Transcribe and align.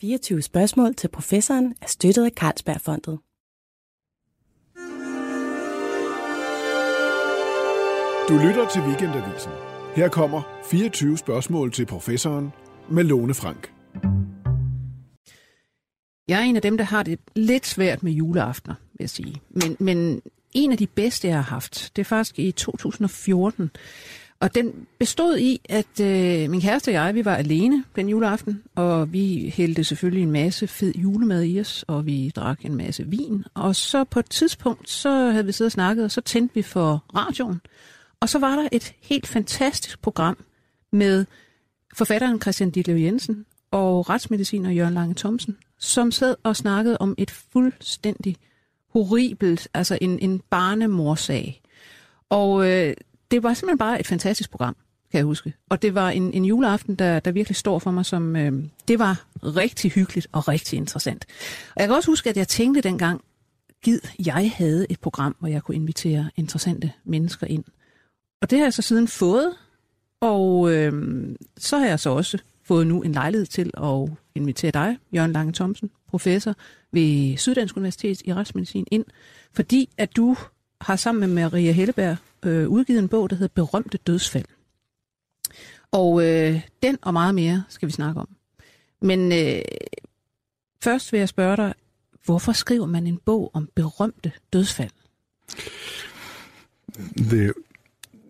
24 0.00 0.42
spørgsmål 0.42 0.94
til 0.94 1.08
professoren 1.08 1.74
er 1.82 1.86
støttet 1.86 2.24
af 2.24 2.30
Carlsbergfondet. 2.30 3.18
Du 8.28 8.34
lytter 8.48 8.68
til 8.72 8.82
Weekendavisen. 8.82 9.52
Her 9.96 10.08
kommer 10.08 10.42
24 10.70 11.18
spørgsmål 11.18 11.72
til 11.72 11.86
professoren 11.86 12.52
med 12.90 13.04
Lone 13.04 13.34
Frank. 13.34 13.72
Jeg 16.28 16.40
er 16.40 16.44
en 16.44 16.56
af 16.56 16.62
dem, 16.62 16.76
der 16.76 16.84
har 16.84 17.02
det 17.02 17.18
lidt 17.36 17.66
svært 17.66 18.02
med 18.02 18.12
juleaftener, 18.12 18.74
vil 18.92 19.00
jeg 19.00 19.10
sige. 19.10 19.40
Men, 19.50 19.76
men 19.80 20.22
en 20.52 20.72
af 20.72 20.78
de 20.78 20.86
bedste, 20.86 21.28
jeg 21.28 21.36
har 21.36 21.42
haft, 21.42 21.92
det 21.96 22.02
er 22.02 22.04
faktisk 22.04 22.38
i 22.38 22.52
2014. 22.52 23.70
Og 24.40 24.54
den 24.54 24.86
bestod 24.98 25.38
i, 25.38 25.60
at 25.68 26.00
øh, 26.00 26.50
min 26.50 26.60
kæreste 26.60 26.88
og 26.88 26.92
jeg, 26.92 27.14
vi 27.14 27.24
var 27.24 27.36
alene 27.36 27.84
den 27.96 28.08
juleaften, 28.08 28.62
og 28.74 29.12
vi 29.12 29.52
hældte 29.56 29.84
selvfølgelig 29.84 30.22
en 30.22 30.30
masse 30.30 30.66
fed 30.66 30.94
julemad 30.94 31.44
i 31.44 31.60
os, 31.60 31.84
og 31.88 32.06
vi 32.06 32.32
drak 32.36 32.64
en 32.64 32.74
masse 32.74 33.06
vin. 33.06 33.44
Og 33.54 33.76
så 33.76 34.04
på 34.04 34.18
et 34.20 34.30
tidspunkt, 34.30 34.90
så 34.90 35.30
havde 35.30 35.46
vi 35.46 35.52
siddet 35.52 35.68
og 35.68 35.72
snakket, 35.72 36.04
og 36.04 36.10
så 36.10 36.20
tændte 36.20 36.54
vi 36.54 36.62
for 36.62 37.04
radioen. 37.16 37.60
Og 38.20 38.28
så 38.28 38.38
var 38.38 38.56
der 38.56 38.68
et 38.72 38.94
helt 39.00 39.26
fantastisk 39.26 40.02
program 40.02 40.36
med 40.92 41.26
forfatteren 41.94 42.40
Christian 42.40 42.70
Ditlev 42.70 42.96
Jensen 42.96 43.46
og 43.70 44.10
retsmediciner 44.10 44.70
Jørgen 44.70 44.94
Lange 44.94 45.14
Thomsen, 45.14 45.56
som 45.78 46.10
sad 46.10 46.36
og 46.42 46.56
snakkede 46.56 46.98
om 46.98 47.14
et 47.18 47.30
fuldstændig 47.30 48.36
horribelt, 48.92 49.68
altså 49.74 49.98
en, 50.00 50.18
en 50.18 50.40
barnemorsag. 50.50 51.62
Og 52.30 52.70
øh, 52.70 52.94
det 53.30 53.42
var 53.42 53.54
simpelthen 53.54 53.78
bare 53.78 54.00
et 54.00 54.06
fantastisk 54.06 54.50
program, 54.50 54.76
kan 55.10 55.18
jeg 55.18 55.24
huske. 55.24 55.54
Og 55.68 55.82
det 55.82 55.94
var 55.94 56.10
en, 56.10 56.32
en 56.32 56.44
juleaften, 56.44 56.94
der, 56.94 57.20
der 57.20 57.32
virkelig 57.32 57.56
står 57.56 57.78
for 57.78 57.90
mig 57.90 58.06
som, 58.06 58.36
øh, 58.36 58.64
det 58.88 58.98
var 58.98 59.24
rigtig 59.42 59.90
hyggeligt 59.90 60.26
og 60.32 60.48
rigtig 60.48 60.76
interessant. 60.76 61.26
Og 61.76 61.80
jeg 61.80 61.88
kan 61.88 61.96
også 61.96 62.10
huske, 62.10 62.30
at 62.30 62.36
jeg 62.36 62.48
tænkte 62.48 62.80
dengang, 62.80 63.20
gid 63.82 64.00
jeg 64.26 64.52
havde 64.54 64.86
et 64.90 65.00
program, 65.00 65.36
hvor 65.38 65.48
jeg 65.48 65.62
kunne 65.62 65.74
invitere 65.74 66.30
interessante 66.36 66.92
mennesker 67.04 67.46
ind. 67.46 67.64
Og 68.42 68.50
det 68.50 68.58
har 68.58 68.66
jeg 68.66 68.72
så 68.72 68.82
siden 68.82 69.08
fået, 69.08 69.54
og 70.20 70.72
øh, 70.72 70.92
så 71.58 71.78
har 71.78 71.86
jeg 71.86 72.00
så 72.00 72.10
også 72.10 72.38
fået 72.64 72.86
nu 72.86 73.02
en 73.02 73.12
lejlighed 73.12 73.46
til 73.46 73.70
at 73.82 74.08
invitere 74.34 74.70
dig, 74.70 74.98
Jørgen 75.14 75.32
Lange 75.32 75.52
Thomsen, 75.52 75.90
professor 76.08 76.54
ved 76.92 77.36
Syddansk 77.36 77.76
Universitet 77.76 78.22
i 78.24 78.34
Retsmedicin, 78.34 78.86
ind, 78.90 79.04
fordi 79.52 79.88
at 79.98 80.16
du 80.16 80.36
har 80.80 80.96
sammen 80.96 81.20
med 81.20 81.28
Maria 81.28 81.72
Helleberg 81.72 82.16
øh, 82.44 82.68
udgivet 82.68 82.98
en 82.98 83.08
bog, 83.08 83.30
der 83.30 83.36
hedder 83.36 83.52
Berømte 83.54 83.98
Dødsfald. 83.98 84.44
Og 85.92 86.28
øh, 86.28 86.60
den 86.82 86.98
og 87.02 87.12
meget 87.12 87.34
mere 87.34 87.64
skal 87.68 87.86
vi 87.86 87.92
snakke 87.92 88.20
om. 88.20 88.28
Men 89.02 89.32
øh, 89.32 89.62
først 90.82 91.12
vil 91.12 91.18
jeg 91.18 91.28
spørge 91.28 91.56
dig, 91.56 91.74
hvorfor 92.24 92.52
skriver 92.52 92.86
man 92.86 93.06
en 93.06 93.18
bog 93.24 93.50
om 93.54 93.68
berømte 93.74 94.32
dødsfald? 94.52 94.90
Det, 97.30 97.52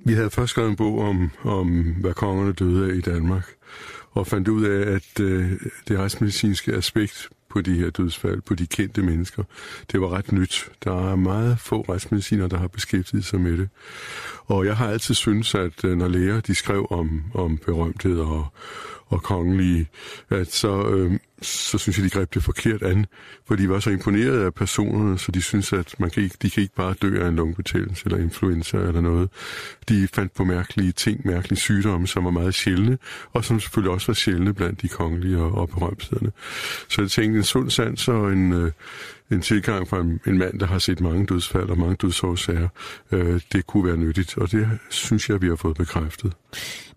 vi 0.05 0.13
havde 0.13 0.31
først 0.31 0.51
skrevet 0.51 0.71
en 0.71 0.77
bog 0.77 0.99
om, 0.99 1.31
om 1.43 1.95
hvad 2.01 2.15
kongerne 2.15 2.53
døde 2.53 2.91
af 2.91 2.95
i 2.95 3.01
Danmark, 3.01 3.55
og 4.11 4.27
fandt 4.27 4.49
ud 4.49 4.65
af, 4.65 4.95
at 4.95 5.21
øh, 5.21 5.53
det 5.89 5.99
retsmedicinske 5.99 6.73
aspekt 6.73 7.29
på 7.51 7.61
de 7.61 7.75
her 7.75 7.91
dødsfald, 7.91 8.41
på 8.41 8.55
de 8.55 8.67
kendte 8.67 9.03
mennesker. 9.03 9.45
Det 9.93 10.01
var 10.01 10.09
ret 10.13 10.33
nyt. 10.33 10.71
Der 10.85 11.11
er 11.11 11.17
meget 11.17 11.59
få 11.59 11.81
retsmediciner, 11.81 12.49
der 12.49 12.59
har 12.59 12.69
beskæftiget 12.69 13.25
sig 13.25 13.41
med 13.41 13.59
det. 13.59 13.69
Og 14.47 14.67
jeg 14.67 14.77
har 14.77 14.89
altid 14.89 15.15
syntes, 15.15 15.55
at 15.55 15.85
øh, 15.85 15.97
når 15.97 16.09
læger 16.09 16.41
de 16.41 16.55
skrev 16.55 16.87
om, 16.91 17.23
om 17.35 17.59
berømthed 17.59 18.19
og, 18.19 18.47
og 19.07 19.23
kongelige, 19.23 19.89
at 20.31 20.53
så, 20.53 20.89
øh, 20.89 21.13
så 21.43 21.79
synes 21.79 21.99
jeg, 21.99 22.05
de 22.05 22.11
greb 22.11 22.35
det 22.35 22.43
forkert 22.43 22.83
an, 22.83 23.07
for 23.49 23.57
de 23.57 23.69
var 23.69 23.81
så 23.81 23.91
imponeret 23.91 24.45
af 24.45 24.55
personerne, 24.55 25.19
så 25.19 25.33
de 25.33 25.43
synes, 25.43 25.73
at 25.73 25.95
man 25.99 26.11
kan 26.11 26.23
ikke, 26.23 26.37
de 26.43 26.51
kan 26.51 26.63
ikke 26.63 26.75
bare 26.75 26.95
dø 27.03 27.25
af 27.25 27.29
en 27.29 27.37
lungebetændelse 27.37 28.03
eller 28.07 28.19
influenza 28.19 28.77
eller 28.77 29.01
noget. 29.01 29.29
De 29.89 30.09
fandt 30.09 30.35
på 30.35 30.45
mærkelige 30.45 30.93
ting, 30.93 31.27
mærkelige 31.27 31.59
sygdomme, 31.59 32.07
som 32.07 32.25
var 32.25 32.31
meget 32.31 32.55
sjældne, 32.55 32.99
og 33.33 33.45
som 33.45 33.61
selvfølgelig 33.61 33.93
også 33.93 34.07
var 34.07 34.15
sjældne 34.15 34.55
blandt 34.55 34.83
de 34.83 34.89
kongelige 34.89 35.39
og, 35.39 35.55
og 35.55 35.69
berømthederne. 35.69 36.33
Så 36.89 37.03
jeg 37.03 37.11
tænkte, 37.11 37.39
en 37.39 37.45
sund 37.45 37.71
sans 37.71 38.09
og 38.09 38.33
en, 38.33 38.53
øh, 38.53 38.73
en 39.31 39.43
tilgang 39.43 39.89
fra 39.89 40.01
en, 40.01 40.21
en 40.27 40.39
mand, 40.39 40.61
der 40.61 40.67
har 40.67 40.79
set 40.79 41.01
mange 41.01 41.27
dødsfald 41.27 41.71
og 41.71 41.79
mange 41.79 41.97
dødsårsager, 41.97 42.69
øh, 43.13 43.41
det 43.53 43.67
kunne 43.67 43.87
være 43.87 43.97
nyttigt, 43.97 44.39
og 44.39 44.51
det 44.51 44.69
synes 44.91 45.29
jeg, 45.29 45.43
vi 45.43 45.49
har 45.49 45.57
fået 45.57 45.77
bekræftet. 45.77 46.33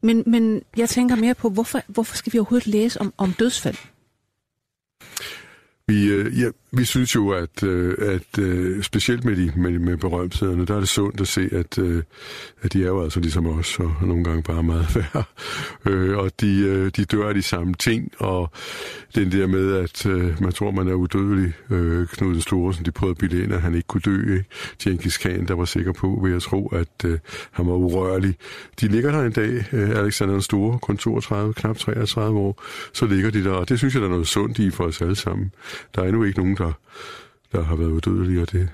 Men, 0.02 0.24
men 0.28 0.62
jeg 0.78 0.90
tænker 0.90 1.16
mere 1.16 1.36
på, 1.36 1.50
hvorfor, 1.50 1.82
hvorfor 1.88 2.16
skal 2.16 2.34
vi 2.34 2.40
overhovedet 2.40 2.68
læse 2.68 3.02
om, 3.02 3.14
om 3.18 3.34
dødsfald? 3.34 3.76
Vi, 5.94 6.08
øh, 6.08 6.40
ja, 6.42 6.50
vi 6.78 6.86
synes 6.86 7.16
jo, 7.16 7.30
at, 7.30 7.64
øh, 7.64 7.96
at 8.00 8.40
øh, 8.40 8.84
specielt 8.84 9.26
med, 9.26 9.36
de, 9.36 9.52
med, 9.56 9.80
med 9.80 9.98
berømthederne, 9.98 10.66
der 10.66 10.76
er 10.76 10.80
det 10.80 10.90
sundt 10.90 11.22
at 11.22 11.28
se, 11.28 11.50
at, 11.52 11.78
øh, 11.78 12.04
at 12.62 12.74
de 12.74 12.84
er 12.84 12.88
jo 12.88 13.04
altså 13.04 13.20
ligesom 13.20 13.46
os, 13.46 13.80
og 13.80 13.96
nogle 14.02 14.24
gange 14.24 14.44
bare 14.44 14.64
meget 14.64 14.88
værre. 14.96 15.24
Øh, 15.86 16.18
og 16.18 16.32
de, 16.42 16.90
de 16.90 17.06
dør 17.06 17.28
af 17.28 17.34
de 17.34 17.42
samme 17.42 17.74
ting, 17.74 18.12
og 18.20 18.52
den 19.16 19.32
der 19.32 19.48
med, 19.48 19.74
at 19.76 20.06
man 20.42 20.52
tror, 20.52 20.72
man 20.72 20.88
er 20.88 20.94
udødelig. 20.94 21.54
Knud 22.14 22.34
den 22.34 22.42
Store, 22.42 22.74
som 22.74 22.84
de 22.84 22.92
prøvede 22.92 23.12
at 23.12 23.18
bilde 23.18 23.44
ind, 23.44 23.54
at 23.54 23.62
han 23.62 23.76
ikke 23.76 23.88
kunne 23.88 24.02
dø. 24.02 24.34
Ikke? 24.34 24.46
Genghis 24.84 25.18
Khan, 25.18 25.48
der 25.48 25.54
var 25.54 25.66
sikker 25.66 25.92
på, 25.92 26.20
ved 26.24 26.36
at 26.36 26.42
tro, 26.42 26.68
at 26.68 27.06
han 27.52 27.68
var 27.68 27.74
urørlig. 27.74 28.36
De 28.82 28.88
ligger 28.88 29.12
der 29.12 29.24
en 29.24 29.32
dag, 29.32 29.74
Alexander 29.74 30.34
den 30.34 30.42
Store, 30.42 30.80
kun 30.80 30.98
32, 30.98 31.54
knap 31.54 31.78
33 31.78 32.40
år, 32.40 32.64
så 32.94 33.06
ligger 33.06 33.32
de 33.32 33.44
der, 33.44 33.52
og 33.52 33.70
det 33.70 33.78
synes 33.78 33.94
jeg, 33.94 34.02
der 34.02 34.08
er 34.08 34.12
noget 34.12 34.28
sundt 34.28 34.60
i 34.60 34.70
for 34.70 34.84
os 34.84 35.02
alle 35.02 35.16
sammen. 35.16 35.52
Der 35.96 36.02
er 36.02 36.08
endnu 36.08 36.24
ikke 36.24 36.40
nogen, 36.40 36.56
der, 36.66 36.74
der 37.52 37.64
har 37.64 37.76
været 37.76 37.90
udødelige, 37.90 38.42
og 38.42 38.52
det 38.52 38.70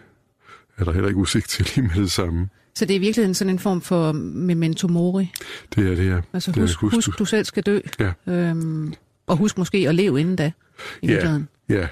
er 0.77 0.83
der 0.83 0.91
heller 0.91 1.07
ikke 1.07 1.19
udsigt 1.19 1.49
til 1.49 1.71
lige 1.75 1.87
med 1.87 1.95
det 1.95 2.11
samme. 2.11 2.49
Så 2.75 2.85
det 2.85 2.95
er 2.95 2.99
virkelig 2.99 3.35
sådan 3.35 3.53
en 3.53 3.59
form 3.59 3.81
for 3.81 4.11
memento 4.11 4.87
mori? 4.87 5.31
Det 5.75 5.91
er 5.91 5.95
det, 5.95 6.09
ja. 6.09 6.21
Altså 6.33 6.51
det 6.51 6.61
husk, 6.61 6.83
er, 6.83 6.89
husk, 6.95 7.19
du 7.19 7.25
selv 7.25 7.45
skal 7.45 7.63
dø. 7.63 7.79
Ja. 7.99 8.11
Øhm, 8.27 8.93
og 9.27 9.37
husk 9.37 9.57
måske 9.57 9.89
at 9.89 9.95
leve 9.95 10.19
inden 10.19 10.35
da, 10.35 10.45
i 10.45 10.51
ja, 11.07 11.07
virkeligheden. 11.07 11.47
ja, 11.69 11.87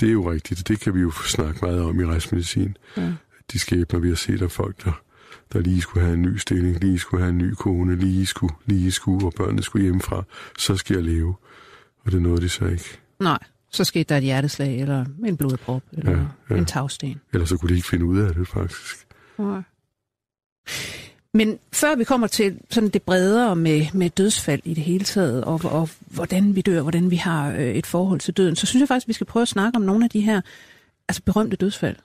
det 0.00 0.08
er 0.08 0.12
jo 0.12 0.30
rigtigt. 0.30 0.68
Det 0.68 0.80
kan 0.80 0.94
vi 0.94 1.00
jo 1.00 1.10
snakke 1.10 1.58
meget 1.62 1.80
om 1.82 2.00
i 2.00 2.04
rejsmedicin. 2.04 2.76
Ja. 2.96 3.12
De 3.52 3.58
skæbner, 3.58 4.00
vi 4.00 4.08
har 4.08 4.16
set 4.16 4.42
af 4.42 4.50
folk, 4.50 4.84
der, 4.84 5.02
der 5.52 5.60
lige 5.60 5.80
skulle 5.80 6.04
have 6.04 6.14
en 6.14 6.22
ny 6.22 6.36
stilling, 6.36 6.80
lige 6.80 6.98
skulle 6.98 7.22
have 7.22 7.30
en 7.30 7.38
ny 7.38 7.54
kone, 7.54 7.96
lige 7.96 8.26
skulle, 8.26 8.54
lige 8.66 8.92
skulle, 8.92 9.26
og 9.26 9.32
børnene 9.36 9.62
skulle 9.62 9.82
hjemmefra. 9.82 10.24
Så 10.58 10.76
skal 10.76 10.94
jeg 10.94 11.04
leve. 11.04 11.34
Og 12.04 12.12
det 12.12 12.22
nåede 12.22 12.40
de 12.40 12.48
så 12.48 12.64
ikke. 12.64 12.98
Nej, 13.20 13.38
så 13.70 13.84
skete 13.84 14.04
der 14.04 14.16
et 14.16 14.22
hjerteslag, 14.22 14.80
eller 14.80 15.04
en 15.26 15.36
blodprop, 15.36 15.82
eller 15.92 16.10
Ja, 16.10 16.18
ja. 16.50 16.54
en 16.54 16.64
tagsten. 16.64 17.20
Ellers 17.32 17.48
så 17.48 17.56
kunne 17.56 17.68
de 17.68 17.74
ikke 17.76 17.88
finde 17.88 18.04
ud 18.04 18.18
af 18.18 18.34
det, 18.34 18.48
faktisk. 18.48 19.06
Nej. 19.38 19.62
Men 21.34 21.58
før 21.72 21.96
vi 21.96 22.04
kommer 22.04 22.26
til 22.26 22.58
sådan 22.70 22.88
det 22.88 23.02
bredere 23.02 23.56
med, 23.56 23.86
med 23.94 24.10
dødsfald 24.10 24.60
i 24.64 24.74
det 24.74 24.84
hele 24.84 25.04
taget, 25.04 25.44
og, 25.44 25.60
og 25.64 25.88
hvordan 26.06 26.54
vi 26.56 26.60
dør, 26.60 26.82
hvordan 26.82 27.10
vi 27.10 27.16
har 27.16 27.50
øh, 27.50 27.74
et 27.74 27.86
forhold 27.86 28.20
til 28.20 28.34
døden, 28.34 28.56
så 28.56 28.66
synes 28.66 28.80
jeg 28.80 28.88
faktisk, 28.88 29.08
vi 29.08 29.12
skal 29.12 29.26
prøve 29.26 29.42
at 29.42 29.48
snakke 29.48 29.76
om 29.76 29.82
nogle 29.82 30.04
af 30.04 30.10
de 30.10 30.20
her 30.20 30.40
altså 31.08 31.22
berømte 31.22 31.56
dødsfald. 31.56 31.96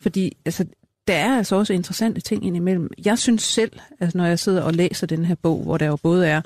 Fordi 0.00 0.36
altså, 0.44 0.64
der 1.08 1.14
er 1.14 1.36
altså 1.36 1.56
også 1.56 1.72
interessante 1.72 2.20
ting 2.20 2.46
indimellem. 2.46 2.90
Jeg 3.04 3.18
synes 3.18 3.42
selv, 3.42 3.72
altså, 4.00 4.18
når 4.18 4.26
jeg 4.26 4.38
sidder 4.38 4.62
og 4.62 4.74
læser 4.74 5.06
den 5.06 5.24
her 5.24 5.34
bog, 5.34 5.62
hvor 5.62 5.78
der 5.78 5.86
jo 5.86 5.96
både 5.96 6.26
er 6.26 6.42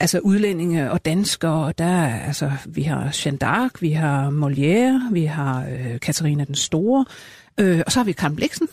altså 0.00 0.18
udlændinge 0.18 0.90
og 0.90 1.04
danskere, 1.04 1.64
og 1.66 1.78
der 1.78 1.84
er, 1.84 2.20
altså, 2.20 2.52
vi 2.66 2.82
har 2.82 3.16
Jeanne 3.24 3.38
d'Arc, 3.44 3.70
vi 3.80 3.90
har 3.90 4.30
Molière, 4.30 5.12
vi 5.12 5.24
har 5.24 5.66
øh, 5.66 6.00
Katarina 6.00 6.44
den 6.44 6.54
Store, 6.54 7.04
øh, 7.60 7.82
og 7.86 7.92
så 7.92 7.98
har 7.98 8.04
vi 8.04 8.12
Karen 8.12 8.36
Bliksen, 8.36 8.68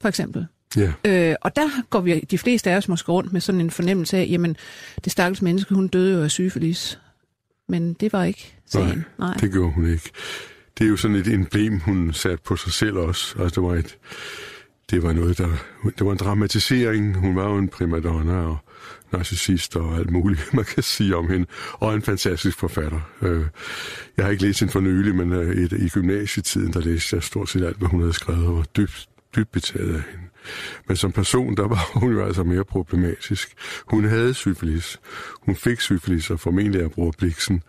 for 0.00 0.08
eksempel. 0.08 0.46
Ja, 0.76 0.92
Øh, 1.04 1.34
og 1.40 1.56
der 1.56 1.68
går 1.90 2.00
vi, 2.00 2.20
de 2.20 2.38
fleste 2.38 2.70
af 2.70 2.76
os 2.76 2.88
måske 2.88 3.12
rundt 3.12 3.32
med 3.32 3.40
sådan 3.40 3.60
en 3.60 3.70
fornemmelse 3.70 4.16
af, 4.16 4.26
jamen, 4.30 4.56
det 5.04 5.12
stakkels 5.12 5.42
menneske, 5.42 5.74
hun 5.74 5.88
døde 5.88 6.14
jo 6.14 6.24
af 6.24 6.30
syfilis. 6.30 6.98
Men 7.68 7.92
det 7.92 8.12
var 8.12 8.24
ikke 8.24 8.54
sagen. 8.66 9.04
Nej, 9.18 9.34
det 9.34 9.52
gjorde 9.52 9.72
hun 9.72 9.90
ikke. 9.90 10.10
Det 10.78 10.84
er 10.84 10.88
jo 10.88 10.96
sådan 10.96 11.16
et 11.16 11.28
emblem, 11.28 11.80
hun 11.80 12.12
satte 12.12 12.44
på 12.44 12.56
sig 12.56 12.72
selv 12.72 12.96
også. 12.96 13.34
Altså, 13.38 13.60
det 13.60 13.68
var 13.68 13.74
et, 13.74 13.96
det 14.90 15.02
var 15.02 15.12
noget, 15.12 15.38
der, 15.38 15.48
det 15.98 16.06
var 16.06 16.12
en 16.12 16.18
dramatisering. 16.18 17.16
Hun 17.16 17.36
var 17.36 17.48
jo 17.48 17.58
en 17.58 17.68
primadonna 17.68 18.34
og 18.34 18.58
narcissist 19.12 19.76
og 19.76 19.96
alt 19.96 20.10
muligt, 20.10 20.50
man 20.54 20.64
kan 20.64 20.82
sige 20.82 21.16
om 21.16 21.30
hende. 21.30 21.46
Og 21.72 21.94
en 21.94 22.02
fantastisk 22.02 22.58
forfatter. 22.58 23.00
Øh, 23.22 23.46
jeg 24.16 24.24
har 24.24 24.32
ikke 24.32 24.42
læst 24.42 24.60
hende 24.60 24.72
for 24.72 24.80
nylig, 24.80 25.14
men 25.14 25.32
øh, 25.32 25.56
i, 25.56 25.84
i 25.84 25.88
gymnasietiden, 25.88 26.72
der 26.72 26.80
læste 26.80 27.16
jeg 27.16 27.22
stort 27.22 27.48
set 27.48 27.64
alt, 27.64 27.76
hvad 27.76 27.88
hun 27.88 28.00
havde 28.00 28.12
skrevet, 28.12 28.46
og 28.46 28.56
var 28.56 28.64
dybt 28.76 29.08
dybt 29.36 29.52
betaget 29.52 29.94
af 29.94 30.02
hende. 30.10 30.27
Men 30.88 30.96
som 30.96 31.12
person, 31.12 31.56
der 31.56 31.68
var 31.68 31.90
hun 31.94 32.12
jo 32.12 32.24
altså 32.24 32.42
mere 32.42 32.64
problematisk. 32.64 33.54
Hun 33.86 34.04
havde 34.04 34.34
syfilis. 34.34 35.00
Hun 35.42 35.56
fik 35.56 35.80
syfilis, 35.80 36.30
og 36.30 36.40
formentlig 36.40 36.82
af 36.82 36.90
bror 36.90 37.14
Bliksen. 37.18 37.62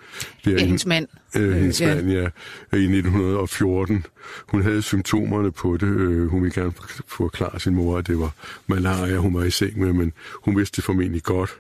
Det 0.46 0.54
er 0.54 0.66
hendes 0.66 0.86
mand. 0.86 1.08
Øh, 1.38 1.54
hendes 1.54 1.82
ja. 1.82 1.96
mand, 1.96 2.10
ja. 2.10 2.30
I 2.78 2.84
1914. 2.84 4.06
Hun 4.48 4.62
havde 4.62 4.82
symptomerne 4.82 5.52
på 5.52 5.78
det. 5.78 5.88
Øh, 5.88 6.28
hun 6.28 6.44
ville 6.44 6.62
gerne 6.62 6.74
forklare 7.08 7.60
sin 7.60 7.76
mor, 7.76 7.98
at 7.98 8.08
det 8.08 8.20
var 8.20 8.34
malaria, 8.68 9.18
hun 9.18 9.34
var 9.34 9.44
i 9.44 9.52
seng 9.52 9.80
med, 9.80 9.94
men 9.94 10.14
hun 10.44 10.58
vidste 10.58 10.76
det 10.76 10.84
formentlig 10.84 11.24
godt. 11.24 11.60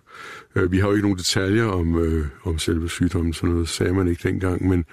Øh, 0.56 0.72
vi 0.72 0.80
har 0.80 0.88
jo 0.88 0.94
ikke 0.94 1.07
nogen 1.07 1.18
detaljer 1.18 1.65
om, 1.65 2.00
øh, 2.00 2.27
om 2.44 2.60
selve 2.60 2.89
sygdommen, 2.89 3.33
sådan 3.33 3.50
noget 3.50 3.69
sagde 3.69 3.94
man 3.94 4.07
ikke 4.07 4.30
dengang, 4.30 4.68
men, 4.68 4.86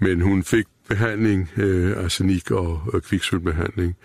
men 0.00 0.20
hun 0.20 0.42
fik 0.42 0.64
behandling, 0.88 1.50
øh, 1.56 2.04
arsenik 2.04 2.50
og, 2.50 2.82
og 2.92 3.02
kviksølbehandling. 3.02 3.96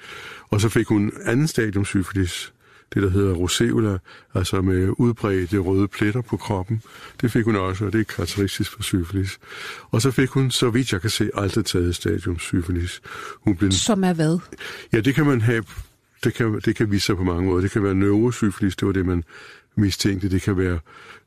Og 0.50 0.62
så 0.62 0.70
fik 0.70 0.88
hun 0.88 1.12
anden 1.26 1.48
stadium 1.48 1.86
syfilis, 1.86 2.54
det 2.94 3.04
der 3.04 3.10
hedder 3.10 3.34
roseola, 3.34 3.98
altså 4.34 4.62
med 4.62 4.90
udbredte 4.98 5.58
røde 5.58 5.88
pletter 5.88 6.22
på 6.22 6.38
kroppen. 6.38 6.82
Det 7.22 7.32
fik 7.32 7.46
hun 7.46 7.56
også, 7.56 7.86
og 7.86 7.94
det 7.94 8.00
er 8.00 8.04
karakteristisk 8.04 8.72
for 8.72 8.84
syfilis. 8.84 9.40
Og 9.92 10.02
så 10.02 10.12
fik 10.12 10.30
hun, 10.30 10.52
så 10.52 10.70
vidt 10.70 10.92
jeg 10.92 11.02
kan 11.02 11.10
se, 11.10 11.30
aldrig 11.34 11.66
taget 11.66 11.96
stadium 11.96 12.40
syfilis. 12.40 13.02
Hun 13.42 13.56
blev... 13.56 13.72
Som 13.72 14.04
er 14.04 14.14
hvad? 14.14 14.40
Ja, 14.94 15.00
det 15.00 15.16
kan 15.16 15.26
man 15.26 15.42
have 15.42 15.64
det 16.24 16.34
kan, 16.34 16.62
det 16.66 16.76
kan 16.76 16.92
vise 16.92 17.06
sig 17.06 17.18
på 17.18 17.24
mange 17.24 17.46
måder. 17.50 17.62
Det 17.62 17.72
kan 17.72 17.84
være 17.84 17.96
neurosyfilis, 17.96 18.76
det 18.76 18.86
var 18.86 18.92
det, 18.92 19.06
man 19.06 19.24
mistænkte. 19.76 20.30
Det 20.30 20.42
kan 20.42 20.58
være 20.58 20.80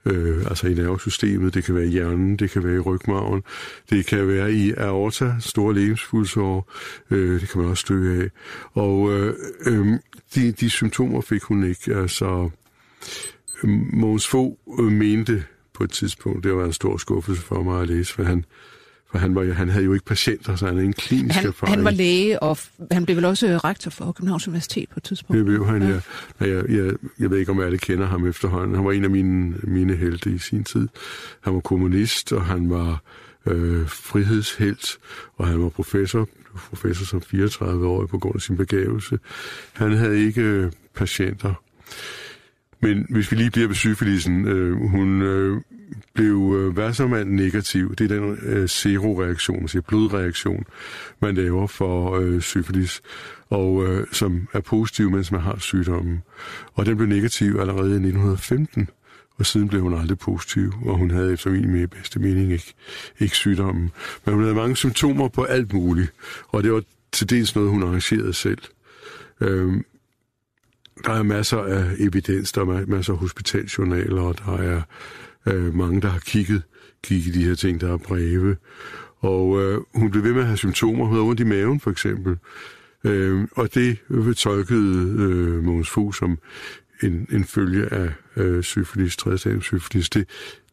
øh, 0.04 0.46
altså 0.46 0.66
i 0.66 0.74
nervesystemet, 0.74 1.54
det 1.54 1.64
kan 1.64 1.74
være 1.74 1.86
i 1.86 1.90
hjernen, 1.90 2.36
det 2.36 2.50
kan 2.50 2.64
være 2.64 2.74
i 2.74 2.78
rygmarven, 2.78 3.42
det 3.90 4.06
kan 4.06 4.28
være 4.28 4.52
i 4.52 4.72
aorta, 4.72 5.34
store 5.40 5.74
legemspulsår, 5.74 6.72
øh, 7.10 7.40
det 7.40 7.48
kan 7.48 7.60
man 7.60 7.70
også 7.70 7.84
dø 7.88 8.22
af. 8.22 8.30
Og 8.72 9.12
øh, 9.12 9.34
øh, 9.66 9.86
de, 10.34 10.52
de 10.52 10.70
symptomer 10.70 11.20
fik 11.20 11.42
hun 11.42 11.64
ikke. 11.64 11.94
Altså, 11.94 12.50
Måns 13.92 14.28
Fogh 14.28 14.56
øh, 14.80 14.92
mente 14.92 15.44
på 15.74 15.84
et 15.84 15.90
tidspunkt, 15.90 16.44
det 16.44 16.54
var 16.54 16.64
en 16.64 16.72
stor 16.72 16.96
skuffelse 16.96 17.42
for 17.42 17.62
mig 17.62 17.82
at 17.82 17.88
læse, 17.88 18.14
for 18.14 18.22
han, 18.22 18.44
for 19.12 19.18
han, 19.18 19.34
var, 19.34 19.52
han 19.52 19.68
havde 19.68 19.84
jo 19.84 19.92
ikke 19.92 20.04
patienter, 20.04 20.56
så 20.56 20.66
han 20.66 20.74
havde 20.74 20.86
en 20.86 20.92
klinisk 20.92 21.38
han, 21.38 21.46
erfaring. 21.46 21.76
Han 21.76 21.84
var 21.84 21.90
læge, 21.90 22.42
og 22.42 22.58
han 22.90 23.04
blev 23.04 23.16
vel 23.16 23.24
også 23.24 23.60
rektor 23.64 23.90
for 23.90 24.12
Københavns 24.12 24.48
Universitet 24.48 24.88
på 24.88 24.94
et 24.96 25.02
tidspunkt. 25.02 25.38
Det 25.38 25.46
blev 25.46 25.66
han, 25.66 25.82
ja. 25.82 26.00
ja. 26.40 26.56
Jeg, 26.56 26.70
jeg, 26.70 26.92
jeg 27.18 27.30
ved 27.30 27.38
ikke, 27.38 27.52
om 27.52 27.60
alle 27.60 27.78
kender 27.78 28.06
ham 28.06 28.26
efterhånden. 28.26 28.74
Han 28.74 28.84
var 28.84 28.92
en 28.92 29.04
af 29.04 29.10
mine, 29.10 29.54
mine 29.62 29.96
helte 29.96 30.30
i 30.30 30.38
sin 30.38 30.64
tid. 30.64 30.88
Han 31.40 31.54
var 31.54 31.60
kommunist, 31.60 32.32
og 32.32 32.44
han 32.44 32.70
var 32.70 33.02
øh, 33.46 33.88
frihedshelt, 33.88 34.98
og 35.36 35.46
han 35.46 35.62
var 35.62 35.68
professor, 35.68 36.28
professor 36.68 37.04
som 37.04 37.22
34 37.22 37.86
år 37.86 38.06
på 38.06 38.18
grund 38.18 38.36
af 38.36 38.42
sin 38.42 38.56
begævelse. 38.56 39.18
Han 39.72 39.92
havde 39.92 40.24
ikke 40.26 40.42
øh, 40.42 40.72
patienter. 40.94 41.54
Men 42.80 43.06
hvis 43.08 43.32
vi 43.32 43.36
lige 43.36 43.50
bliver 43.50 43.66
ved 43.66 43.74
syfilisen, 43.74 44.46
øh, 44.46 44.76
hun 44.76 45.22
øh, 45.22 45.60
blev 46.14 46.54
øh, 46.58 46.76
værtsomand 46.76 47.30
negativ. 47.30 47.94
Det 47.94 48.10
er 48.10 48.20
den 48.20 48.38
øh, 48.42 48.68
seroreaktion, 48.68 49.60
altså 49.60 49.82
blodreaktion, 49.82 50.64
man 51.20 51.34
laver 51.34 51.66
for 51.66 52.18
øh, 52.18 52.40
syfilis, 52.40 53.02
og 53.50 53.86
øh, 53.86 54.06
som 54.12 54.48
er 54.52 54.60
positiv, 54.60 55.10
mens 55.10 55.32
man 55.32 55.40
har 55.40 55.58
sygdommen. 55.58 56.22
Og 56.74 56.86
den 56.86 56.96
blev 56.96 57.08
negativ 57.08 57.56
allerede 57.60 57.90
i 57.90 57.94
1915, 57.94 58.88
og 59.38 59.46
siden 59.46 59.68
blev 59.68 59.82
hun 59.82 59.94
aldrig 59.94 60.18
positiv, 60.18 60.72
og 60.84 60.98
hun 60.98 61.10
havde 61.10 61.32
efter 61.32 61.50
min 61.50 61.72
med 61.72 61.88
bedste 61.88 62.18
mening 62.18 62.52
ikke, 62.52 62.74
ikke 63.18 63.36
sygdommen. 63.36 63.90
Men 64.24 64.34
hun 64.34 64.42
havde 64.42 64.56
mange 64.56 64.76
symptomer 64.76 65.28
på 65.28 65.42
alt 65.42 65.72
muligt, 65.72 66.12
og 66.48 66.62
det 66.62 66.72
var 66.72 66.82
til 67.12 67.30
dels 67.30 67.54
noget, 67.54 67.70
hun 67.70 67.82
arrangerede 67.82 68.32
selv. 68.32 68.58
Øh, 69.40 69.72
der 71.04 71.12
er 71.12 71.22
masser 71.22 71.58
af 71.58 71.84
evidens, 71.98 72.52
der 72.52 72.60
er 72.60 72.86
masser 72.86 73.12
af 73.12 73.18
hospitaljournaler, 73.18 74.22
og 74.22 74.38
der 74.38 74.56
er 74.56 74.82
øh, 75.46 75.74
mange, 75.74 76.00
der 76.00 76.08
har 76.08 76.18
kigget, 76.18 76.62
kigget 77.02 77.34
de 77.34 77.44
her 77.44 77.54
ting, 77.54 77.80
der 77.80 77.92
er 77.92 77.96
breve. 77.96 78.56
Og 79.18 79.62
øh, 79.62 79.80
hun 79.94 80.10
blev 80.10 80.24
ved 80.24 80.32
med 80.32 80.40
at 80.40 80.46
have 80.46 80.56
symptomer. 80.56 81.04
Hun 81.04 81.14
havde 81.14 81.28
ondt 81.28 81.40
i 81.40 81.44
maven, 81.44 81.80
for 81.80 81.90
eksempel. 81.90 82.36
Øh, 83.04 83.48
og 83.52 83.74
det 83.74 83.98
tolkede 84.36 85.16
øh, 85.18 85.64
Mogens 85.64 85.90
Fogh 85.90 86.14
som 86.14 86.38
en, 87.02 87.26
en 87.32 87.44
følge 87.44 87.92
af 87.92 88.12
øh, 88.36 88.62
syfilis, 88.62 89.16
tredje 89.16 89.60
syfilis. 89.60 90.10
Det, 90.10 90.28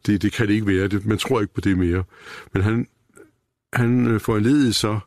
det, 0.06 0.22
det 0.22 0.32
kan 0.32 0.48
det 0.48 0.54
ikke 0.54 0.66
være. 0.66 0.88
Det, 0.88 1.06
man 1.06 1.18
tror 1.18 1.40
ikke 1.40 1.54
på 1.54 1.60
det 1.60 1.78
mere. 1.78 2.04
Men 2.52 2.62
han, 2.62 2.86
han 3.72 4.06
øh, 4.06 4.20
foranledede 4.20 4.72
så, 4.72 4.98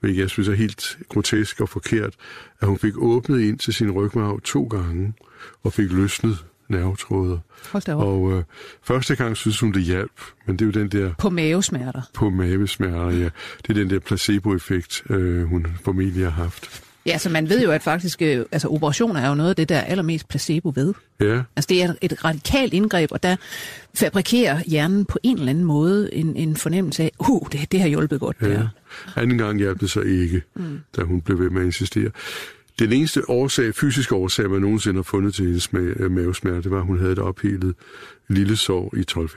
hvilket 0.00 0.20
jeg 0.20 0.30
synes 0.30 0.48
er 0.48 0.54
helt 0.54 0.98
grotesk 1.08 1.60
og 1.60 1.68
forkert, 1.68 2.14
at 2.60 2.68
hun 2.68 2.78
fik 2.78 2.94
åbnet 2.96 3.40
ind 3.40 3.58
til 3.58 3.74
sin 3.74 3.90
rygmarv 3.90 4.40
to 4.40 4.64
gange 4.64 5.14
og 5.62 5.72
fik 5.72 5.92
løsnet 5.92 6.44
nervetråde. 6.70 7.40
Og 7.86 8.32
øh, 8.32 8.42
første 8.82 9.16
gang 9.16 9.36
synes 9.36 9.60
hun, 9.60 9.72
det 9.72 9.82
hjalp, 9.82 10.20
men 10.46 10.56
det 10.56 10.62
er 10.62 10.66
jo 10.66 10.72
den 10.72 10.88
der... 10.88 11.14
På 11.18 11.30
mavesmerter. 11.30 12.02
På 12.14 12.30
mavesmerter, 12.30 13.10
ja. 13.10 13.28
Det 13.66 13.70
er 13.70 13.74
den 13.74 13.90
der 13.90 13.98
placeboeffekt, 13.98 15.02
øh, 15.10 15.42
hun 15.42 15.66
formentlig 15.84 16.24
har 16.24 16.42
haft. 16.42 16.82
Ja, 17.06 17.18
så 17.18 17.28
man 17.28 17.48
ved 17.48 17.62
jo, 17.62 17.70
at 17.70 17.82
faktisk 17.82 18.22
øh, 18.22 18.44
altså, 18.52 18.68
operationer 18.68 19.20
er 19.20 19.28
jo 19.28 19.34
noget 19.34 19.50
af 19.50 19.56
det, 19.56 19.68
der 19.68 19.76
er 19.76 19.84
allermest 19.84 20.28
placebo 20.28 20.72
ved. 20.74 20.94
Ja. 21.20 21.42
Altså 21.56 21.68
det 21.68 21.82
er 21.82 21.94
et 22.00 22.24
radikalt 22.24 22.74
indgreb, 22.74 23.12
og 23.12 23.22
der 23.22 23.36
fabrikerer 23.94 24.62
hjernen 24.66 25.04
på 25.04 25.18
en 25.22 25.36
eller 25.36 25.50
anden 25.50 25.64
måde 25.64 26.14
en, 26.14 26.36
en 26.36 26.56
fornemmelse 26.56 27.02
af, 27.02 27.12
uh, 27.18 27.48
det, 27.52 27.72
det 27.72 27.80
har 27.80 27.88
hjulpet 27.88 28.20
godt. 28.20 28.36
Ja. 28.42 28.48
Der. 28.48 28.68
Anden 29.16 29.38
gang 29.38 29.58
hjalp 29.58 29.80
det 29.80 29.90
så 29.90 30.00
ikke, 30.00 30.42
mm. 30.56 30.80
da 30.96 31.02
hun 31.02 31.20
blev 31.20 31.38
ved 31.38 31.50
med 31.50 31.60
at 31.60 31.66
insistere. 31.66 32.10
Den 32.78 32.92
eneste 32.92 33.30
årsag, 33.30 33.74
fysiske 33.74 34.14
årsag, 34.14 34.50
man 34.50 34.60
nogensinde 34.60 34.98
har 34.98 35.02
fundet 35.02 35.34
til 35.34 35.44
hendes 35.44 35.68
øh, 35.74 36.10
mavesmerte, 36.10 36.70
var, 36.70 36.78
at 36.78 36.86
hun 36.86 36.98
havde 36.98 37.12
et 37.12 37.18
ophelet 37.18 37.74
lille 38.28 38.56
sår 38.56 38.94
i 38.96 39.04
12 39.04 39.30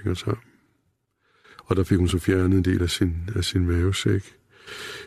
Og 1.58 1.76
der 1.76 1.84
fik 1.84 1.98
hun 1.98 2.08
så 2.08 2.20
fjernet 2.20 2.58
en 2.58 2.66
del 2.66 2.82
af 2.82 2.90
sin, 2.90 3.16
af 3.36 3.44
sin 3.44 3.66
mavesæk. 3.66 4.24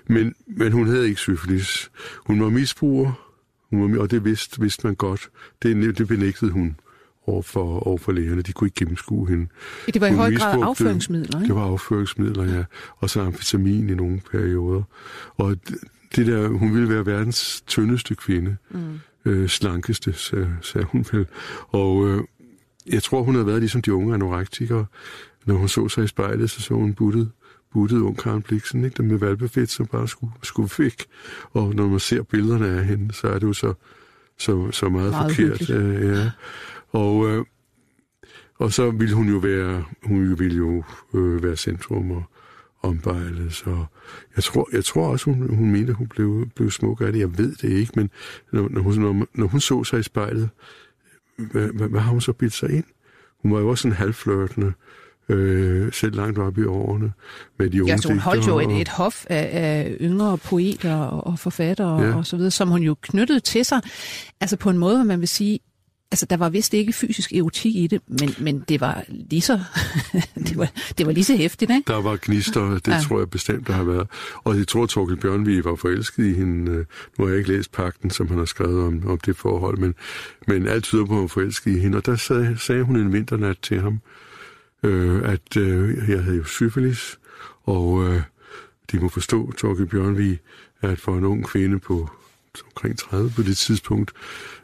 Men, 0.06 0.34
men 0.46 0.72
hun 0.72 0.86
havde 0.86 1.08
ikke 1.08 1.20
syfilis. 1.20 1.90
Hun 2.26 2.42
var 2.42 2.50
misbruger, 2.50 3.12
hun 3.70 3.92
var, 3.92 4.00
og 4.00 4.10
det 4.10 4.24
vidste, 4.24 4.60
vidste 4.60 4.86
man 4.86 4.94
godt. 4.94 5.30
Det, 5.62 5.98
det 5.98 6.08
benægtede 6.08 6.50
hun 6.50 6.76
over 7.26 7.42
for, 7.42 7.86
over 7.86 7.98
for 7.98 8.12
lægerne. 8.12 8.42
De 8.42 8.52
kunne 8.52 8.68
ikke 8.68 8.78
gennemskue 8.78 9.28
hende. 9.28 9.46
Det 9.86 10.00
var 10.00 10.06
i 10.06 10.10
hun 10.10 10.18
høj 10.18 10.34
grad 10.34 10.62
afføringsmidler, 10.62 11.40
ikke? 11.40 11.48
Det 11.48 11.54
var 11.54 11.62
afføringsmidler, 11.62 12.56
ja. 12.56 12.64
Og 12.96 13.10
så 13.10 13.20
amfetamin 13.20 13.90
i 13.90 13.94
nogle 13.94 14.20
perioder. 14.30 14.82
Og 15.36 15.56
det 16.16 16.26
der, 16.26 16.48
hun 16.48 16.74
ville 16.74 16.88
være 16.88 17.06
verdens 17.06 17.60
tyndeste 17.66 18.14
kvinde. 18.14 18.56
Mm. 18.70 19.00
Øh, 19.24 19.48
slankeste, 19.48 20.12
sagde, 20.12 20.56
sagde 20.62 20.86
hun 20.86 21.04
vel. 21.12 21.26
Og 21.68 22.08
øh, 22.08 22.24
jeg 22.86 23.02
tror, 23.02 23.22
hun 23.22 23.34
havde 23.34 23.46
været 23.46 23.60
ligesom 23.60 23.82
de 23.82 23.94
unge 23.94 24.14
anorektikere. 24.14 24.86
Når 25.46 25.54
hun 25.54 25.68
så 25.68 25.88
sig 25.88 26.04
i 26.04 26.06
spejlet, 26.06 26.50
så 26.50 26.62
så 26.62 26.74
hun 26.74 26.94
buttet, 26.94 27.30
buttet 27.72 27.98
ung 27.98 28.18
Karen 28.18 28.42
Bliksen, 28.42 28.84
ikke? 28.84 28.96
Der 28.96 29.02
med 29.02 29.18
valbefedt, 29.18 29.70
som 29.70 29.86
bare 29.86 30.08
skulle, 30.08 30.32
skulle 30.42 30.70
væk. 30.78 31.04
Og 31.50 31.74
når 31.74 31.88
man 31.88 32.00
ser 32.00 32.22
billederne 32.22 32.66
af 32.66 32.84
hende, 32.84 33.14
så 33.14 33.28
er 33.28 33.38
det 33.38 33.46
jo 33.46 33.52
så, 33.52 33.74
så, 34.38 34.70
så 34.70 34.88
meget, 34.88 35.10
meget 35.10 35.36
forkert. 35.36 35.70
Øh, 35.70 36.06
ja. 36.06 36.30
Og, 36.88 37.28
øh, 37.28 37.44
og 38.58 38.72
så 38.72 38.90
ville 38.90 39.14
hun 39.14 39.28
jo 39.28 39.36
være, 39.38 39.84
hun 40.04 40.38
ville 40.38 40.56
jo 40.56 40.84
øh, 41.14 41.42
være 41.42 41.56
centrum 41.56 42.10
og, 42.10 42.24
ombejlet. 42.82 43.52
Så 43.52 43.84
jeg 44.36 44.44
tror, 44.44 44.68
jeg 44.72 44.84
tror 44.84 45.06
også, 45.06 45.24
hun, 45.24 45.54
hun 45.56 45.70
mente, 45.70 45.90
at 45.90 45.96
hun 45.96 46.06
blev, 46.06 46.46
blev 46.54 46.70
smuk 46.70 47.00
af 47.00 47.12
det. 47.12 47.20
Jeg 47.20 47.38
ved 47.38 47.54
det 47.54 47.70
ikke, 47.70 47.92
men 47.96 48.10
når, 48.52 48.68
når, 48.68 48.80
hun, 48.80 48.94
når, 48.94 49.26
når 49.34 49.46
hun 49.46 49.60
så 49.60 49.84
sig 49.84 50.00
i 50.00 50.02
spejlet, 50.02 50.50
hvad, 51.36 51.68
hvad, 51.68 51.88
hvad 51.88 52.00
har 52.00 52.10
hun 52.10 52.20
så 52.20 52.32
bildt 52.32 52.54
sig 52.54 52.70
ind? 52.70 52.84
Hun 53.42 53.52
var 53.52 53.60
jo 53.60 53.68
også 53.68 53.88
en 53.88 53.94
halvflørtende, 53.94 54.72
øh, 55.28 55.92
selv 55.92 56.16
langt 56.16 56.38
op 56.38 56.58
i 56.58 56.64
årene 56.64 57.12
med 57.58 57.70
de 57.70 57.82
unge 57.82 57.92
Ja, 57.92 57.96
så 57.96 58.08
hun 58.08 58.18
holdt 58.18 58.46
jo 58.46 58.58
et, 58.58 58.80
et 58.80 58.88
hof 58.88 59.24
af, 59.30 59.50
af 59.52 59.96
yngre 60.00 60.38
poeter 60.38 60.96
og 60.96 61.38
forfattere 61.38 62.02
ja. 62.02 62.16
og 62.16 62.26
så 62.26 62.36
videre, 62.36 62.50
som 62.50 62.68
hun 62.68 62.82
jo 62.82 62.96
knyttede 63.00 63.40
til 63.40 63.64
sig, 63.64 63.80
altså 64.40 64.56
på 64.56 64.70
en 64.70 64.78
måde, 64.78 64.96
hvor 64.96 65.04
man 65.04 65.20
vil 65.20 65.28
sige, 65.28 65.58
Altså, 66.10 66.26
der 66.26 66.36
var 66.36 66.48
vist 66.48 66.74
ikke 66.74 66.92
fysisk 66.92 67.32
erotik 67.32 67.76
i 67.76 67.86
det, 67.86 68.00
men, 68.06 68.34
men 68.38 68.64
det 68.68 68.80
var 68.80 69.04
lige 69.08 69.40
så, 69.40 69.60
det 70.48 70.56
var, 70.58 70.70
det 70.98 71.06
var 71.06 71.12
lige 71.12 71.24
så 71.24 71.36
hæftigt, 71.36 71.70
ikke? 71.70 71.82
Der 71.86 72.02
var 72.02 72.18
gnister, 72.22 72.70
det 72.70 72.88
ja. 72.88 73.00
tror 73.00 73.18
jeg 73.18 73.30
bestemt, 73.30 73.66
der 73.66 73.72
har 73.72 73.84
været. 73.84 74.08
Og 74.44 74.58
jeg 74.58 74.68
tror, 74.68 74.86
Torkel 74.86 75.16
Bjørnvig 75.16 75.64
var 75.64 75.74
forelsket 75.74 76.24
i 76.24 76.34
hende. 76.34 76.72
Øh, 76.72 76.84
nu 77.18 77.24
har 77.24 77.28
jeg 77.28 77.38
ikke 77.38 77.52
læst 77.52 77.72
pakten, 77.72 78.10
som 78.10 78.28
han 78.28 78.38
har 78.38 78.44
skrevet 78.44 78.86
om, 78.86 79.08
om 79.08 79.18
det 79.18 79.36
forhold, 79.36 79.78
men, 79.78 79.94
men 80.46 80.68
alt 80.68 80.84
tyder 80.84 81.04
på, 81.04 81.12
at 81.12 81.16
han 81.16 81.22
var 81.22 81.28
forelsket 81.28 81.76
i 81.76 81.78
hende. 81.78 81.98
Og 81.98 82.06
der 82.06 82.16
sagde, 82.16 82.58
sagde 82.58 82.82
hun 82.82 82.96
en 82.96 83.12
vinternat 83.12 83.58
til 83.62 83.80
ham, 83.80 84.00
øh, 84.82 85.28
at 85.28 85.56
øh, 85.56 86.10
jeg 86.10 86.22
havde 86.22 86.36
jo 86.36 86.44
syfilis, 86.44 87.18
og 87.64 88.04
øh, 88.04 88.22
de 88.92 88.98
må 88.98 89.08
forstå, 89.08 89.52
Torkel 89.52 89.86
Bjørnvig, 89.86 90.38
at 90.80 91.00
for 91.00 91.18
en 91.18 91.24
ung 91.24 91.46
kvinde 91.46 91.78
på 91.78 92.10
omkring 92.64 92.98
30 92.98 93.30
på 93.30 93.42
det 93.42 93.56
tidspunkt, 93.56 94.12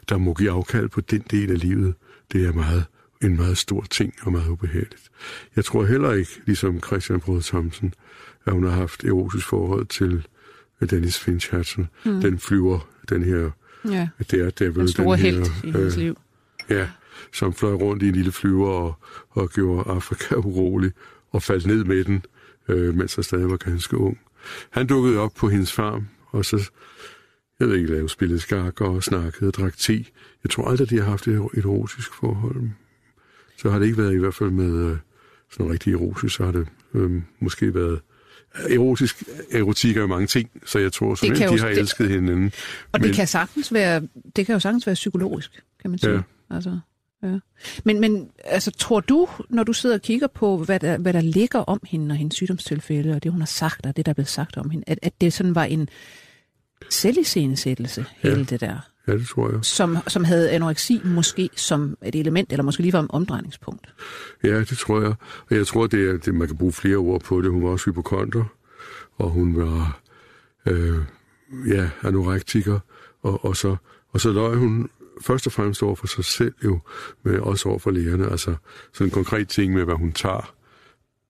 der 0.09 0.17
må 0.17 0.33
give 0.33 0.51
afkald 0.51 0.89
på 0.89 1.01
den 1.01 1.23
del 1.31 1.51
af 1.51 1.59
livet, 1.59 1.93
det 2.31 2.45
er 2.45 2.53
meget, 2.53 2.85
en 3.21 3.35
meget 3.35 3.57
stor 3.57 3.85
ting 3.89 4.13
og 4.21 4.31
meget 4.31 4.49
ubehageligt. 4.49 5.11
Jeg 5.55 5.65
tror 5.65 5.85
heller 5.85 6.11
ikke, 6.13 6.41
ligesom 6.45 6.81
Christian 6.81 7.19
Brød 7.19 7.41
Thomsen, 7.41 7.93
at 8.45 8.53
hun 8.53 8.63
har 8.63 8.71
haft 8.71 9.03
erotisk 9.03 9.47
forhold 9.47 9.85
til 9.85 10.27
Dennis 10.89 11.19
Finch 11.19 11.55
Hudson. 11.55 11.89
Mm. 12.05 12.21
Den 12.21 12.39
flyver, 12.39 12.89
den 13.09 13.23
her 13.23 13.49
Ja. 13.89 14.07
Daredevil. 14.31 14.79
Den 14.79 14.87
store 14.87 15.17
her, 15.17 15.31
held 15.31 15.45
i 15.63 15.71
hendes 15.71 15.95
liv. 15.95 16.17
Ja, 16.69 16.87
som 17.33 17.53
fløj 17.53 17.73
rundt 17.73 18.03
i 18.03 18.07
en 18.07 18.15
lille 18.15 18.31
flyver 18.31 18.69
og, 18.69 18.95
og 19.29 19.49
gjorde 19.49 19.89
Afrika 19.89 20.35
urolig 20.49 20.91
og 21.31 21.43
faldt 21.43 21.65
ned 21.65 21.83
med 21.83 22.03
den, 22.03 22.25
øh, 22.67 22.95
mens 22.95 23.15
han 23.15 23.23
stadig 23.23 23.49
var 23.49 23.57
ganske 23.57 23.97
ung. 23.97 24.19
Han 24.69 24.87
dukkede 24.87 25.19
op 25.19 25.33
på 25.33 25.49
hendes 25.49 25.73
farm, 25.73 26.07
og 26.31 26.45
så, 26.45 26.69
jeg 27.63 27.69
ved 27.69 27.77
ikke, 27.77 27.91
lavede 27.91 28.09
spillet 28.09 28.41
skak 28.41 28.81
og 28.81 29.03
snakkede, 29.03 29.51
drak 29.51 29.77
te. 29.77 30.05
Jeg 30.43 30.49
tror 30.51 30.69
aldrig, 30.69 30.89
de 30.89 30.97
har 30.97 31.09
haft 31.09 31.27
et, 31.27 31.35
erotisk 31.57 32.13
forhold. 32.13 32.69
Så 33.57 33.69
har 33.69 33.79
det 33.79 33.85
ikke 33.85 33.97
været 33.97 34.13
i 34.13 34.17
hvert 34.17 34.33
fald 34.33 34.49
med 34.49 34.91
øh, 34.91 34.97
sådan 35.51 35.71
rigtig 35.71 35.93
erotisk, 35.93 36.35
så 36.35 36.45
har 36.45 36.51
det 36.51 36.67
øh, 36.93 37.21
måske 37.39 37.75
været 37.75 37.99
erotisk, 38.69 39.23
erotik 39.51 39.97
er 39.97 40.01
jo 40.01 40.07
mange 40.07 40.27
ting, 40.27 40.49
så 40.65 40.79
jeg 40.79 40.93
tror 40.93 41.15
simpelthen, 41.15 41.53
de 41.53 41.59
har 41.59 41.67
det, 41.67 41.77
elsket 41.77 42.09
hinanden. 42.09 42.51
Og 42.91 42.99
men, 42.99 43.03
det 43.03 43.15
kan 43.15 43.27
sagtens 43.27 43.73
være, 43.73 44.07
det 44.35 44.45
kan 44.45 44.53
jo 44.53 44.59
sagtens 44.59 44.87
være 44.87 44.93
psykologisk, 44.93 45.63
kan 45.81 45.89
man 45.89 45.99
sige. 45.99 46.13
Ja. 46.13 46.21
Altså, 46.49 46.79
ja. 47.23 47.39
Men, 47.83 47.99
men 47.99 48.29
altså, 48.43 48.71
tror 48.71 48.99
du, 48.99 49.27
når 49.49 49.63
du 49.63 49.73
sidder 49.73 49.95
og 49.95 50.01
kigger 50.01 50.27
på, 50.27 50.57
hvad 50.57 50.79
der, 50.79 50.97
hvad 50.97 51.13
der 51.13 51.21
ligger 51.21 51.59
om 51.59 51.79
hende 51.87 52.13
og 52.13 52.17
hendes 52.17 52.35
sygdomstilfælde, 52.35 53.15
og 53.15 53.23
det 53.23 53.31
hun 53.31 53.41
har 53.41 53.45
sagt, 53.45 53.85
og 53.85 53.97
det 53.97 54.05
der 54.05 54.09
er 54.09 54.13
blevet 54.13 54.29
sagt 54.29 54.57
om 54.57 54.69
hende, 54.69 54.83
at, 54.87 54.99
at 55.01 55.21
det 55.21 55.33
sådan 55.33 55.55
var 55.55 55.63
en 55.63 55.89
selviscenesættelse, 56.89 58.05
hele 58.17 58.37
ja. 58.37 58.43
det 58.43 58.61
der? 58.61 58.77
Ja, 59.07 59.13
det 59.13 59.27
tror 59.27 59.51
jeg. 59.51 59.59
Som, 59.65 59.97
som 60.07 60.23
havde 60.23 60.51
anoreksi 60.51 61.01
måske 61.05 61.49
som 61.55 61.97
et 62.05 62.15
element, 62.15 62.51
eller 62.51 62.63
måske 62.63 62.81
lige 62.81 62.93
var 62.93 62.99
en 62.99 63.07
omdrejningspunkt. 63.09 63.93
Ja, 64.43 64.59
det 64.59 64.77
tror 64.77 65.01
jeg. 65.01 65.13
Og 65.49 65.55
jeg 65.55 65.67
tror, 65.67 65.87
det 65.87 66.09
er, 66.09 66.17
det, 66.17 66.35
man 66.35 66.47
kan 66.47 66.57
bruge 66.57 66.73
flere 66.73 66.97
ord 66.97 67.21
på 67.21 67.41
det. 67.41 67.51
Hun 67.51 67.63
var 67.63 67.69
også 67.69 67.85
hypokonter, 67.85 68.43
og 69.17 69.29
hun 69.29 69.57
var 69.57 69.99
øh, 70.65 70.97
ja, 71.67 71.89
anorektiker, 72.03 72.79
og, 73.21 73.45
og, 73.45 73.55
så, 73.57 73.75
og 74.09 74.21
så 74.21 74.31
løg 74.31 74.55
hun 74.55 74.89
først 75.21 75.47
og 75.47 75.51
fremmest 75.53 75.83
over 75.83 75.95
for 75.95 76.07
sig 76.07 76.25
selv 76.25 76.53
jo, 76.65 76.79
men 77.23 77.39
også 77.39 77.69
over 77.69 77.79
for 77.79 77.91
lægerne. 77.91 78.31
Altså 78.31 78.55
sådan 78.93 79.07
en 79.07 79.11
konkret 79.11 79.47
ting 79.47 79.73
med, 79.73 79.83
hvad 79.83 79.95
hun 79.95 80.11
tager. 80.11 80.53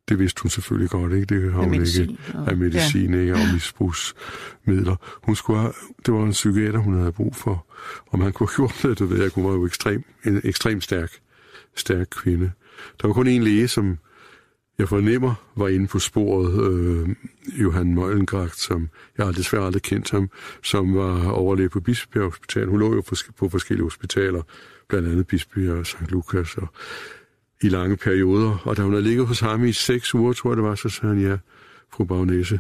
Det 0.10 0.20
vidste 0.20 0.42
hun 0.42 0.50
selvfølgelig 0.50 0.90
godt, 0.90 1.14
ikke? 1.14 1.26
Det 1.26 1.54
har 1.54 1.62
hun 1.62 1.72
medicin, 1.72 2.10
ikke 2.10 2.22
af 2.48 2.58
medicin, 2.58 3.14
ja. 3.14 3.20
ikke? 3.20 3.34
Og 3.34 3.40
misbrugsmidler. 3.54 4.96
Hun 5.24 5.36
skulle 5.36 5.60
have, 5.60 5.74
det 6.06 6.14
var 6.14 6.24
en 6.24 6.32
psykiater, 6.32 6.80
hun 6.80 6.98
havde 7.00 7.12
brug 7.12 7.36
for. 7.36 7.66
Om 8.12 8.22
han 8.22 8.34
kunne 8.34 8.48
have 8.48 8.56
gjort 8.56 8.80
det, 8.84 9.00
det 9.00 9.10
ved 9.10 9.22
jeg 9.22 9.32
Hun 9.36 9.44
var 9.44 9.52
jo 9.52 9.66
ekstrem, 9.66 10.04
en 10.26 10.42
ekstremt 10.44 10.84
stærk, 10.84 11.12
stærk 11.76 12.08
kvinde. 12.12 12.52
Der 13.02 13.08
var 13.08 13.14
kun 13.14 13.28
en 13.28 13.44
læge, 13.44 13.68
som 13.68 13.98
jeg 14.78 14.90
fornemmer 14.90 15.34
var 15.56 15.68
inde 15.68 15.88
på 15.88 16.00
sporet, 16.00 16.74
øh, 16.74 17.10
Johan 17.62 17.96
Møllengrægt, 17.96 18.60
som 18.60 18.90
jeg 19.18 19.26
har 19.26 19.34
desværre 19.34 19.66
aldrig 19.66 19.82
kendt 19.82 20.12
ham, 20.12 20.30
som 20.64 20.96
var 20.96 21.30
overlæge 21.30 21.70
på 21.70 21.80
Bispebjerg 21.80 22.26
Hospital. 22.26 22.68
Hun 22.68 22.80
lå 22.80 22.96
jo 22.96 23.04
på 23.38 23.50
forskellige 23.50 23.84
hospitaler, 23.84 24.42
blandt 24.90 25.08
andet 25.08 25.28
Bispebjerg 25.28 25.78
og 25.78 25.86
St. 25.86 25.98
Lukas, 26.10 26.58
og 26.58 26.68
i 27.64 27.70
lange 27.70 27.98
perioder. 27.98 28.58
Og 28.64 28.78
da 28.78 28.82
hun 28.82 28.92
havde 28.92 29.04
ligget 29.04 29.28
hos 29.28 29.40
ham 29.40 29.66
i 29.66 29.72
seks 29.72 30.16
uger, 30.16 30.34
tror 30.34 30.50
jeg 30.50 30.58
det 30.58 30.64
var, 30.64 30.76
så 30.76 30.90
sagde 30.90 31.16
han, 31.16 31.24
ja, 31.24 31.38
fru 31.94 32.04
Bagnese, 32.04 32.60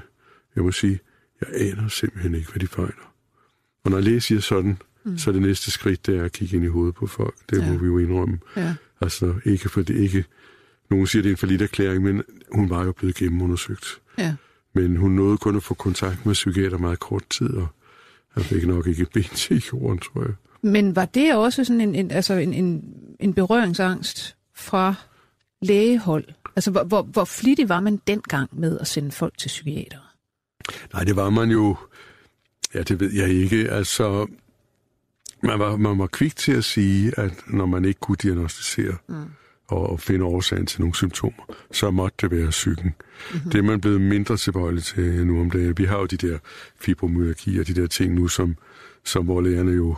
jeg 0.55 0.63
må 0.63 0.71
sige, 0.71 0.99
jeg 1.41 1.49
aner 1.61 1.87
simpelthen 1.87 2.35
ikke, 2.35 2.51
hvad 2.51 2.59
de 2.59 2.67
fejler. 2.67 3.13
Og 3.83 3.91
når 3.91 3.99
læge 3.99 4.21
siger 4.21 4.41
sådan, 4.41 4.77
mm. 5.03 5.17
så 5.17 5.29
er 5.29 5.31
det 5.31 5.41
næste 5.41 5.71
skridt, 5.71 6.05
det 6.05 6.17
er 6.17 6.23
at 6.23 6.31
kigge 6.31 6.55
ind 6.55 6.65
i 6.65 6.67
hovedet 6.67 6.95
på 6.95 7.07
folk. 7.07 7.35
Det 7.49 7.61
ja. 7.61 7.71
må 7.71 7.77
vi 7.77 7.85
jo 7.85 7.97
indrømme. 7.97 8.39
Ja. 8.57 8.75
Altså, 9.01 9.33
ikke 9.45 9.69
for 9.69 9.81
det 9.81 9.95
ikke... 9.95 10.25
Nogen 10.89 11.07
siger, 11.07 11.21
det 11.21 11.29
er 11.29 11.33
en 11.33 11.37
forlidt 11.37 11.61
erklæring, 11.61 12.03
men 12.03 12.23
hun 12.51 12.69
var 12.69 12.85
jo 12.85 12.91
blevet 12.91 13.15
gennemundersøgt. 13.15 13.85
Ja. 14.17 14.35
Men 14.75 14.95
hun 14.95 15.11
nåede 15.11 15.37
kun 15.37 15.55
at 15.55 15.63
få 15.63 15.73
kontakt 15.73 16.25
med 16.25 16.33
psykiater 16.33 16.77
meget 16.77 16.99
kort 16.99 17.23
tid, 17.29 17.49
og 17.49 17.67
han 18.33 18.43
fik 18.43 18.67
nok 18.67 18.87
ikke 18.87 19.05
ben 19.13 19.23
til 19.23 19.63
jorden, 19.73 19.99
tror 19.99 20.21
jeg. 20.21 20.33
Men 20.61 20.95
var 20.95 21.05
det 21.05 21.35
også 21.35 21.63
sådan 21.63 21.81
en, 21.81 21.95
en, 21.95 22.11
altså 22.11 22.33
en, 22.33 22.53
en, 22.53 22.83
en 23.19 23.33
berøringsangst 23.33 24.35
fra 24.55 24.95
lægehold? 25.61 26.25
Altså, 26.55 26.71
hvor, 26.71 26.83
hvor, 26.83 27.01
hvor 27.01 27.25
flittig 27.25 27.69
var 27.69 27.79
man 27.79 28.01
dengang 28.07 28.49
med 28.59 28.79
at 28.79 28.87
sende 28.87 29.11
folk 29.11 29.37
til 29.37 29.47
psykiater? 29.47 30.15
Nej, 30.93 31.03
det 31.03 31.15
var 31.15 31.29
man 31.29 31.49
jo... 31.49 31.75
Ja, 32.73 32.81
det 32.81 32.99
ved 32.99 33.13
jeg 33.13 33.29
ikke. 33.29 33.71
Altså, 33.71 34.27
man 35.43 35.59
var, 35.59 35.75
man 35.75 35.99
var 35.99 36.07
kvik 36.07 36.35
til 36.35 36.51
at 36.51 36.63
sige, 36.63 37.19
at 37.19 37.33
når 37.47 37.65
man 37.65 37.85
ikke 37.85 37.99
kunne 37.99 38.17
diagnostisere 38.21 38.95
mm. 39.07 39.15
og, 39.67 39.89
og 39.89 39.99
finde 39.99 40.25
årsagen 40.25 40.65
til 40.65 40.81
nogle 40.81 40.95
symptomer, 40.95 41.55
så 41.71 41.91
måtte 41.91 42.15
det 42.21 42.31
være 42.31 42.49
psyken. 42.49 42.95
Mm-hmm. 43.33 43.51
Det 43.51 43.59
er 43.59 43.63
man 43.63 43.81
blevet 43.81 44.01
mindre 44.01 44.37
tilbøjelig 44.37 44.83
til 44.83 45.27
nu 45.27 45.41
om 45.41 45.51
dagen. 45.51 45.77
Vi 45.77 45.85
har 45.85 45.97
jo 45.97 46.05
de 46.05 46.17
der 46.17 46.37
fibromyalgi 46.79 47.59
og 47.59 47.67
de 47.67 47.73
der 47.73 47.87
ting 47.87 48.13
nu, 48.13 48.27
som, 48.27 48.55
som 49.03 49.25
hvor 49.25 49.41
lægerne 49.41 49.71
jo 49.71 49.95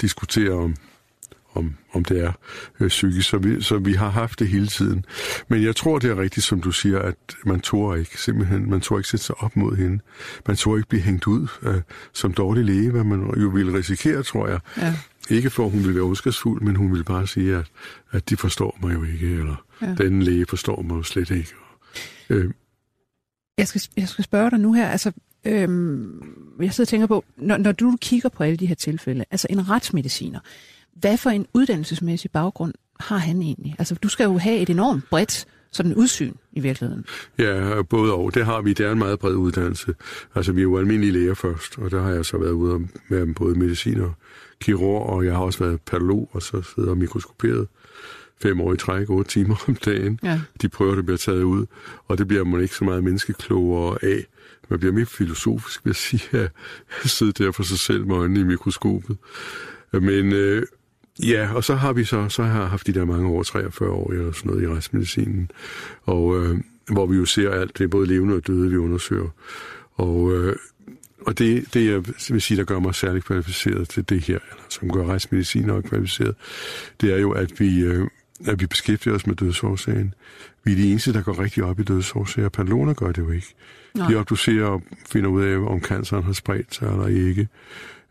diskuterer 0.00 0.54
om, 0.54 0.76
om, 1.54 1.74
om 1.92 2.04
det 2.04 2.24
er 2.24 2.32
øh, 2.80 2.88
psykisk. 2.88 3.28
Så 3.28 3.38
vi, 3.38 3.62
så 3.62 3.78
vi 3.78 3.92
har 3.92 4.08
haft 4.08 4.38
det 4.38 4.48
hele 4.48 4.66
tiden. 4.66 5.04
Men 5.48 5.62
jeg 5.62 5.76
tror, 5.76 5.98
det 5.98 6.10
er 6.10 6.20
rigtigt, 6.20 6.46
som 6.46 6.60
du 6.60 6.72
siger, 6.72 6.98
at 6.98 7.16
man 7.46 7.60
tror 7.60 7.94
ikke 7.94 8.20
simpelthen, 8.20 8.70
man 8.70 8.80
tror 8.80 8.98
ikke 8.98 9.08
sætte 9.08 9.26
sig 9.26 9.34
op 9.42 9.56
mod 9.56 9.76
hende. 9.76 10.00
Man 10.46 10.56
tror 10.56 10.76
ikke 10.76 10.88
blive 10.88 11.02
hængt 11.02 11.26
ud 11.26 11.48
øh, 11.62 11.80
som 12.12 12.32
dårlig 12.32 12.64
læge, 12.64 12.90
hvad 12.90 13.04
man 13.04 13.40
jo 13.40 13.48
ville 13.48 13.74
risikere, 13.78 14.22
tror 14.22 14.48
jeg. 14.48 14.60
Ja. 14.76 14.94
Ikke 15.30 15.50
for, 15.50 15.64
at 15.64 15.70
hun 15.70 15.80
ville 15.80 15.94
være 15.94 16.04
ondskabsfuld, 16.04 16.62
men 16.62 16.76
hun 16.76 16.90
ville 16.90 17.04
bare 17.04 17.26
sige, 17.26 17.56
at, 17.56 17.66
at 18.12 18.30
de 18.30 18.36
forstår 18.36 18.78
mig 18.82 18.94
jo 18.94 19.04
ikke, 19.04 19.26
eller 19.26 19.64
ja. 19.82 19.94
den 19.94 20.22
læge 20.22 20.46
forstår 20.48 20.82
mig 20.82 20.94
jo 20.94 21.02
slet 21.02 21.30
ikke. 21.30 21.52
Øh, 22.30 22.50
jeg, 23.58 23.68
skal, 23.68 23.82
jeg 23.96 24.08
skal 24.08 24.24
spørge 24.24 24.50
dig 24.50 24.58
nu 24.58 24.72
her, 24.72 24.88
altså, 24.88 25.12
øhm, 25.44 26.22
jeg 26.60 26.74
sidder 26.74 26.84
og 26.84 26.88
tænker 26.88 27.06
på, 27.06 27.24
når, 27.36 27.56
når 27.56 27.72
du 27.72 27.96
kigger 28.00 28.28
på 28.28 28.42
alle 28.42 28.56
de 28.56 28.66
her 28.66 28.74
tilfælde, 28.74 29.24
altså 29.30 29.46
en 29.50 29.70
retsmediciner, 29.70 30.40
hvad 30.92 31.16
for 31.16 31.30
en 31.30 31.46
uddannelsesmæssig 31.54 32.30
baggrund 32.30 32.74
har 33.00 33.16
han 33.16 33.42
egentlig? 33.42 33.74
Altså, 33.78 33.94
du 33.94 34.08
skal 34.08 34.24
jo 34.24 34.38
have 34.38 34.58
et 34.58 34.70
enormt 34.70 35.04
bredt 35.10 35.46
sådan 35.70 35.94
udsyn 35.94 36.32
i 36.52 36.60
virkeligheden. 36.60 37.04
Ja, 37.38 37.82
både 37.82 38.14
og. 38.14 38.34
Det 38.34 38.44
har 38.44 38.60
vi. 38.60 38.72
Det 38.72 38.86
er 38.86 38.92
en 38.92 38.98
meget 38.98 39.18
bred 39.18 39.34
uddannelse. 39.34 39.94
Altså, 40.34 40.52
vi 40.52 40.60
er 40.60 40.62
jo 40.62 40.78
almindelige 40.78 41.12
læger 41.12 41.34
først, 41.34 41.78
og 41.78 41.90
der 41.90 42.02
har 42.02 42.10
jeg 42.10 42.24
så 42.24 42.38
været 42.38 42.50
ude 42.50 42.88
med 43.08 43.34
både 43.34 43.58
medicin 43.58 44.00
og 44.00 44.14
kirurg, 44.60 45.06
og 45.06 45.24
jeg 45.24 45.32
har 45.32 45.40
også 45.40 45.64
været 45.64 45.80
patolog, 45.80 46.30
og 46.32 46.42
så 46.42 46.62
sidder 46.74 46.94
mikroskoperet 46.94 47.68
fem 48.42 48.60
år 48.60 48.74
i 48.74 48.76
træk, 48.76 49.10
otte 49.10 49.30
timer 49.30 49.64
om 49.68 49.74
dagen. 49.74 50.18
Ja. 50.22 50.40
De 50.62 50.68
prøver, 50.68 50.94
det 50.94 51.04
bliver 51.04 51.18
taget 51.18 51.42
ud, 51.42 51.66
og 52.08 52.18
det 52.18 52.28
bliver 52.28 52.44
man 52.44 52.60
ikke 52.60 52.74
så 52.74 52.84
meget 52.84 53.04
menneskeklogere 53.04 53.98
af. 54.02 54.26
Man 54.68 54.78
bliver 54.78 54.92
mere 54.92 55.06
filosofisk, 55.06 55.84
vil 55.84 55.90
jeg 55.90 55.96
sige, 55.96 56.38
at 56.38 56.50
sidde 57.04 57.32
der 57.32 57.52
for 57.52 57.62
sig 57.62 57.78
selv 57.78 58.06
med 58.06 58.16
øjnene 58.16 58.40
i 58.40 58.44
mikroskopet. 58.44 59.16
Men 59.92 60.32
øh, 60.32 60.62
Ja, 61.22 61.54
og 61.54 61.64
så 61.64 61.74
har 61.74 61.92
vi 61.92 62.04
så, 62.04 62.28
så 62.28 62.42
har 62.42 62.66
haft 62.66 62.86
de 62.86 62.92
der 62.92 63.04
mange 63.04 63.28
år, 63.28 63.42
43 63.42 63.90
år 63.90 64.12
og 64.26 64.34
sådan 64.34 64.50
noget 64.50 64.62
i 64.62 64.68
retsmedicinen, 64.68 65.50
og 66.02 66.42
øh, 66.42 66.58
hvor 66.92 67.06
vi 67.06 67.16
jo 67.16 67.24
ser 67.24 67.50
alt, 67.50 67.78
det 67.78 67.84
er 67.84 67.88
både 67.88 68.06
levende 68.06 68.34
og 68.34 68.46
døde, 68.46 68.70
vi 68.70 68.76
undersøger. 68.76 69.28
Og, 69.94 70.32
øh, 70.32 70.56
og 71.26 71.38
det, 71.38 71.74
det, 71.74 71.86
jeg 71.86 72.04
vil 72.30 72.42
sige, 72.42 72.58
der 72.58 72.64
gør 72.64 72.78
mig 72.78 72.94
særlig 72.94 73.24
kvalificeret 73.24 73.88
til 73.88 74.08
det 74.08 74.20
her, 74.20 74.38
eller 74.50 74.64
som 74.68 74.90
gør 74.90 75.06
retsmedicin 75.06 75.70
og 75.70 75.84
kvalificeret, 75.84 76.34
det 77.00 77.14
er 77.14 77.18
jo, 77.18 77.30
at 77.30 77.60
vi, 77.60 77.80
øh, 77.80 78.08
at 78.46 78.60
vi 78.60 78.66
beskæftiger 78.66 79.14
os 79.14 79.26
med 79.26 79.36
dødsårsagen. 79.36 80.14
Vi 80.64 80.72
er 80.72 80.76
de 80.76 80.90
eneste, 80.90 81.12
der 81.12 81.22
går 81.22 81.38
rigtig 81.38 81.64
op 81.64 81.80
i 81.80 81.82
dødsårsager. 81.82 82.48
Patoloner 82.48 82.94
gør 82.94 83.12
det 83.12 83.18
jo 83.18 83.30
ikke. 83.30 83.54
Nej. 83.94 84.10
De 84.10 84.16
obducerer 84.16 84.66
og 84.66 84.82
finder 85.12 85.30
ud 85.30 85.42
af, 85.42 85.56
om 85.56 85.80
canceren 85.80 86.24
har 86.24 86.32
spredt 86.32 86.74
sig 86.74 86.88
eller 86.88 87.06
ikke 87.06 87.48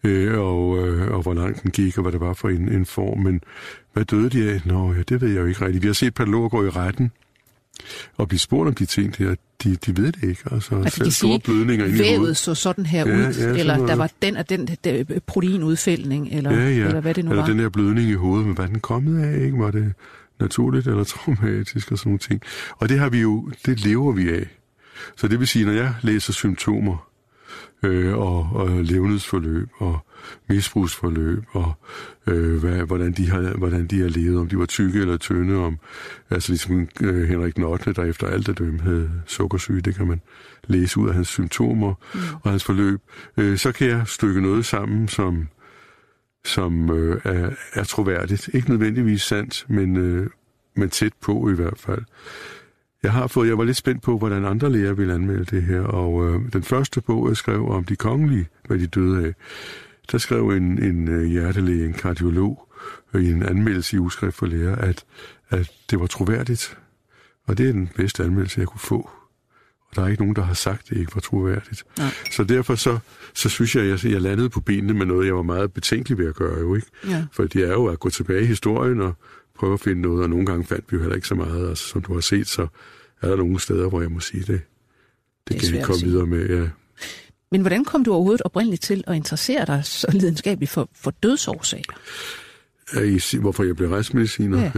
øh, 0.03 0.39
og, 0.39 0.87
øh, 0.87 1.11
og 1.11 1.21
hvor 1.21 1.33
langt 1.33 1.63
den 1.63 1.71
gik, 1.71 1.97
og 1.97 2.01
hvad 2.01 2.11
det 2.11 2.21
var 2.21 2.33
for 2.33 2.49
en, 2.49 2.69
en 2.69 2.85
form. 2.85 3.19
Men 3.19 3.41
hvad 3.93 4.05
døde 4.05 4.29
de 4.29 4.51
af? 4.51 4.61
Nå, 4.65 4.93
ja, 4.93 5.01
det 5.01 5.21
ved 5.21 5.29
jeg 5.29 5.41
jo 5.41 5.45
ikke 5.45 5.65
rigtigt. 5.65 5.83
Vi 5.83 5.87
har 5.87 5.93
set 5.93 6.13
patologer 6.13 6.49
gå 6.49 6.65
i 6.65 6.69
retten 6.69 7.11
og 8.17 8.27
blive 8.27 8.39
spurgt 8.39 8.67
om 8.67 8.73
de 8.73 8.85
ting 8.85 9.17
der. 9.17 9.35
De, 9.63 9.75
de 9.75 9.97
ved 9.97 10.11
det 10.11 10.23
ikke. 10.23 10.41
Altså, 10.51 10.75
altså 10.75 10.97
selv 10.97 11.05
de 11.05 11.11
store 11.11 11.39
blødninger 11.39 11.85
ind 11.85 11.97
i 11.97 12.15
hovedet. 12.15 12.37
så 12.37 12.55
sådan 12.55 12.85
her 12.85 13.07
ja, 13.07 13.15
ud, 13.15 13.21
ja, 13.21 13.31
sådan 13.31 13.55
eller 13.55 13.75
noget. 13.75 13.89
der 13.89 13.95
var 13.95 14.11
den 14.21 14.37
og 14.37 14.49
den 14.49 14.67
der 14.83 15.03
proteinudfældning, 15.27 16.29
eller, 16.31 16.51
ja, 16.51 16.69
ja. 16.69 16.87
eller 16.87 17.01
hvad 17.01 17.13
det 17.13 17.25
nu 17.25 17.31
eller 17.31 17.41
var. 17.41 17.49
den 17.49 17.59
her 17.59 17.69
blødning 17.69 18.09
i 18.09 18.13
hovedet, 18.13 18.45
men 18.45 18.55
hvad 18.55 18.67
den 18.67 18.79
kommet 18.79 19.23
af, 19.23 19.45
ikke? 19.45 19.59
Var 19.59 19.71
det 19.71 19.93
naturligt 20.39 20.87
eller 20.87 21.03
traumatisk 21.13 21.91
og 21.91 21.97
sådan 21.97 22.09
nogle 22.09 22.19
ting. 22.19 22.41
Og 22.77 22.89
det 22.89 22.99
har 22.99 23.09
vi 23.09 23.21
jo, 23.21 23.51
det 23.65 23.85
lever 23.85 24.11
vi 24.11 24.29
af. 24.29 24.47
Så 25.17 25.27
det 25.27 25.39
vil 25.39 25.47
sige, 25.47 25.65
når 25.65 25.73
jeg 25.73 25.93
læser 26.01 26.33
symptomer, 26.33 27.10
øh, 27.83 28.17
og, 28.17 28.49
og 28.53 28.69
levnedsforløb 28.69 29.69
og 29.77 29.99
misbrugsforløb 30.49 31.43
og 31.51 31.73
øh, 32.27 32.59
hvad, 32.59 32.77
hvordan, 32.77 33.11
de 33.11 33.29
har, 33.29 33.57
hvordan 33.57 33.87
de 33.87 34.01
har 34.01 34.09
levet, 34.09 34.39
om 34.39 34.47
de 34.47 34.57
var 34.57 34.65
tykke 34.65 34.99
eller 34.99 35.17
tynde, 35.17 35.57
om, 35.57 35.79
altså 36.29 36.51
ligesom 36.51 36.87
øh, 37.01 37.29
Henrik 37.29 37.55
den 37.55 37.63
8., 37.63 37.93
der 37.93 38.03
efter 38.03 38.27
alt 38.27 38.49
af 38.49 38.55
dem 38.55 38.79
havde 38.79 39.11
sukkersyge, 39.25 39.81
det 39.81 39.95
kan 39.95 40.07
man 40.07 40.21
læse 40.67 40.99
ud 40.99 41.09
af 41.09 41.15
hans 41.15 41.27
symptomer 41.27 41.93
mm. 42.13 42.19
og 42.43 42.51
hans 42.51 42.63
forløb, 42.63 43.01
øh, 43.37 43.57
så 43.57 43.71
kan 43.71 43.87
jeg 43.87 44.03
stykke 44.07 44.41
noget 44.41 44.65
sammen, 44.65 45.07
som, 45.07 45.47
som 46.45 46.91
øh, 46.91 47.21
er, 47.23 47.49
er 47.73 47.83
troværdigt. 47.83 48.49
Ikke 48.53 48.69
nødvendigvis 48.69 49.21
sandt, 49.21 49.65
men, 49.69 49.97
øh, 49.97 50.29
men 50.75 50.89
tæt 50.89 51.13
på 51.21 51.49
i 51.49 51.53
hvert 51.53 51.77
fald. 51.79 52.03
Jeg 53.03 53.11
har 53.11 53.27
fået, 53.27 53.47
jeg 53.47 53.57
var 53.57 53.63
lidt 53.63 53.77
spændt 53.77 54.01
på, 54.01 54.17
hvordan 54.17 54.45
andre 54.45 54.71
læger 54.71 54.93
ville 54.93 55.13
anmelde 55.13 55.45
det 55.45 55.63
her, 55.63 55.81
og 55.81 56.27
øh, 56.27 56.53
den 56.53 56.63
første 56.63 57.01
bog, 57.01 57.29
jeg 57.29 57.37
skrev 57.37 57.69
om 57.69 57.83
de 57.83 57.95
kongelige, 57.95 58.47
hvad 58.67 58.79
de 58.79 58.87
døde 58.87 59.25
af, 59.25 59.33
der 60.11 60.17
skrev 60.17 60.49
en, 60.49 60.83
en 60.83 61.07
øh, 61.07 61.23
hjertelæge, 61.23 61.85
en 61.85 61.93
kardiolog, 61.93 62.67
øh, 63.13 63.23
i 63.23 63.31
en 63.31 63.43
anmeldelse 63.43 63.95
i 63.95 63.99
Ugeskrift 63.99 64.35
for 64.35 64.45
Læger, 64.45 64.75
at, 64.75 65.03
at 65.49 65.71
det 65.89 65.99
var 65.99 66.07
troværdigt. 66.07 66.77
Og 67.47 67.57
det 67.57 67.67
er 67.67 67.71
den 67.71 67.89
bedste 67.95 68.23
anmeldelse, 68.23 68.59
jeg 68.59 68.67
kunne 68.67 68.79
få. 68.79 69.09
Og 69.89 69.95
der 69.95 70.03
er 70.03 70.07
ikke 70.07 70.21
nogen, 70.21 70.35
der 70.35 70.41
har 70.41 70.53
sagt, 70.53 70.81
at 70.81 70.89
det 70.89 70.97
ikke 70.97 71.15
var 71.15 71.21
troværdigt. 71.21 71.83
Nej. 71.97 72.09
Så 72.31 72.43
derfor 72.43 72.75
så, 72.75 72.99
så 73.33 73.49
synes 73.49 73.75
jeg, 73.75 73.83
at 73.83 74.03
jeg, 74.03 74.11
jeg 74.11 74.21
landede 74.21 74.49
på 74.49 74.59
benene 74.61 74.93
med 74.93 75.05
noget, 75.05 75.25
jeg 75.25 75.35
var 75.35 75.41
meget 75.41 75.73
betænkelig 75.73 76.17
ved 76.17 76.27
at 76.27 76.35
gøre, 76.35 76.59
jo 76.59 76.75
ikke? 76.75 76.87
Ja. 77.07 77.25
For 77.31 77.43
det 77.43 77.63
er 77.63 77.71
jo 77.71 77.85
at 77.85 77.99
gå 77.99 78.09
tilbage 78.09 78.41
i 78.41 78.45
historien 78.45 79.01
og 79.01 79.15
prøve 79.55 79.73
at 79.73 79.79
finde 79.79 80.01
noget, 80.01 80.23
og 80.23 80.29
nogle 80.29 80.45
gange 80.45 80.65
fandt 80.65 80.85
vi 80.91 80.95
jo 80.95 81.01
heller 81.01 81.15
ikke 81.15 81.27
så 81.27 81.35
meget. 81.35 81.69
Altså, 81.69 81.87
som 81.87 82.01
du 82.01 82.13
har 82.13 82.21
set, 82.21 82.47
så 82.47 82.67
er 83.21 83.29
der 83.29 83.35
nogle 83.35 83.59
steder, 83.59 83.89
hvor 83.89 84.01
jeg 84.01 84.11
må 84.11 84.19
sige 84.19 84.43
det. 84.43 84.47
Det, 84.47 84.61
Det 85.47 85.61
kan 85.61 85.73
vi 85.73 85.83
komme 85.83 86.01
videre 86.01 86.25
med, 86.25 86.49
ja. 86.49 86.69
Men 87.51 87.61
hvordan 87.61 87.85
kom 87.85 88.03
du 88.03 88.13
overhovedet 88.13 88.41
oprindeligt 88.41 88.81
til 88.81 89.03
at 89.07 89.15
interessere 89.15 89.65
dig 89.65 89.85
så 89.85 90.07
lidenskabeligt 90.13 90.71
for, 90.71 90.89
for 90.95 91.11
dødsårsager? 91.11 91.93
Er 92.93 93.01
I, 93.01 93.37
hvorfor 93.37 93.63
jeg 93.63 93.75
blev 93.75 93.89
rejsmediciner? 93.89 94.61
Ja. 94.61 94.71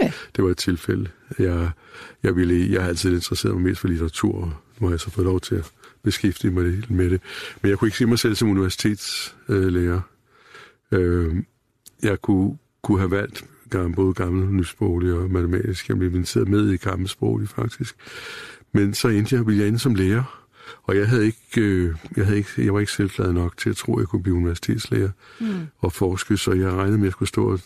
Ja. 0.00 0.12
det 0.36 0.44
var 0.44 0.50
et 0.50 0.56
tilfælde. 0.56 1.10
Jeg, 1.38 1.70
jeg, 2.22 2.36
ville, 2.36 2.72
jeg 2.72 2.82
har 2.82 2.88
altid 2.88 3.14
interesseret 3.14 3.54
mig 3.54 3.62
mest 3.62 3.80
for 3.80 3.88
litteratur, 3.88 4.34
og 4.34 4.52
nu 4.80 4.86
har 4.86 4.92
jeg 4.92 5.00
så 5.00 5.10
fået 5.10 5.24
lov 5.24 5.40
til 5.40 5.54
at 5.54 5.70
beskæftige 6.02 6.50
mig 6.50 6.64
med 6.88 7.10
det. 7.10 7.20
Men 7.62 7.70
jeg 7.70 7.78
kunne 7.78 7.88
ikke 7.88 7.98
se 7.98 8.06
mig 8.06 8.18
selv 8.18 8.34
som 8.34 8.48
universitetslærer. 8.48 10.00
Øh, 10.92 11.36
jeg 12.02 12.22
kunne, 12.22 12.58
kunne 12.82 12.98
have 12.98 13.10
valgt 13.10 13.44
gamle, 13.78 13.94
både 13.94 14.14
gamle 14.14 14.52
nysproglige 14.52 15.14
og 15.14 15.30
matematisk. 15.30 15.88
Jeg 15.88 15.98
blev 15.98 16.14
inviteret 16.14 16.48
med 16.48 16.70
i 16.70 16.76
gamle 16.76 17.08
sproglige, 17.08 17.48
faktisk. 17.48 17.96
Men 18.72 18.94
så 18.94 19.08
endte 19.08 19.36
jeg, 19.36 19.46
ville 19.46 19.60
jeg 19.60 19.68
ende 19.68 19.78
som 19.78 19.94
lærer. 19.94 20.40
Og 20.82 20.96
jeg 20.96 21.08
havde 21.08 21.26
ikke, 21.26 21.60
øh, 21.60 21.94
jeg, 22.16 22.24
havde 22.24 22.38
ikke, 22.38 22.50
jeg 22.58 22.74
var 22.74 22.80
ikke 22.80 22.92
selvglad 22.92 23.32
nok 23.32 23.56
til 23.56 23.70
at 23.70 23.76
tro, 23.76 23.96
at 23.96 24.00
jeg 24.00 24.08
kunne 24.08 24.22
blive 24.22 24.36
universitetslærer 24.36 25.10
mm. 25.40 25.46
og 25.78 25.92
forske, 25.92 26.36
så 26.36 26.52
jeg 26.52 26.72
regnede 26.72 26.98
med, 26.98 26.98
at 26.98 27.04
jeg 27.04 27.12
skulle 27.12 27.28
stå 27.28 27.52
og, 27.52 27.60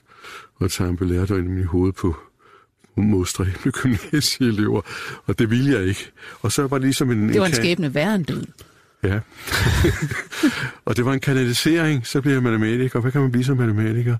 og 0.57 0.71
tage 0.71 0.89
en 0.89 0.99
lærdøgn 1.01 1.59
i 1.61 1.63
hovedet 1.63 1.95
på 1.95 2.17
modstræbende 2.97 3.73
gymnasieelever, 3.73 4.81
og 5.27 5.39
det 5.39 5.51
ville 5.51 5.73
jeg 5.73 5.87
ikke. 5.87 6.11
Og 6.41 6.53
så 6.53 6.67
var 6.67 6.79
det 6.79 6.85
ligesom 6.85 7.11
en... 7.11 7.29
Det 7.29 7.41
var 7.41 7.47
en 7.47 7.53
kan- 7.53 7.63
skæbne 7.63 7.95
værre 7.95 8.15
end 8.15 8.25
døden. 8.25 8.53
Ja. 9.03 9.21
og 10.87 10.97
det 10.97 11.05
var 11.05 11.13
en 11.13 11.21
kanalisering, 11.21 12.07
så 12.07 12.21
blev 12.21 12.33
jeg 12.33 12.43
matematiker. 12.43 13.01
Hvad 13.01 13.13
kan 13.13 13.21
man 13.21 13.31
blive 13.31 13.45
som 13.45 13.57
matematiker? 13.57 14.17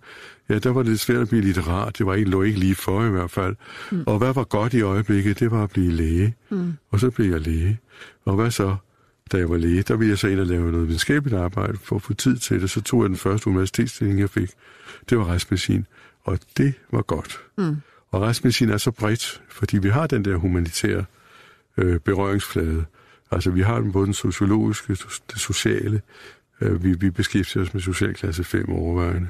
Ja, 0.49 0.59
der 0.59 0.71
var 0.71 0.83
det 0.83 0.91
lidt 0.91 1.01
svært 1.01 1.21
at 1.21 1.29
blive 1.29 1.43
litterat. 1.43 1.99
Det 1.99 2.07
var 2.07 2.15
ikke, 2.15 2.31
lå 2.31 2.43
ikke 2.43 2.59
lige 2.59 2.75
for 2.75 3.05
i 3.05 3.09
hvert 3.09 3.31
fald. 3.31 3.57
Mm. 3.91 4.05
Og 4.07 4.19
hvad 4.19 4.35
var 4.35 4.45
godt 4.45 4.75
i 4.75 4.81
øjeblikket? 4.81 5.41
Det 5.41 5.51
var 5.51 5.63
at 5.63 5.71
blive 5.71 5.93
læge. 5.93 6.35
Mm. 6.51 6.73
Og 6.91 7.01
så 7.01 7.11
blev 7.11 7.31
jeg 7.31 7.41
læge. 7.41 7.79
Og 8.25 8.35
hvad 8.35 8.51
så, 8.51 8.77
da 9.33 9.37
jeg 9.37 9.51
var 9.51 9.57
læge? 9.57 9.83
Der 9.83 9.97
ville 9.97 10.11
jeg 10.11 10.19
så 10.19 10.29
ind 10.29 10.41
og 10.41 10.47
lave 10.47 10.73
noget 10.73 10.89
videnskabeligt 10.89 11.41
arbejde 11.41 11.79
for 11.83 11.97
at 11.97 12.03
få 12.03 12.15
tid 12.15 12.37
til 12.37 12.61
det. 12.61 12.71
Så 12.71 12.81
tog 12.81 13.03
jeg 13.03 13.09
den 13.09 13.17
første 13.17 13.49
universitetsstilling, 13.49 14.21
jeg 14.21 14.31
fik. 14.31 14.51
Det 15.11 15.19
var 15.19 15.29
retsmedicin. 15.29 15.87
Og 16.25 16.39
det 16.57 16.75
var 16.93 17.03
godt. 17.03 17.41
Mm. 17.59 17.77
Og 18.11 18.23
retsmedicin 18.23 18.71
er 18.71 18.77
så 18.77 18.91
bredt, 18.91 19.43
fordi 19.49 19.79
vi 19.79 19.89
har 19.89 20.07
den 20.07 20.25
der 20.25 20.37
humanitære 20.37 21.05
øh, 21.77 22.01
berøringsflade. 22.01 22.85
Altså, 23.31 23.51
vi 23.51 23.63
har 23.63 23.81
den 23.81 23.93
både 23.93 24.07
den 24.07 24.15
sociologiske, 24.15 24.97
det 25.33 25.41
sociale. 25.41 26.03
Øh, 26.61 26.85
vi, 26.85 26.93
vi 26.93 27.11
beskæftiger 27.11 27.63
os 27.63 27.75
med 27.75 27.83
socialklasse 27.83 28.45
5 28.45 28.73
overvejende. 28.73 29.29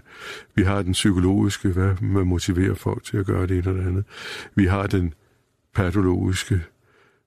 Vi 0.54 0.62
har 0.62 0.82
den 0.82 0.92
psykologiske, 0.92 1.68
hvad 1.68 1.94
man 2.00 2.26
motiverer 2.26 2.74
folk 2.74 3.04
til 3.04 3.16
at 3.16 3.26
gøre 3.26 3.42
det 3.42 3.50
ene 3.50 3.58
eller 3.58 3.72
det 3.72 3.88
andet. 3.88 4.04
Vi 4.54 4.66
har 4.66 4.86
den 4.86 5.14
patologiske, 5.74 6.62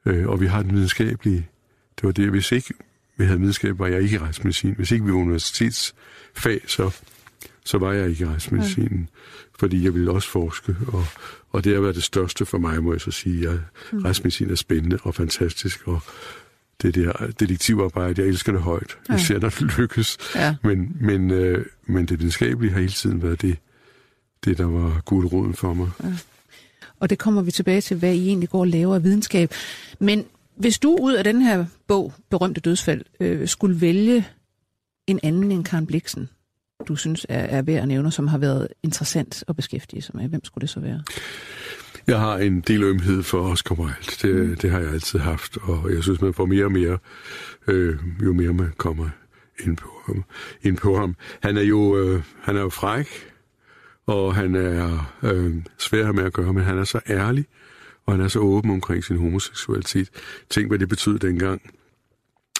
øh, 0.05 0.27
og 0.27 0.41
vi 0.41 0.47
har 0.47 0.63
den 0.63 0.73
videnskabelige. 0.73 1.47
Det 1.95 2.03
var 2.03 2.11
det, 2.11 2.29
hvis 2.29 2.51
ikke 2.51 2.73
vi 3.17 3.25
havde 3.25 3.39
videnskab, 3.39 3.79
var 3.79 3.87
jeg 3.87 4.01
ikke 4.01 4.15
i 4.15 4.19
retsmedicin. 4.19 4.75
Hvis 4.75 4.91
ikke 4.91 5.05
vi 5.05 5.11
var 5.11 5.17
universitetsfag, 5.17 6.61
så, 6.67 6.91
så 7.65 7.77
var 7.77 7.91
jeg 7.91 8.09
ikke 8.09 8.23
i 8.23 8.27
retsmedicinen. 8.27 9.09
Fordi 9.59 9.83
jeg 9.83 9.93
ville 9.93 10.11
også 10.11 10.29
forske, 10.29 10.75
og, 10.87 11.05
og 11.49 11.63
det 11.63 11.73
har 11.73 11.81
været 11.81 11.95
det 11.95 12.03
største 12.03 12.45
for 12.45 12.57
mig, 12.57 12.83
må 12.83 12.91
jeg 12.91 13.01
så 13.01 13.11
sige. 13.11 13.49
Jeg, 13.49 13.59
mm. 13.91 13.99
Retsmedicin 13.99 14.49
er 14.49 14.55
spændende 14.55 14.97
og 15.03 15.15
fantastisk, 15.15 15.87
og 15.87 16.01
det 16.81 16.95
der 16.95 17.11
detektivarbejde, 17.39 18.21
jeg 18.21 18.29
elsker 18.29 18.51
det 18.51 18.61
højt. 18.61 18.97
Ja. 19.09 19.15
Især 19.15 19.39
når 19.39 19.49
det 19.49 19.77
lykkes. 19.77 20.17
Ja. 20.35 20.55
Men, 20.63 20.97
men, 20.99 21.31
øh, 21.31 21.65
men 21.85 22.05
det 22.05 22.19
videnskabelige 22.19 22.71
har 22.71 22.79
hele 22.79 22.91
tiden 22.91 23.23
været 23.23 23.41
det, 23.41 23.57
det 24.45 24.57
der 24.57 24.65
var 24.65 25.01
guldroden 25.05 25.53
for 25.53 25.73
mig. 25.73 25.89
Ja. 26.03 26.13
Og 26.99 27.09
det 27.09 27.17
kommer 27.17 27.41
vi 27.41 27.51
tilbage 27.51 27.81
til, 27.81 27.97
hvad 27.97 28.13
I 28.13 28.27
egentlig 28.27 28.49
går 28.49 28.59
og 28.59 28.67
laver 28.67 28.95
af 28.95 29.03
videnskab. 29.03 29.53
Men 29.99 30.25
hvis 30.55 30.79
du 30.79 30.97
ud 31.01 31.13
af 31.13 31.23
den 31.23 31.41
her 31.41 31.65
bog, 31.87 32.13
Berømte 32.29 32.61
Dødsfald, 32.61 33.01
øh, 33.19 33.47
skulle 33.47 33.81
vælge 33.81 34.27
en 35.07 35.19
anden 35.23 35.51
end 35.51 35.63
Karen 35.63 35.85
Bliksen, 35.85 36.29
du 36.87 36.95
synes 36.95 37.25
er, 37.29 37.39
er 37.39 37.61
værd 37.61 37.81
at 37.81 37.87
nævne, 37.87 38.11
som 38.11 38.27
har 38.27 38.37
været 38.37 38.67
interessant 38.83 39.43
at 39.47 39.55
beskæftige 39.55 40.01
sig 40.01 40.15
med, 40.15 40.27
hvem 40.27 40.45
skulle 40.45 40.61
det 40.61 40.69
så 40.69 40.79
være? 40.79 41.03
Jeg 42.07 42.19
har 42.19 42.37
en 42.37 42.61
del 42.61 42.83
ømhed 42.83 43.23
for 43.23 43.51
Oscar 43.51 43.75
Wilde. 43.75 43.95
Det, 44.21 44.49
mm. 44.49 44.55
det 44.55 44.71
har 44.71 44.79
jeg 44.79 44.89
altid 44.89 45.19
haft, 45.19 45.57
og 45.61 45.93
jeg 45.93 46.03
synes, 46.03 46.21
man 46.21 46.33
får 46.33 46.45
mere 46.45 46.65
og 46.65 46.71
mere, 46.71 46.97
øh, 47.67 47.97
jo 48.23 48.33
mere 48.33 48.53
man 48.53 48.73
kommer 48.77 49.09
ind 49.65 49.77
på 49.77 49.89
ham. 50.05 50.23
Ind 50.63 50.77
på 50.77 50.97
ham. 50.97 51.15
Han 51.43 51.57
er 51.57 51.61
jo 51.61 51.97
øh, 51.97 52.23
han 52.41 52.57
er 52.57 52.61
jo 52.61 52.69
fræk, 52.69 53.07
og 54.05 54.35
han 54.35 54.55
er 54.55 55.13
øh, 55.23 55.55
svær 55.77 56.11
med 56.11 56.23
at 56.23 56.33
gøre, 56.33 56.53
men 56.53 56.63
han 56.63 56.77
er 56.77 56.83
så 56.83 56.99
ærlig, 57.09 57.45
og 58.05 58.13
han 58.13 58.21
er 58.21 58.27
så 58.27 58.39
åben 58.39 58.71
omkring 58.71 59.03
sin 59.03 59.17
homoseksualitet. 59.17 60.09
Tænk, 60.49 60.67
hvad 60.67 60.79
det 60.79 60.89
betød 60.89 61.19
dengang. 61.19 61.61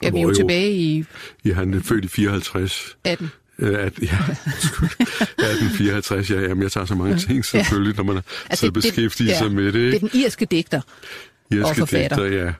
Ja, 0.04 0.10
vi 0.10 0.17
er 0.17 0.21
jo 0.21 0.34
tilbage 0.34 0.73
i 0.73 1.06
Ja, 1.45 1.54
han 1.54 1.73
er 1.73 1.82
født 1.82 2.06
i 2.06 2.08
54. 2.08 2.97
18. 3.04 3.30
Øh, 3.62 3.86
At, 3.86 4.00
ja, 4.02 4.17
undskyld. 4.45 4.89
1854, 5.08 6.30
ja, 6.32 6.41
jamen, 6.41 6.63
jeg 6.63 6.71
tager 6.71 6.86
så 6.86 6.95
mange 6.95 7.17
ting 7.17 7.45
selvfølgelig, 7.45 7.95
når 7.97 8.04
man 8.04 8.15
har 8.15 8.24
altså, 8.50 8.65
så 8.65 8.71
beskæftiget 8.71 9.38
sig 9.38 9.52
med 9.52 9.65
det. 9.65 9.74
Det 9.74 9.93
Ikke? 9.93 9.95
er 9.95 10.00
den 10.00 10.10
irske 10.13 10.45
digter. 10.45 10.82
Irske 11.52 11.65
og 11.69 11.76
forfatter. 11.76 12.24
digter, 12.24 12.43
ja. 12.45 12.54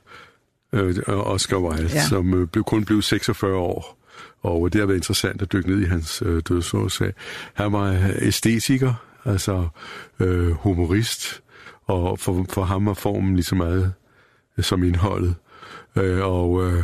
Øh, 0.80 0.96
og 1.06 1.24
Oscar 1.26 1.56
Wilde, 1.56 1.82
Ja. 1.88 1.94
ja. 1.94 2.06
som 2.08 2.34
øh, 2.56 2.62
kun 2.64 2.84
blev 2.84 3.02
46 3.02 3.56
år. 3.56 3.98
Og 4.42 4.72
det 4.72 4.78
har 4.80 4.86
været 4.86 4.96
interessant 4.96 5.42
at 5.42 5.52
dykke 5.52 5.70
ned 5.70 5.80
i 5.80 5.84
hans 5.84 6.22
øh, 6.26 6.42
dødsårsag. 6.48 7.12
Han 7.54 7.72
var 7.72 8.10
æstetiker, 8.18 8.94
altså 9.24 9.68
øh, 10.20 10.50
humorist, 10.50 11.40
og 11.86 12.18
for, 12.18 12.46
for 12.50 12.64
ham 12.64 12.86
var 12.86 12.94
formen 12.94 13.34
lige 13.34 13.44
så 13.44 13.54
meget 13.54 13.92
som 14.60 14.82
indholdet. 14.84 15.34
Øh, 15.96 16.20
og 16.20 16.72
øh, 16.72 16.82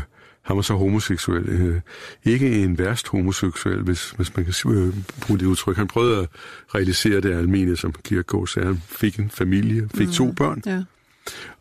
han 0.48 0.56
var 0.56 0.62
så 0.62 0.74
homoseksuel. 0.74 1.48
Øh, 1.48 1.80
ikke 2.24 2.62
en 2.62 2.78
værst 2.78 3.08
homoseksuel, 3.08 3.82
hvis, 3.82 4.10
hvis 4.10 4.36
man 4.36 4.44
kan 4.44 4.72
øh, 4.72 4.94
bruge 5.20 5.38
det 5.38 5.46
udtryk. 5.46 5.76
Han 5.76 5.86
prøvede 5.86 6.18
at 6.18 6.28
realisere 6.74 7.20
det 7.20 7.32
almene, 7.32 7.76
som 7.76 7.94
Kierkegaard 8.04 8.46
sagde. 8.46 8.66
Han 8.66 8.82
fik 8.88 9.18
en 9.18 9.30
familie, 9.30 9.88
fik 9.94 10.06
mm. 10.06 10.12
to 10.12 10.32
børn. 10.32 10.62
Ja. 10.66 10.82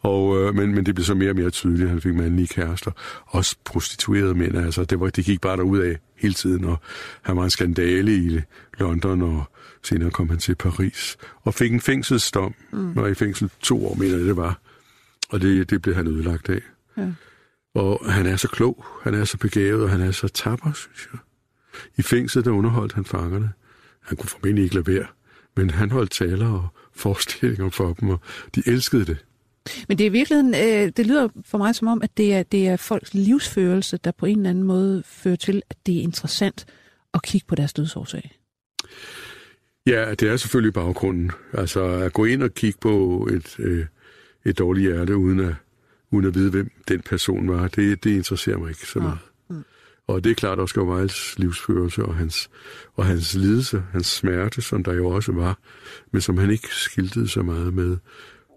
Og, 0.01 0.41
øh, 0.41 0.55
men, 0.55 0.75
men 0.75 0.85
det 0.85 0.95
blev 0.95 1.05
så 1.05 1.15
mere 1.15 1.29
og 1.29 1.35
mere 1.35 1.49
tydeligt, 1.49 1.89
han 1.89 2.01
fik 2.01 2.15
mandlige 2.15 2.47
kærester. 2.47 2.91
Også 3.25 3.55
prostituerede 3.65 4.33
mænd, 4.33 4.57
altså. 4.57 4.83
Det, 4.83 4.99
var, 4.99 5.09
det 5.09 5.25
gik 5.25 5.41
bare 5.41 5.57
derud 5.57 5.79
af 5.79 5.97
hele 6.17 6.33
tiden, 6.33 6.65
og 6.65 6.79
han 7.21 7.37
var 7.37 7.43
en 7.43 7.49
skandale 7.49 8.15
i 8.15 8.39
London, 8.79 9.21
og 9.21 9.43
senere 9.83 10.11
kom 10.11 10.29
han 10.29 10.37
til 10.37 10.55
Paris. 10.55 11.17
Og 11.43 11.53
fik 11.53 11.71
en 11.71 11.81
fængselsdom, 11.81 12.53
mm. 12.71 12.97
og 12.97 13.11
i 13.11 13.13
fængsel 13.13 13.49
to 13.61 13.87
år, 13.87 13.95
mener 13.95 14.17
jeg, 14.17 14.25
det 14.25 14.37
var. 14.37 14.59
Og 15.29 15.41
det, 15.41 15.69
det 15.69 15.81
blev 15.81 15.95
han 15.95 16.07
ødelagt 16.07 16.49
af. 16.49 16.61
Ja. 16.97 17.07
Og 17.77 18.13
han 18.13 18.25
er 18.25 18.35
så 18.35 18.47
klog, 18.47 18.85
han 19.03 19.13
er 19.13 19.25
så 19.25 19.37
begavet, 19.37 19.83
og 19.83 19.89
han 19.89 20.01
er 20.01 20.11
så 20.11 20.27
tapper, 20.27 20.73
synes 20.73 21.09
jeg. 21.11 21.19
I 21.97 22.01
fængslet, 22.01 22.45
der 22.45 22.51
underholdt 22.51 22.93
han 22.93 23.05
fangerne. 23.05 23.51
Han 24.01 24.17
kunne 24.17 24.29
formentlig 24.29 24.63
ikke 24.63 24.75
lade 24.75 24.87
være, 24.87 25.05
men 25.57 25.69
han 25.69 25.91
holdt 25.91 26.11
taler 26.11 26.47
og 26.47 26.67
forestillinger 26.95 27.69
for 27.69 27.93
dem, 27.93 28.09
og 28.09 28.19
de 28.55 28.63
elskede 28.65 29.05
det. 29.05 29.25
Men 29.87 29.97
det 29.97 30.03
er 30.03 30.09
i 30.09 30.11
virkeligheden, 30.11 30.55
øh, 30.55 30.91
det 30.97 31.07
lyder 31.07 31.29
for 31.45 31.57
mig 31.57 31.75
som 31.75 31.87
om, 31.87 32.01
at 32.01 32.17
det 32.17 32.33
er, 32.33 32.43
det 32.43 32.67
er 32.67 32.77
folks 32.77 33.13
livsførelse, 33.13 33.97
der 33.97 34.11
på 34.11 34.25
en 34.25 34.37
eller 34.37 34.49
anden 34.49 34.63
måde 34.63 35.03
fører 35.05 35.35
til, 35.35 35.61
at 35.69 35.77
det 35.85 35.97
er 35.97 36.01
interessant 36.01 36.65
at 37.13 37.23
kigge 37.23 37.47
på 37.47 37.55
deres 37.55 37.73
dødsårsag. 37.73 38.31
Ja, 39.87 40.13
det 40.13 40.29
er 40.29 40.37
selvfølgelig 40.37 40.73
baggrunden. 40.73 41.31
Altså 41.53 41.83
at 41.83 42.13
gå 42.13 42.25
ind 42.25 42.43
og 42.43 42.53
kigge 42.53 42.79
på 42.81 43.27
et, 43.31 43.59
øh, 43.59 43.85
et 44.45 44.57
dårligt 44.59 44.93
hjerte, 44.93 45.17
uden 45.17 45.39
at, 45.39 45.53
uden 46.11 46.27
at 46.27 46.35
vide, 46.35 46.51
hvem 46.51 46.71
den 46.87 47.01
person 47.01 47.49
var, 47.49 47.67
det, 47.67 48.03
det 48.03 48.11
interesserer 48.11 48.57
mig 48.57 48.69
ikke 48.69 48.85
så 48.85 48.99
meget. 48.99 49.17
Mm. 49.49 49.63
Og 50.07 50.23
det 50.23 50.29
er 50.29 50.35
klart 50.35 50.59
Oscar 50.59 50.81
Wildes 50.81 51.39
livsførelse 51.39 52.05
og 52.05 52.15
hans, 52.15 52.49
og 52.93 53.05
hans 53.05 53.35
lidelse, 53.35 53.83
hans 53.91 54.07
smerte, 54.07 54.61
som 54.61 54.83
der 54.83 54.93
jo 54.93 55.07
også 55.07 55.31
var, 55.31 55.59
men 56.11 56.21
som 56.21 56.37
han 56.37 56.49
ikke 56.49 56.67
skiltede 56.71 57.27
så 57.27 57.41
meget 57.41 57.73
med. 57.73 57.97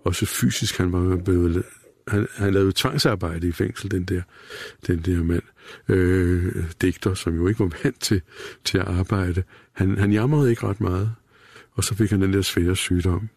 Også 0.04 0.26
fysisk, 0.26 0.78
han 0.78 0.92
var 0.92 1.16
blevet, 1.16 1.62
han, 2.08 2.26
han 2.34 2.52
lavede 2.52 2.72
tvangsarbejde 2.76 3.48
i 3.48 3.52
fængsel, 3.52 3.90
den 3.90 4.04
der, 4.04 4.22
den 4.86 4.98
der 4.98 5.22
mand. 5.22 5.42
Øh, 5.88 6.64
digter, 6.82 7.14
som 7.14 7.34
jo 7.34 7.46
ikke 7.46 7.60
var 7.60 7.72
vant 7.82 8.00
til, 8.00 8.22
til 8.64 8.78
at 8.78 8.88
arbejde. 8.88 9.42
Han, 9.72 9.98
han 9.98 10.12
jamrede 10.12 10.50
ikke 10.50 10.66
ret 10.66 10.80
meget, 10.80 11.14
og 11.72 11.84
så 11.84 11.94
fik 11.94 12.10
han 12.10 12.22
den 12.22 12.32
der 12.32 12.42
svære 12.42 12.76
sygdom. 12.76 13.28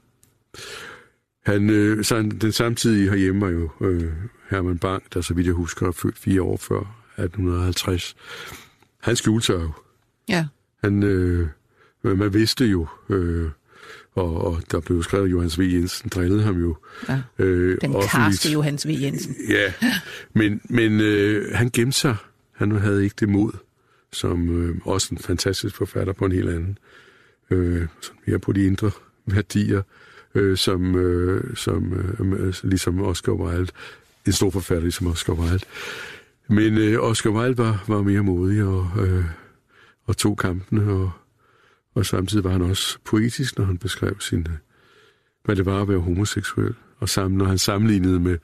Han, 1.46 1.70
øh, 1.70 2.04
så 2.04 2.16
han, 2.16 2.30
den 2.30 2.52
samtidige 2.52 3.10
herhjemme 3.10 3.42
var 3.42 3.50
jo 3.50 3.70
øh, 3.82 4.12
Herman 4.50 4.78
Bang, 4.78 5.04
der 5.14 5.22
så 5.22 5.34
vidt 5.34 5.48
jeg 5.48 5.54
husker 5.54 5.88
er 5.88 5.92
født 5.92 6.18
fire 6.18 6.42
år 6.42 6.58
før 6.58 6.80
1850. 6.80 8.16
Han 9.00 9.16
skjulte 9.16 9.46
sig 9.46 9.54
jo. 9.54 9.72
Ja. 10.30 10.46
Han, 10.84 11.04
øh, 11.04 11.48
man 12.04 12.34
vidste 12.34 12.66
jo, 12.66 12.88
øh, 13.10 13.50
og, 14.16 14.42
og 14.48 14.62
der 14.72 14.80
blev 14.80 15.04
skrevet, 15.04 15.26
at 15.26 15.32
Johannes 15.32 15.60
V. 15.60 15.62
Jensen 15.62 16.10
drillede 16.10 16.44
ham 16.44 16.62
jo. 16.62 16.76
Ja. 17.10 17.22
Øh, 17.40 17.78
Den 17.82 17.96
offentligt. 17.96 18.12
karske 18.12 18.50
Johannes 18.50 18.88
V. 18.88 18.90
Jensen. 19.02 19.36
Ja, 19.50 19.74
men, 20.34 20.62
men 20.64 21.00
øh, 21.02 21.56
han 21.56 21.70
gemte 21.74 21.98
sig. 21.98 22.16
Han 22.52 22.72
havde 22.72 23.04
ikke 23.04 23.16
det 23.20 23.30
mod, 23.30 23.52
som 24.12 24.64
øh, 24.64 24.76
også 24.86 25.08
en 25.12 25.18
fantastisk 25.18 25.76
forfatter 25.76 26.14
på 26.14 26.26
en 26.26 26.32
helt 26.32 26.50
anden. 26.50 26.78
Øh, 27.52 27.88
som 28.02 28.16
mere 28.28 28.40
på 28.40 28.52
de 28.52 28.66
indre 28.66 28.92
værdier, 29.26 29.82
øh, 30.36 30.58
som, 30.58 30.96
øh, 30.96 31.56
som 31.56 31.94
øh, 31.94 32.46
altså, 32.46 32.68
ligesom 32.68 33.02
Oscar 33.02 33.32
Wilde. 33.32 33.72
En 34.28 34.32
stor 34.32 34.50
forfatter, 34.50 34.82
ligesom 34.82 35.08
Oscar 35.08 35.34
Wilde. 35.34 35.66
Men 36.48 36.78
øh, 36.78 37.00
Oscar 37.00 37.30
Wilde 37.30 37.58
var, 37.58 37.84
var 37.88 38.02
mere 38.02 38.24
modig 38.24 38.64
og, 38.64 38.90
øh, 39.00 39.26
og 40.06 40.18
tog 40.18 40.38
kampene, 40.38 40.92
og, 40.92 41.12
og 41.96 42.06
samtidig 42.06 42.44
var 42.44 42.52
han 42.52 42.62
også 42.62 42.98
poetisk, 43.06 43.58
når 43.58 43.66
han 43.66 43.78
beskrev 43.78 44.20
sin, 44.20 44.40
øh, 44.40 44.58
hvad 45.44 45.56
det 45.56 45.66
var 45.66 45.82
at 45.82 45.88
være 45.88 46.00
homoseksuel. 46.00 46.74
Og 47.00 47.10
sammen, 47.10 47.38
når 47.38 47.46
han 47.46 47.58
sammenlignede 47.58 48.20
med 48.20 48.38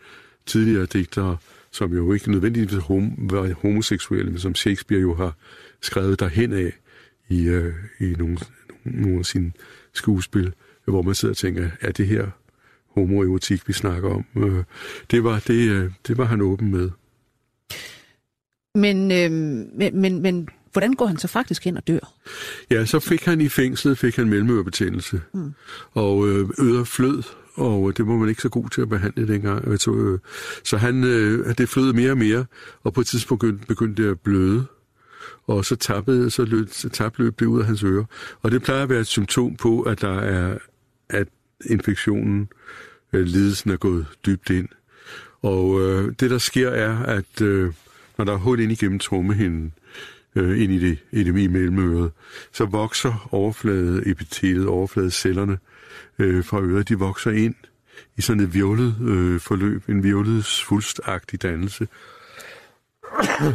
tidligere 0.45 0.85
digtere, 0.85 1.37
som 1.71 1.93
jo 1.93 2.13
ikke 2.13 2.31
nødvendigvis 2.31 2.73
var 3.17 3.53
homoseksuelle, 3.61 4.31
men 4.31 4.39
som 4.39 4.55
Shakespeare 4.55 5.01
jo 5.01 5.15
har 5.15 5.35
skrevet 5.81 6.19
derhen 6.19 6.53
af 6.53 6.79
i, 7.29 7.47
øh, 7.47 7.73
i 7.99 8.15
nogle, 8.17 8.37
nogle 8.83 9.19
af 9.19 9.25
sine 9.25 9.51
skuespil, 9.93 10.53
hvor 10.89 11.01
man 11.01 11.15
sidder 11.15 11.33
og 11.33 11.37
tænker, 11.37 11.69
er 11.81 11.91
det 11.91 12.07
her 12.07 12.27
homoerotik, 12.87 13.67
vi 13.67 13.73
snakker 13.73 14.09
om? 14.09 14.25
Øh, 14.43 14.63
det, 15.11 15.23
var, 15.23 15.43
det, 15.47 15.69
øh, 15.69 15.91
det 16.07 16.17
var 16.17 16.25
han 16.25 16.41
åben 16.41 16.71
med. 16.71 16.89
Men, 18.75 19.11
øh, 19.11 19.31
men, 19.77 20.01
men, 20.01 20.21
men 20.21 20.49
hvordan 20.71 20.93
går 20.93 21.05
han 21.05 21.17
så 21.17 21.27
faktisk 21.27 21.65
hen 21.65 21.77
og 21.77 21.87
dør? 21.87 22.13
Ja, 22.71 22.85
så 22.85 22.99
fik 22.99 23.25
han 23.25 23.41
i 23.41 23.49
fængslet 23.49 23.97
fik 23.97 24.15
han 24.15 24.29
mellemørebetændelse 24.29 25.21
mm. 25.33 25.53
og 25.91 26.27
øh, 26.27 26.49
øder 26.59 26.83
flød, 26.83 27.23
og 27.53 27.97
det 27.97 28.07
var 28.07 28.13
man 28.13 28.29
ikke 28.29 28.41
så 28.41 28.49
god 28.49 28.69
til 28.69 28.81
at 28.81 28.89
behandle 28.89 29.27
dengang. 29.27 29.79
Så 30.63 30.77
han, 30.77 31.03
øh, 31.03 31.55
det 31.57 31.69
flød 31.69 31.93
mere 31.93 32.11
og 32.11 32.17
mere, 32.17 32.45
og 32.83 32.93
på 32.93 33.01
et 33.01 33.07
tidspunkt 33.07 33.41
begyndte, 33.41 33.67
begyndte 33.67 34.03
det 34.03 34.09
at 34.09 34.19
bløde, 34.19 34.65
og 35.47 35.65
så 35.65 35.75
tappede, 35.75 36.29
så 36.29 36.45
løb, 36.45 36.67
så 36.71 36.89
tabte 36.89 37.23
løb 37.23 37.39
det 37.39 37.45
ud 37.45 37.59
af 37.59 37.65
hans 37.65 37.83
ører. 37.83 38.05
Og 38.41 38.51
det 38.51 38.61
plejer 38.61 38.83
at 38.83 38.89
være 38.89 38.99
et 38.99 39.07
symptom 39.07 39.55
på, 39.55 39.81
at 39.81 40.01
der 40.01 40.19
er, 40.19 40.57
at 41.09 41.27
infektionen, 41.65 42.49
øh, 43.13 43.25
lidelsen 43.25 43.71
er 43.71 43.77
gået 43.77 44.05
dybt 44.25 44.49
ind. 44.49 44.67
Og 45.41 45.81
øh, 45.81 46.13
det, 46.19 46.29
der 46.29 46.37
sker, 46.37 46.69
er, 46.69 47.03
at 47.03 47.41
øh, 47.41 47.73
når 48.17 48.25
der 48.25 48.33
er 48.33 48.37
hul 48.37 48.59
ind 48.59 48.71
igennem 48.71 48.99
trommehinden, 48.99 49.73
øh, 50.35 50.61
ind 50.63 50.73
i 50.73 50.79
det, 50.79 50.97
i 51.11 51.23
det 51.23 51.39
i 51.39 51.47
mellemøret, 51.47 52.11
så 52.51 52.65
vokser 52.65 53.27
overfladeepitelet, 53.31 54.67
overfladecellerne 54.67 55.57
øh, 56.19 56.45
fra 56.45 56.61
øret, 56.61 56.89
de 56.89 56.99
vokser 56.99 57.31
ind 57.31 57.55
i 58.17 58.21
sådan 58.21 58.43
et 58.43 58.53
violet 58.53 58.95
øh, 59.01 59.39
forløb, 59.39 59.89
en 59.89 60.03
violet 60.03 60.45
svulstagtig 60.45 61.41
dannelse, 61.41 61.87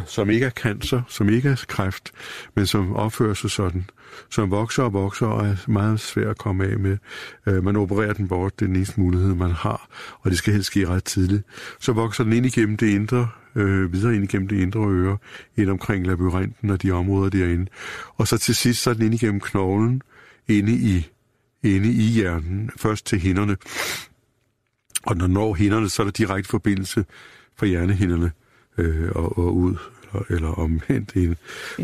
som 0.05 0.29
ikke 0.29 0.45
er 0.45 0.49
cancer, 0.49 1.01
som 1.07 1.29
ikke 1.29 1.49
er 1.49 1.65
kræft, 1.67 2.11
men 2.55 2.67
som 2.67 2.95
opfører 2.95 3.33
sig 3.33 3.51
sådan, 3.51 3.89
som 4.29 4.51
vokser 4.51 4.83
og 4.83 4.93
vokser 4.93 5.27
og 5.27 5.47
er 5.47 5.55
meget 5.67 5.99
svært 5.99 6.27
at 6.27 6.37
komme 6.37 6.65
af 6.65 6.79
med. 6.79 6.97
Øh, 7.45 7.63
man 7.63 7.75
opererer 7.75 8.13
den 8.13 8.27
bort, 8.27 8.59
det 8.59 8.65
er 8.65 8.67
den 8.67 8.75
eneste 8.75 8.99
mulighed, 8.99 9.35
man 9.35 9.51
har, 9.51 9.87
og 10.19 10.31
det 10.31 10.37
skal 10.37 10.53
helst 10.53 10.67
ske 10.67 10.87
ret 10.87 11.03
tidligt. 11.03 11.43
Så 11.79 11.93
vokser 11.93 12.23
den 12.23 12.33
ind 12.33 12.45
igennem 12.45 12.77
det 12.77 12.87
indre, 12.87 13.27
øh, 13.55 13.93
videre 13.93 14.15
ind 14.15 14.23
igennem 14.23 14.47
det 14.47 14.59
indre 14.59 14.89
øre, 14.89 15.17
ind 15.57 15.69
omkring 15.69 16.07
labyrinten 16.07 16.69
og 16.69 16.81
de 16.81 16.91
områder 16.91 17.29
derinde. 17.29 17.65
Og 18.15 18.27
så 18.27 18.37
til 18.37 18.55
sidst 18.55 18.83
så 18.83 18.89
er 18.89 18.93
den 18.93 19.03
ind 19.03 19.13
igennem 19.13 19.41
knoglen, 19.41 20.01
inde 20.47 20.71
i, 20.71 21.09
inde 21.63 21.89
i 21.89 22.01
hjernen, 22.01 22.69
først 22.77 23.05
til 23.05 23.19
hinderne. 23.19 23.57
Og 25.05 25.17
når 25.17 25.27
når 25.27 25.53
hinderne, 25.53 25.89
så 25.89 26.01
er 26.01 26.03
der 26.03 26.11
direkte 26.11 26.49
forbindelse 26.49 27.05
fra 27.57 27.65
hjernehinderne 27.65 28.31
øh, 28.77 29.09
og, 29.15 29.37
og 29.37 29.55
ud, 29.55 29.75
eller, 30.03 30.25
eller 30.29 30.47
omvendt 30.47 31.15
ind, 31.15 31.35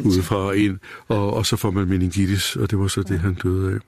udefra 0.03 0.35
og 0.35 0.57
ind, 0.57 0.79
og, 1.07 1.33
og 1.33 1.45
så 1.45 1.55
får 1.55 1.71
man 1.71 1.87
meningitis, 1.87 2.55
og 2.55 2.71
det 2.71 2.79
var 2.79 2.87
så 2.87 3.03
det, 3.03 3.19
han 3.19 3.33
døde 3.33 3.73
af. 3.73 3.79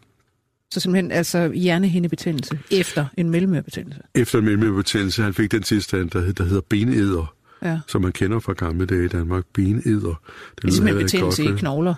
Så 0.71 0.79
simpelthen 0.79 1.11
altså 1.11 1.51
hjernehindebetændelse 1.51 2.59
efter 2.71 3.05
en 3.17 3.29
mellemørebetændelse? 3.29 4.01
Efter 4.15 4.39
en 4.39 4.45
mellemørebetændelse, 4.45 5.23
han 5.23 5.33
fik 5.33 5.51
den 5.51 5.63
tilstand, 5.63 6.09
der, 6.09 6.31
der 6.31 6.43
hedder 6.43 6.61
benæder, 6.69 7.35
ja. 7.63 7.79
som 7.87 8.01
man 8.01 8.11
kender 8.11 8.39
fra 8.39 8.53
gamle 8.53 8.85
dage 8.85 9.05
i 9.05 9.07
Danmark. 9.07 9.43
Benæder. 9.53 10.21
Det, 10.55 10.61
det 10.61 10.67
er 10.67 10.71
simpelthen 10.71 11.03
betændelse 11.05 11.43
godt, 11.43 11.55
i 11.55 11.59
knogler? 11.59 11.93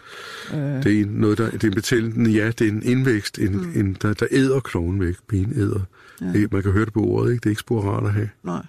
Øh. 0.54 0.84
Det 0.84 1.02
er 1.02 1.06
noget, 1.06 1.38
der, 1.38 1.50
det 1.50 1.64
er 1.64 1.68
en 1.68 1.74
betændelse, 1.74 2.32
ja, 2.32 2.48
det 2.48 2.62
er 2.62 2.72
en 2.72 2.84
indvækst, 2.84 3.40
en, 3.40 3.52
mm. 3.52 3.72
en, 3.76 3.98
der, 4.02 4.14
der 4.14 4.28
æder 4.32 4.60
knoglen 4.60 5.00
væk, 5.00 5.16
benæder. 5.28 5.82
Ja. 6.22 6.48
Man 6.52 6.64
kan 6.64 6.72
høre 6.72 6.86
det 6.86 6.94
på 6.94 7.04
ordet, 7.04 7.32
ikke? 7.32 7.40
Det 7.40 7.46
er 7.46 7.52
ikke 7.52 7.60
spor 7.60 7.82
rart 7.82 8.04
at 8.04 8.14
have. 8.14 8.30
Nej. 8.44 8.66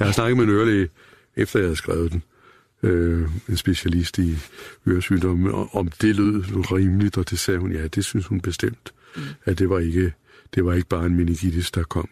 Jeg 0.00 0.08
har 0.08 0.12
snakket 0.12 0.36
med 0.36 0.44
en 0.44 0.50
ørelæge, 0.50 0.88
efter 1.36 1.58
jeg 1.58 1.66
havde 1.66 1.76
skrevet 1.76 2.12
den, 2.12 2.22
øh, 2.82 3.28
en 3.48 3.56
specialist 3.56 4.18
i 4.18 4.36
øresygdomme, 4.86 5.54
om 5.74 5.88
det 5.88 6.16
lød 6.16 6.72
rimeligt, 6.72 7.18
og 7.18 7.30
det 7.30 7.38
sagde 7.38 7.60
hun, 7.60 7.72
ja, 7.72 7.86
det 7.86 8.04
synes 8.04 8.26
hun 8.26 8.40
bestemt, 8.40 8.94
mm. 9.16 9.22
at 9.44 9.58
det 9.58 9.70
var 9.70 9.78
ikke, 9.78 10.12
det 10.54 10.64
var 10.64 10.72
ikke 10.72 10.88
bare 10.88 11.06
en 11.06 11.16
meningitis, 11.16 11.70
der 11.70 11.82
kom 11.82 12.08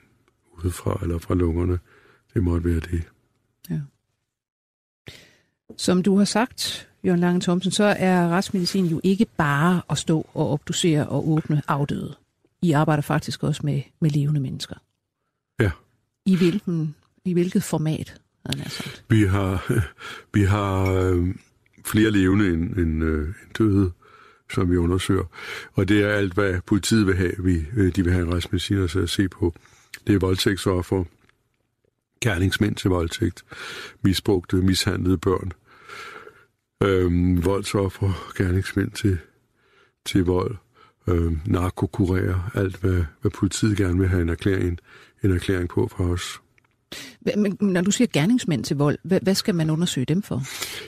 udefra 0.64 0.98
eller 1.03 1.18
fra 1.18 1.35
lungerne. 1.35 1.79
Det 2.35 2.42
måtte 2.42 2.64
være 2.64 2.81
det. 2.81 3.03
Ja. 3.70 3.81
Som 5.77 6.03
du 6.03 6.18
har 6.18 6.24
sagt, 6.24 6.88
Jørgen 7.05 7.20
Lange 7.20 7.40
Thomsen, 7.40 7.72
så 7.72 7.85
er 7.85 8.29
retsmedicin 8.29 8.87
jo 8.87 9.01
ikke 9.05 9.27
bare 9.37 9.83
at 9.90 9.98
stå 9.98 10.27
og 10.35 10.51
obducere 10.51 11.09
og 11.09 11.29
åbne 11.29 11.62
afdøde. 11.68 12.16
I 12.62 12.72
arbejder 12.72 13.03
faktisk 13.03 13.42
også 13.42 13.61
med, 13.64 13.83
med 14.01 14.11
levende 14.11 14.40
mennesker. 14.40 14.77
Ja. 15.61 15.70
I 16.27 16.37
hvilken 16.37 16.94
i 17.24 17.33
hvilket 17.33 17.62
format. 17.62 18.20
Vi 19.09 19.22
har, 19.22 19.72
vi 20.35 20.42
har 20.42 20.92
øh, 20.92 21.35
flere 21.85 22.11
levende 22.11 22.48
end, 22.48 22.76
end, 22.76 23.04
øh, 23.04 23.28
end 23.28 23.54
døde, 23.59 23.92
som 24.54 24.70
vi 24.70 24.76
undersøger. 24.76 25.24
Og 25.72 25.88
det 25.88 26.02
er 26.02 26.09
alt, 26.09 26.35
hvad 26.35 26.61
politiet 26.66 27.07
vil 27.07 27.16
have, 27.16 27.35
vi, 27.38 27.64
øh, 27.76 27.96
de 27.96 28.04
vil 28.04 28.12
have 28.12 28.26
en 28.26 28.35
retsmediciner 28.35 28.81
til 28.81 28.83
altså, 28.83 29.00
at 29.00 29.11
se 29.11 29.28
på. 29.28 29.54
Det 30.07 30.14
er 30.14 30.18
voldtægtsoffer, 30.18 31.04
gerningsmænd 32.20 32.76
til 32.76 32.90
voldtægt, 32.90 33.44
misbrugte, 34.02 34.57
mishandlede 34.57 35.18
børn, 35.18 35.52
øh, 36.83 37.44
voldsoffer, 37.44 38.33
gerningsmænd 38.37 38.90
til, 38.90 39.18
til 40.04 40.24
vold, 40.24 40.57
øh, 41.09 41.33
narkokurerer, 41.46 42.50
alt 42.54 42.76
hvad, 42.76 43.04
hvad 43.20 43.31
politiet 43.31 43.76
gerne 43.76 43.98
vil 43.98 44.09
have 44.09 44.22
en 44.22 44.28
erklæring, 44.28 44.78
en 45.22 45.31
erklæring 45.31 45.68
på 45.68 45.88
fra 45.88 46.04
os. 46.04 46.40
Men 47.37 47.57
når 47.61 47.81
du 47.81 47.90
siger 47.90 48.09
gerningsmænd 48.12 48.64
til 48.64 48.77
vold, 48.77 48.98
hvad, 49.03 49.20
hvad 49.22 49.35
skal 49.35 49.55
man 49.55 49.70
undersøge 49.70 50.05
dem 50.05 50.22
for? 50.22 50.42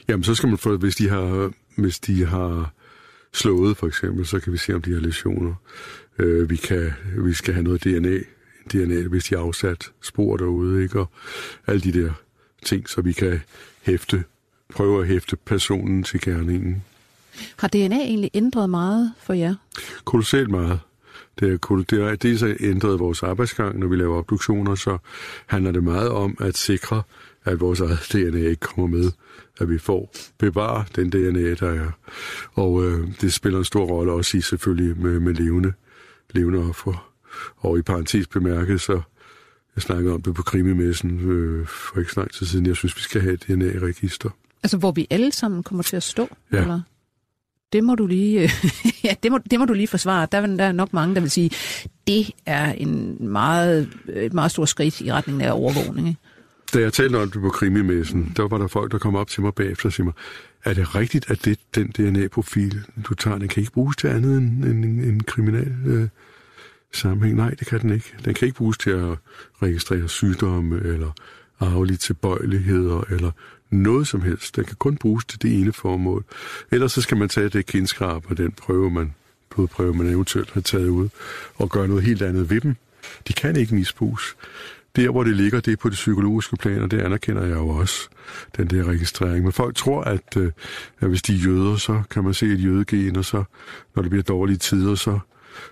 Jamen, 0.09 0.25
så 0.25 0.35
skal 0.35 0.49
man 0.49 0.59
få, 0.59 0.77
hvis 0.77 0.97
de 0.97 1.09
har, 1.09 1.53
hvis 1.77 1.99
de 1.99 2.27
har 2.27 2.73
slået, 3.33 3.77
for 3.77 3.87
eksempel, 3.87 4.27
så 4.27 4.41
kan 4.41 4.53
vi 4.53 4.59
se, 4.59 4.75
om 4.75 4.83
de 4.83 4.93
har 4.93 5.01
lesioner. 5.01 5.55
Øh, 6.19 6.51
vi, 6.51 6.57
kan, 6.57 6.93
vi 7.25 7.33
skal 7.33 7.55
have 7.55 7.65
noget 7.65 7.85
DNA, 7.85 8.19
DNA, 8.73 9.09
hvis 9.09 9.25
de 9.25 9.35
har 9.35 9.43
afsat 9.43 9.91
spor 10.03 10.37
derude, 10.37 10.83
ikke? 10.83 11.01
Og 11.01 11.11
alle 11.67 11.81
de 11.81 11.93
der 11.93 12.13
ting, 12.65 12.89
så 12.89 13.01
vi 13.01 13.13
kan 13.13 13.41
hæfte, 13.83 14.25
prøve 14.75 15.01
at 15.01 15.07
hæfte 15.09 15.37
personen 15.37 16.03
til 16.03 16.21
gerningen. 16.21 16.85
Har 17.57 17.69
DNA 17.69 17.97
egentlig 17.97 18.31
ændret 18.35 18.71
meget 18.71 19.13
for 19.19 19.33
jer? 19.33 19.55
Kolossalt 20.05 20.51
meget. 20.51 20.81
Det 21.41 21.53
er, 21.53 21.85
det 21.91 22.01
er 22.03 22.17
dels 22.17 22.43
ændret 22.61 23.01
vores 23.01 23.23
arbejdsgang, 23.23 23.79
når 23.79 23.87
vi 23.87 23.97
laver 23.97 24.19
obduktioner, 24.19 24.75
så 24.75 24.99
handler 25.47 25.71
det 25.71 25.85
meget 25.85 26.09
om 26.09 26.37
at 26.41 26.57
sikre, 26.57 27.03
at 27.45 27.61
vores 27.61 27.81
eget 27.81 28.09
DNA 28.13 28.39
ikke 28.39 28.61
kommer 28.61 28.99
med, 28.99 29.11
at 29.61 29.71
vi 29.71 29.79
får 29.79 30.15
bevare 30.39 30.85
den 30.97 31.11
DNA, 31.11 31.55
der 31.55 31.71
er. 31.71 31.91
Og 32.53 32.85
øh, 32.85 33.09
det 33.21 33.33
spiller 33.33 33.59
en 33.59 33.65
stor 33.65 33.85
rolle 33.85 34.13
også 34.13 34.37
i 34.37 34.41
selvfølgelig 34.41 34.99
med, 34.99 35.21
med 35.21 35.35
levende, 35.35 35.73
levende 36.31 36.59
offer. 36.59 37.11
Og 37.57 37.79
i 37.79 37.83
parentes 37.83 38.27
bemærket, 38.27 38.81
så 38.81 39.01
jeg 39.77 39.83
snakkede 39.83 40.15
om 40.15 40.23
det 40.23 40.35
på 40.35 40.43
krimimessen 40.43 41.31
øh, 41.31 41.67
for 41.67 42.01
ikke 42.01 42.13
så 42.13 42.21
lang 42.21 42.33
tid 42.33 42.47
siden. 42.47 42.67
Jeg 42.67 42.77
synes, 42.77 42.97
vi 42.97 43.03
skal 43.03 43.21
have 43.21 43.35
et 43.35 43.45
DNA-register. 43.49 44.31
Altså, 44.63 44.77
hvor 44.77 44.93
vi 44.93 45.07
alle 45.11 45.33
sammen 45.33 45.63
kommer 45.63 45.83
til 45.83 45.97
at 45.97 46.03
stå? 46.03 46.29
Ja. 46.53 46.61
Eller? 46.61 46.81
Det 47.73 47.85
må 47.85 47.95
du 47.95 48.07
lige, 48.07 48.43
øh, 48.43 48.51
ja, 49.05 49.15
det 49.23 49.33
må, 49.33 49.39
det 49.51 49.59
må 49.59 49.65
du 49.65 49.73
lige 49.73 49.87
forsvare. 49.87 50.29
Der, 50.33 50.47
der 50.47 50.65
er 50.65 50.73
nok 50.73 50.93
mange, 50.93 51.15
der 51.15 51.21
vil 51.21 51.31
sige, 51.31 51.51
det 52.07 52.31
er 52.47 52.73
en 52.73 53.17
meget, 53.21 53.89
øh, 54.09 54.23
et 54.23 54.33
meget 54.33 54.51
stort 54.51 54.69
skridt 54.69 55.01
i 55.01 55.13
retning 55.13 55.43
af 55.43 55.53
overvågning. 55.53 56.09
Ikke? 56.09 56.21
Da 56.75 56.81
jeg 56.81 56.93
talte 56.93 57.17
om 57.17 57.31
det 57.31 57.41
på 57.41 57.49
krimimessen, 57.49 58.33
der 58.37 58.49
var 58.49 58.59
der 58.59 58.67
folk, 58.67 58.93
der 58.93 58.99
kom 58.99 59.17
op 59.17 59.29
til 59.29 59.43
mig 59.43 59.55
bagefter 59.55 59.87
og 59.87 59.93
sagde 59.93 60.05
mig, 60.05 60.15
er 60.65 60.75
det 60.75 60.95
rigtigt, 60.95 61.31
at 61.31 61.45
det, 61.45 61.59
den 61.75 61.89
DNA-profil, 61.89 62.85
du 63.09 63.15
tager, 63.15 63.39
den 63.39 63.49
kan 63.49 63.61
ikke 63.61 63.73
bruges 63.73 63.97
til 63.97 64.09
andet 64.09 64.39
end 64.39 64.65
en, 64.65 64.85
en, 64.85 65.05
en 65.05 65.23
kriminal 65.23 65.75
øh, 65.87 66.09
sammenhæng? 66.93 67.37
Nej, 67.37 67.51
det 67.51 67.67
kan 67.67 67.81
den 67.81 67.91
ikke. 67.91 68.15
Den 68.25 68.35
kan 68.35 68.47
ikke 68.47 68.59
bruges 68.59 68.79
til 68.79 68.91
at 68.91 69.19
registrere 69.63 70.09
sygdomme 70.09 70.81
eller 70.85 71.13
arvelige 71.61 71.97
tilbøjeligheder 71.97 73.05
eller 73.11 73.31
noget 73.71 74.09
som 74.09 74.23
helst. 74.23 74.57
Den 74.57 74.65
kan 74.65 74.77
kun 74.79 74.97
bruges 74.97 75.25
til 75.25 75.43
det 75.43 75.61
ene 75.61 75.73
formål. 75.73 76.25
Ellers 76.71 76.93
så 76.93 77.03
skal 77.03 77.17
man 77.17 77.29
tage 77.29 77.49
det 77.49 77.67
kindskrab 77.67 78.31
og 78.31 78.39
den 78.39 78.53
prøve, 78.53 78.91
man, 78.91 79.15
blodprøve, 79.51 79.95
man 79.95 80.07
eventuelt 80.07 80.51
har 80.51 80.61
taget 80.61 80.89
ud, 80.89 81.09
og 81.55 81.71
gøre 81.71 81.89
noget 81.89 82.03
helt 82.05 82.23
andet 82.23 82.51
ved 82.51 82.61
dem. 82.61 82.77
De 83.29 83.33
kan 83.33 83.57
ikke 83.57 83.75
misbruges. 83.75 84.37
Der, 84.97 85.11
hvor 85.11 85.25
det 85.25 85.37
ligger, 85.37 85.61
det 85.61 85.73
er 85.73 85.77
på 85.77 85.89
det 85.89 85.95
psykologiske 85.95 86.57
plan, 86.57 86.83
og 86.83 86.91
det 86.91 87.01
anerkender 87.01 87.45
jeg 87.45 87.57
jo 87.57 87.69
også, 87.69 88.09
den 88.57 88.67
der 88.67 88.85
registrering. 88.85 89.45
Men 89.45 89.53
folk 89.53 89.77
tror, 89.77 90.03
at, 90.03 90.37
øh, 90.37 90.53
at 91.01 91.09
hvis 91.09 91.23
de 91.23 91.35
er 91.35 91.39
jøder, 91.39 91.77
så 91.77 92.03
kan 92.11 92.25
man 92.25 92.35
se 92.35 92.47
et 92.47 92.65
jødegen, 92.65 93.17
og 93.17 93.25
så, 93.25 93.45
når 93.95 94.03
det 94.03 94.11
bliver 94.11 94.23
dårlige 94.23 94.57
tider, 94.57 94.95
så, 94.95 95.19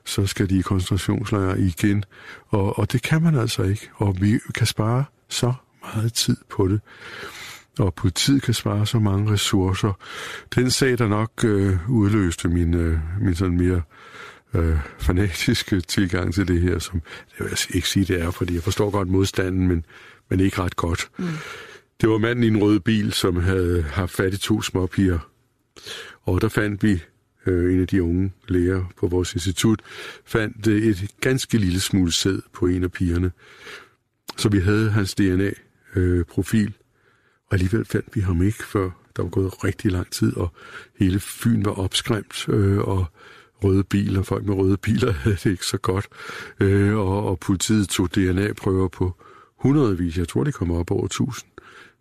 så 0.04 0.26
skal 0.26 0.50
de 0.50 0.58
i 0.58 0.62
koncentrationslejre 0.62 1.60
igen. 1.60 2.04
Og, 2.48 2.78
og 2.78 2.92
det 2.92 3.02
kan 3.02 3.22
man 3.22 3.34
altså 3.34 3.62
ikke, 3.62 3.88
og 3.94 4.16
vi 4.20 4.38
kan 4.54 4.66
spare 4.66 5.04
så 5.28 5.52
meget 5.82 6.12
tid 6.12 6.36
på 6.50 6.68
det 6.68 6.80
og 7.78 7.94
politiet 7.94 8.42
kan 8.42 8.54
spare 8.54 8.86
så 8.86 8.98
mange 8.98 9.32
ressourcer. 9.32 9.92
Den 10.54 10.70
sag, 10.70 10.98
der 10.98 11.08
nok 11.08 11.44
øh, 11.44 11.90
udløste 11.90 12.48
min, 12.48 12.74
øh, 12.74 12.98
min 13.20 13.34
sådan 13.34 13.56
mere 13.56 13.82
øh, 14.54 14.78
fanatiske 14.98 15.80
tilgang 15.80 16.34
til 16.34 16.48
det 16.48 16.60
her, 16.60 16.78
som 16.78 17.00
det 17.00 17.38
vil 17.38 17.48
jeg 17.48 17.76
ikke 17.76 17.88
sige, 17.88 18.04
det 18.04 18.22
er, 18.22 18.30
fordi 18.30 18.54
jeg 18.54 18.62
forstår 18.62 18.90
godt 18.90 19.08
modstanden, 19.08 19.68
men, 19.68 19.84
men 20.28 20.40
ikke 20.40 20.62
ret 20.62 20.76
godt. 20.76 21.10
Mm. 21.18 21.26
Det 22.00 22.08
var 22.08 22.18
manden 22.18 22.44
i 22.44 22.46
en 22.46 22.62
rød 22.62 22.80
bil, 22.80 23.12
som 23.12 23.36
havde 23.36 23.82
haft 23.82 24.12
fat 24.12 24.34
i 24.34 24.38
to 24.38 24.62
småpiger. 24.62 25.18
Og 26.22 26.40
der 26.40 26.48
fandt 26.48 26.82
vi 26.82 27.02
øh, 27.46 27.74
en 27.74 27.80
af 27.80 27.86
de 27.86 28.02
unge 28.02 28.32
læger 28.48 28.84
på 28.96 29.06
vores 29.06 29.34
institut, 29.34 29.80
fandt 30.24 30.66
øh, 30.66 30.82
et 30.82 31.10
ganske 31.20 31.58
lille 31.58 31.80
smule 31.80 32.12
sæd 32.12 32.38
på 32.52 32.66
en 32.66 32.84
af 32.84 32.92
pigerne. 32.92 33.32
Så 34.36 34.48
vi 34.48 34.58
havde 34.58 34.90
hans 34.90 35.14
DNA-profil, 35.14 36.66
øh, 36.66 36.72
og 37.48 37.54
alligevel 37.54 37.84
fandt 37.84 38.06
vi 38.14 38.20
ham 38.20 38.42
ikke, 38.42 38.64
før 38.64 38.90
der 39.16 39.22
var 39.22 39.30
gået 39.30 39.64
rigtig 39.64 39.92
lang 39.92 40.10
tid, 40.10 40.36
og 40.36 40.52
hele 40.98 41.20
Fyn 41.20 41.64
var 41.64 41.78
opskræmt, 41.78 42.48
øh, 42.48 42.78
og 42.78 43.06
røde 43.64 43.84
biler, 43.84 44.22
folk 44.22 44.44
med 44.44 44.54
røde 44.54 44.76
biler 44.76 45.12
havde 45.22 45.36
det 45.36 45.50
ikke 45.50 45.66
så 45.66 45.78
godt, 45.78 46.08
øh, 46.60 46.96
og, 46.96 47.28
og 47.28 47.38
politiet 47.38 47.88
tog 47.88 48.14
DNA-prøver 48.14 48.88
på 48.88 49.16
hundredvis, 49.56 50.18
jeg 50.18 50.28
tror 50.28 50.44
det 50.44 50.54
kommer 50.54 50.78
op 50.78 50.90
over 50.90 51.06
tusind 51.06 51.50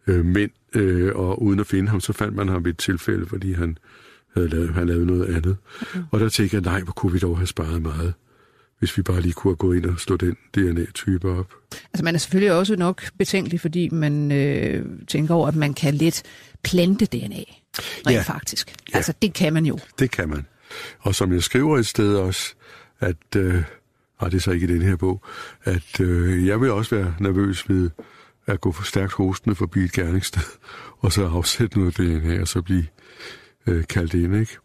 øh, 0.08 0.26
mænd, 0.26 0.52
øh, 0.76 1.16
og 1.16 1.42
uden 1.42 1.60
at 1.60 1.68
finde 1.68 1.90
ham, 1.90 2.00
så 2.00 2.14
fandt 2.14 2.36
man 2.36 2.50
ham 2.50 2.66
ved 2.66 2.72
et 2.72 2.78
tilfælde, 2.78 3.26
fordi 3.26 3.54
han 3.54 3.78
havde 4.34 4.50
lavet, 4.50 4.70
han 4.70 4.88
lavede 4.88 5.06
noget 5.06 5.36
andet. 5.36 5.58
Okay. 5.82 6.04
Og 6.12 6.20
der 6.20 6.30
tænkte 6.30 6.56
jeg, 6.56 6.62
nej, 6.62 6.82
hvor 6.82 6.94
kunne 6.94 7.12
vi 7.12 7.20
dog 7.20 7.38
have 7.38 7.48
sparet 7.48 7.82
meget 7.82 8.14
hvis 8.80 8.98
vi 8.98 9.02
bare 9.02 9.22
lige 9.22 9.34
kunne 9.34 9.52
have 9.52 9.56
gået 9.56 9.78
ind 9.78 9.86
og 9.86 10.00
slå 10.00 10.18
den 10.18 10.38
DNA-type 10.54 11.32
op. 11.32 11.54
Altså 11.72 12.04
man 12.04 12.16
er 12.16 12.20
selvfølgelig 12.20 12.54
også 12.54 12.76
nok 12.76 13.04
betænkelig, 13.18 13.62
fordi 13.62 13.90
man 13.90 14.32
øh, 14.32 14.86
tænker 15.08 15.34
over, 15.34 15.48
at 15.48 15.56
man 15.56 15.74
kan 15.74 15.94
lidt 15.94 16.24
plante 16.64 17.06
DNA, 17.06 17.44
rent 18.08 18.12
ja. 18.12 18.22
faktisk. 18.22 18.76
Ja. 18.92 18.98
Altså 18.98 19.14
det 19.22 19.34
kan 19.34 19.54
man 19.54 19.66
jo. 19.66 19.80
Det 20.00 20.12
kan 20.12 20.30
man. 20.30 20.46
Og 21.00 21.16
som 21.16 21.34
jeg 21.34 21.44
skriver 21.44 21.78
et 21.78 21.88
sted 21.88 22.16
også, 22.16 22.54
at, 23.00 23.36
øh, 23.36 23.64
og 24.18 24.32
det 24.32 24.38
er 24.38 24.42
så 24.42 24.52
ikke 24.52 24.68
i 24.68 24.74
den 24.74 24.82
her 24.82 24.96
bog, 24.96 25.24
at 25.64 26.00
øh, 26.00 26.48
jeg 26.48 26.62
vil 26.62 26.72
også 26.72 26.96
være 26.96 27.16
nervøs 27.20 27.70
ved 27.70 27.90
at 28.48 28.62
gå 28.62 28.72
for 28.72 28.84
stærkt 28.84 29.14
hostende 29.14 29.56
forbi 29.56 29.84
et 29.84 29.92
gerningssted, 29.92 30.42
og 31.02 31.12
så 31.12 31.28
afsætte 31.28 31.80
noget 31.80 31.98
DNA, 31.98 32.42
og 32.42 32.48
så 32.48 32.62
blive 32.62 32.86
øh, 33.68 33.88
kaldt 33.88 34.14
ind, 34.14 34.36
ikke? 34.36 34.58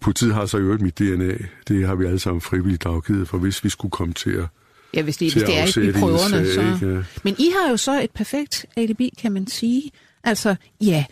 Politiet 0.00 0.34
har 0.34 0.46
så 0.46 0.58
øvrigt 0.58 0.82
mit 0.82 0.98
DNA. 0.98 1.34
Det 1.68 1.86
har 1.86 1.94
vi 1.94 2.04
alle 2.04 2.18
sammen 2.18 2.40
frivilligt 2.40 2.86
afgivet, 2.86 3.28
for 3.28 3.38
hvis 3.38 3.64
vi 3.64 3.68
skulle 3.68 3.90
komme 3.90 4.14
til 4.14 4.30
at 4.30 4.46
Ja, 4.94 5.02
hvis 5.02 5.16
det, 5.16 5.32
hvis 5.32 5.42
det 5.42 5.58
er 5.58 5.88
i 5.88 5.92
prøverne. 5.92 6.46
Sag, 6.46 6.78
så... 6.78 6.86
Ikke? 6.86 7.04
Men 7.22 7.34
I 7.38 7.50
har 7.60 7.70
jo 7.70 7.76
så 7.76 8.02
et 8.02 8.10
perfekt 8.10 8.66
alibi, 8.76 9.14
kan 9.18 9.32
man 9.32 9.46
sige. 9.46 9.90
Altså, 10.24 10.56
ja, 10.80 11.04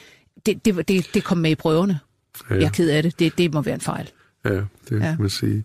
det, 0.47 0.65
det, 0.65 0.89
det, 0.89 1.11
det 1.15 1.25
kom 1.25 1.39
med 1.39 1.51
i 1.51 1.55
prøverne. 1.55 1.99
Ja. 2.51 2.55
Jeg 2.55 2.65
er 2.65 2.71
ked 2.71 2.91
af 2.91 3.03
det. 3.03 3.19
det. 3.19 3.39
Det 3.39 3.55
må 3.55 3.63
være 3.63 3.75
en 3.75 3.81
fejl. 3.81 4.11
Ja, 4.45 4.51
det 4.51 4.67
ja. 4.91 4.99
kan 4.99 5.17
man 5.19 5.31
sige. 5.31 5.65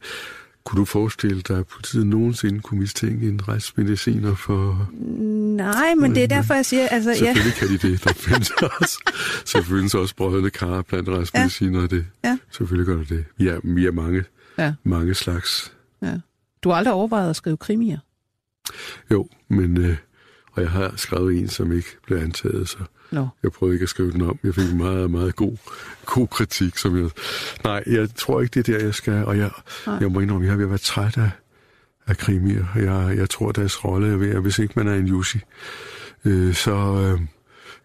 Kunne 0.69 0.79
du 0.79 0.85
forestille 0.85 1.41
dig, 1.41 1.57
at 1.57 1.67
politiet 1.67 2.07
nogensinde 2.07 2.59
kunne 2.59 2.79
mistænke 2.79 3.27
en 3.27 3.47
retsmediciner 3.47 4.35
for... 4.35 4.89
Nej, 5.55 5.95
men 5.95 6.15
det 6.15 6.23
er 6.23 6.27
derfor, 6.27 6.53
jeg 6.53 6.65
siger... 6.65 6.87
Altså, 6.87 7.13
Selvfølgelig 7.13 7.53
ja. 7.61 7.67
kan 7.67 7.67
de 7.67 7.77
det. 7.77 8.03
Der 8.03 8.13
findes 8.13 8.51
også, 8.51 9.13
selvfølgelig 9.45 9.99
også 9.99 10.15
brødende 10.15 10.49
kar 10.49 10.81
blandt 10.81 11.09
retsmediciner. 11.09 11.81
Ja. 11.81 11.87
Det. 11.87 12.05
Ja. 12.23 12.37
Selvfølgelig 12.51 12.85
gør 12.85 12.97
det 12.97 13.09
det. 13.09 13.25
Vi 13.37 13.47
er, 13.47 13.59
vi 13.63 13.85
er 13.85 13.91
mange, 13.91 14.23
ja. 14.57 14.73
mange 14.83 15.13
slags. 15.13 15.73
Ja. 16.01 16.13
Du 16.63 16.69
har 16.69 16.75
aldrig 16.75 16.93
overvejet 16.93 17.29
at 17.29 17.35
skrive 17.35 17.57
krimier? 17.57 17.99
Jo, 19.11 19.27
men... 19.47 19.77
Øh, 19.77 19.97
og 20.59 20.63
jeg 20.63 20.71
har 20.71 20.93
skrevet 20.95 21.37
en, 21.37 21.47
som 21.47 21.71
ikke 21.71 21.87
blev 22.05 22.17
antaget, 22.17 22.69
så 22.69 22.77
No. 23.11 23.27
Jeg 23.43 23.51
prøvede 23.51 23.75
ikke 23.75 23.83
at 23.83 23.89
skrive 23.89 24.11
den 24.11 24.21
om. 24.21 24.39
Jeg 24.43 24.55
fik 24.55 24.71
en 24.71 24.77
meget, 24.77 25.11
meget 25.11 25.35
god, 25.35 25.57
god 26.05 26.27
kritik. 26.27 26.77
Som 26.77 26.97
jeg, 26.97 27.09
nej, 27.63 27.83
jeg 27.87 28.09
tror 28.15 28.41
ikke, 28.41 28.61
det 28.61 28.69
er 28.69 28.77
der, 28.77 28.85
jeg 28.85 28.93
skal. 28.93 29.25
Og 29.25 29.37
jeg, 29.37 29.49
jeg 29.87 30.11
må 30.11 30.19
indrømme, 30.19 30.45
jeg 30.45 30.51
har 30.51 30.57
ved 30.57 30.65
at 30.65 30.69
være 30.69 30.77
træt 30.77 31.17
af, 31.17 31.29
af 32.07 32.17
krimier. 32.17 32.65
Jeg, 32.75 33.17
jeg 33.17 33.29
tror, 33.29 33.51
deres 33.51 33.85
rolle 33.85 34.13
er 34.13 34.15
ved, 34.15 34.35
at 34.35 34.41
hvis 34.41 34.59
ikke 34.59 34.73
man 34.75 34.87
er 34.87 34.93
en 34.93 35.05
Jussi, 35.05 35.39
øh, 36.25 36.53
så, 36.53 36.71
øh, 36.71 37.21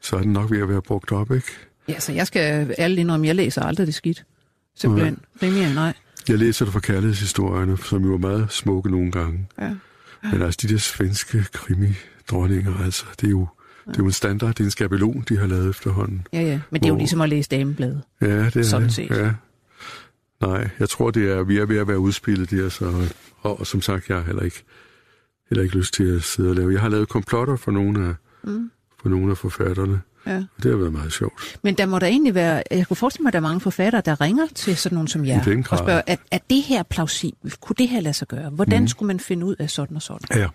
så 0.00 0.16
er 0.16 0.20
den 0.20 0.32
nok 0.32 0.50
ved 0.50 0.62
at 0.62 0.68
være 0.68 0.82
brugt 0.82 1.12
op, 1.12 1.30
ikke? 1.30 1.48
Ja, 1.88 2.00
så 2.00 2.12
jeg 2.12 2.26
skal 2.26 2.74
ærligt 2.78 3.00
indrømme, 3.00 3.26
jeg 3.26 3.34
læser 3.34 3.62
aldrig 3.62 3.86
det 3.86 3.94
skidt. 3.94 4.24
Simpelthen. 4.76 5.18
Ja. 5.42 5.72
Nej. 5.74 5.92
Jeg 6.28 6.38
læser 6.38 6.64
det 6.64 6.72
fra 6.72 6.80
kærlighedshistorierne, 6.80 7.78
som 7.78 8.04
jo 8.04 8.14
er 8.14 8.18
meget 8.18 8.52
smukke 8.52 8.90
nogle 8.90 9.12
gange. 9.12 9.48
Ja. 9.58 9.64
ja. 9.64 9.74
Men 10.32 10.42
altså, 10.42 10.58
de 10.62 10.68
der 10.72 10.78
svenske 10.78 11.44
krimi-dronninger, 12.28 12.84
altså, 12.84 13.04
det 13.20 13.26
er 13.26 13.30
jo 13.30 13.46
det 13.86 13.94
er 13.94 13.98
jo 13.98 14.06
en 14.06 14.12
standard, 14.12 14.48
det 14.48 14.60
er 14.60 14.64
en 14.64 14.70
skabelon, 14.70 15.24
de 15.28 15.38
har 15.38 15.46
lavet 15.46 15.70
efterhånden. 15.70 16.26
Ja, 16.32 16.40
ja, 16.40 16.60
men 16.70 16.80
det 16.80 16.86
er 16.86 16.92
jo 16.92 16.96
ligesom 16.96 17.20
at 17.20 17.28
læse 17.28 17.48
damebladet. 17.48 18.02
Ja, 18.20 18.44
det 18.44 18.56
er 18.56 18.62
Sådan 18.62 18.90
set. 18.90 19.10
Ja. 19.10 19.30
Nej, 20.40 20.68
jeg 20.78 20.88
tror, 20.88 21.10
det 21.10 21.30
er, 21.30 21.42
vi 21.42 21.58
er 21.58 21.66
ved 21.66 21.78
at 21.78 21.88
være 21.88 21.98
udspillet 21.98 22.50
der, 22.50 22.68
så, 22.68 23.08
og, 23.40 23.60
og 23.60 23.66
som 23.66 23.82
sagt, 23.82 24.08
jeg 24.08 24.16
har 24.16 24.24
heller 24.24 24.42
ikke, 24.42 24.62
heller 25.48 25.62
ikke 25.62 25.76
lyst 25.76 25.94
til 25.94 26.16
at 26.16 26.22
sidde 26.22 26.50
og 26.50 26.56
lave. 26.56 26.72
Jeg 26.72 26.80
har 26.80 26.88
lavet 26.88 27.08
komplotter 27.08 27.56
for 27.56 27.70
nogle 27.70 28.08
af, 28.08 28.14
mm. 28.42 28.70
for 29.02 29.08
nogle 29.08 29.30
af 29.30 29.36
forfatterne. 29.36 30.00
Ja. 30.26 30.36
Og 30.36 30.62
det 30.62 30.70
har 30.70 30.78
været 30.78 30.92
meget 30.92 31.12
sjovt. 31.12 31.58
Men 31.62 31.74
der 31.74 31.86
må 31.86 31.98
der 31.98 32.06
egentlig 32.06 32.34
være, 32.34 32.62
jeg 32.70 32.86
kunne 32.86 32.96
forestille 32.96 33.22
mig, 33.22 33.28
at 33.28 33.32
der 33.32 33.38
er 33.38 33.42
mange 33.42 33.60
forfattere, 33.60 34.02
der 34.04 34.20
ringer 34.20 34.46
til 34.54 34.76
sådan 34.76 34.94
nogen 34.96 35.08
som 35.08 35.24
jer, 35.24 35.62
og 35.70 35.78
spørger, 35.78 36.02
er, 36.06 36.16
er 36.30 36.38
det 36.50 36.62
her 36.62 36.82
plausibelt? 36.82 37.60
Kunne 37.60 37.76
det 37.78 37.88
her 37.88 38.00
lade 38.00 38.14
sig 38.14 38.28
gøre? 38.28 38.50
Hvordan 38.50 38.80
mm. 38.80 38.88
skulle 38.88 39.06
man 39.06 39.20
finde 39.20 39.46
ud 39.46 39.56
af 39.58 39.70
sådan 39.70 39.96
og 39.96 40.02
sådan? 40.02 40.40
Ja, 40.40 40.48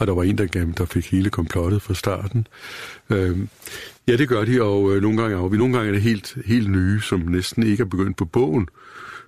og 0.00 0.06
der 0.06 0.12
var 0.12 0.22
en, 0.22 0.38
der, 0.38 0.46
gav, 0.46 0.66
der 0.78 0.84
fik 0.84 1.10
hele 1.10 1.30
komplottet 1.30 1.82
fra 1.82 1.94
starten. 1.94 2.46
Øh, 3.10 3.38
ja, 4.08 4.16
det 4.16 4.28
gør 4.28 4.44
de, 4.44 4.62
og 4.62 4.96
øh, 4.96 5.02
nogle 5.02 5.22
gange 5.22 5.36
er 5.36 5.48
vi 5.48 5.56
nogle 5.56 5.76
gange 5.76 5.88
er 5.88 5.92
det 5.92 6.02
helt, 6.02 6.36
helt 6.44 6.70
nye, 6.70 7.00
som 7.00 7.20
næsten 7.20 7.62
ikke 7.62 7.80
er 7.80 7.86
begyndt 7.86 8.16
på 8.16 8.24
bogen, 8.24 8.68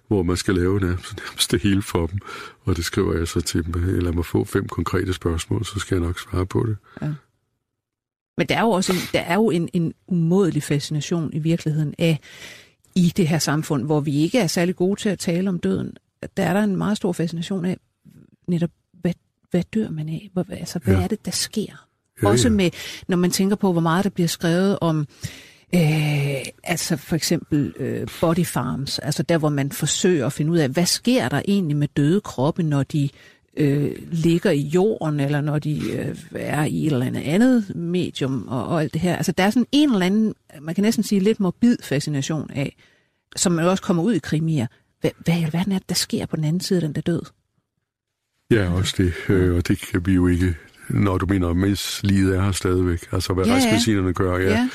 hvor 0.09 0.23
man 0.23 0.37
skal 0.37 0.55
lave 0.55 0.81
nærmest, 0.81 1.17
nærmest 1.27 1.51
det 1.51 1.63
hele 1.63 1.83
for 1.83 2.07
dem. 2.07 2.19
Og 2.65 2.77
det 2.77 2.85
skriver 2.85 3.19
jeg 3.19 3.29
så 3.29 3.41
til 3.41 3.65
dem. 3.65 4.01
Lad 4.01 4.13
mig 4.13 4.25
få 4.25 4.45
fem 4.45 4.69
konkrete 4.69 5.13
spørgsmål, 5.13 5.65
så 5.65 5.79
skal 5.79 5.95
jeg 5.95 6.07
nok 6.07 6.21
svare 6.21 6.47
på 6.47 6.67
det. 6.67 6.77
Ja. 7.03 7.13
Men 8.39 8.47
der 8.49 8.57
er 8.57 8.61
jo 8.61 8.71
også 8.71 8.93
en, 8.93 8.99
der 9.13 9.21
er 9.21 9.35
jo 9.35 9.51
en, 9.51 9.69
en 9.73 9.95
umådelig 10.07 10.63
fascination 10.63 11.33
i 11.33 11.39
virkeligheden 11.39 11.95
af 11.99 12.21
i 12.95 13.13
det 13.17 13.29
her 13.29 13.39
samfund, 13.39 13.85
hvor 13.85 14.01
vi 14.01 14.17
ikke 14.17 14.39
er 14.39 14.47
særlig 14.47 14.77
gode 14.77 15.01
til 15.01 15.09
at 15.09 15.19
tale 15.19 15.49
om 15.49 15.59
døden. 15.59 15.97
Der 16.37 16.43
er 16.43 16.53
der 16.53 16.63
en 16.63 16.77
meget 16.77 16.97
stor 16.97 17.13
fascination 17.13 17.65
af 17.65 17.79
netop 18.49 18.71
hvad 19.53 19.63
dør 19.75 19.91
man 19.91 20.09
af? 20.09 20.31
Hvor, 20.33 20.47
altså, 20.51 20.79
hvad 20.79 20.95
ja. 20.95 21.03
er 21.03 21.09
det, 21.09 21.25
der 21.25 21.31
sker? 21.31 21.87
Ja, 22.23 22.29
Også 22.29 22.51
med, 22.51 22.71
når 23.09 23.17
man 23.17 23.31
tænker 23.31 23.57
på, 23.57 23.73
hvor 23.73 23.81
meget 23.81 24.05
der 24.05 24.11
bliver 24.11 24.29
skrevet 24.29 24.79
om, 24.81 25.07
øh, 25.75 25.81
altså 26.65 26.97
for 26.97 27.17
eksempel 27.17 27.75
øh, 27.77 28.09
body 28.21 28.47
farms, 28.47 28.99
altså 28.99 29.23
der, 29.23 29.39
hvor 29.39 29.49
man 29.49 29.73
forsøger 29.73 30.27
at 30.27 30.33
finde 30.33 30.53
ud 30.53 30.59
af, 30.59 30.69
hvad 30.69 30.87
sker 30.87 31.29
der 31.29 31.43
egentlig 31.49 31.77
med 31.77 31.89
døde 31.89 32.21
kroppe, 32.21 32.63
når 32.63 32.83
de 32.83 33.09
øh, 33.57 33.97
ligger 34.11 34.51
i 34.51 34.61
jorden, 34.61 35.21
eller 35.21 35.41
når 35.41 35.59
de 35.59 35.81
øh, 35.93 36.17
er 36.35 36.65
i 36.65 36.87
et 36.87 36.93
eller 36.93 37.23
andet 37.25 37.77
medium, 37.77 38.49
og, 38.49 38.67
og 38.67 38.83
alt 38.83 38.93
det 38.93 39.01
her. 39.01 39.17
Altså 39.17 39.33
der 39.33 39.45
er 39.45 39.51
sådan 39.51 39.67
en 39.73 39.93
eller 39.93 40.07
anden, 40.07 40.35
man 40.61 40.75
kan 40.75 40.83
næsten 40.83 41.05
sige 41.05 41.21
lidt 41.21 41.41
morbid 41.41 41.77
fascination 41.83 42.51
af, 42.51 42.77
som 43.37 43.53
man 43.53 43.65
også 43.65 43.83
kommer 43.83 44.03
ud 44.03 44.13
i 44.13 44.19
krimier. 44.19 44.67
Hvad, 45.01 45.11
hvad 45.19 45.39
i 45.39 45.43
alverden 45.43 45.73
er 45.73 45.79
det, 45.79 45.89
der 45.89 45.95
sker 45.95 46.27
på 46.27 46.37
den 46.37 46.45
anden 46.45 46.61
side 46.61 46.77
af 46.77 46.81
den 46.81 46.95
der 46.95 47.01
død? 47.01 47.23
Ja, 48.53 48.73
også 48.73 48.95
det. 48.99 49.13
Øh, 49.29 49.57
og 49.57 49.69
det 49.69 49.79
kan 49.79 50.07
vi 50.07 50.13
jo 50.13 50.27
ikke 50.27 50.55
når 50.89 51.19
du 51.19 51.27
mener, 51.27 51.53
mens 51.53 52.01
livet 52.03 52.37
er 52.37 52.43
her 52.43 52.53
stadigvæk. 52.53 53.09
Altså, 53.13 53.33
hvad 53.33 53.45
ja, 53.45 53.55
retsmedicinerne 53.55 54.13
gør. 54.13 54.37
Ja. 54.37 54.51
ja. 54.51 54.69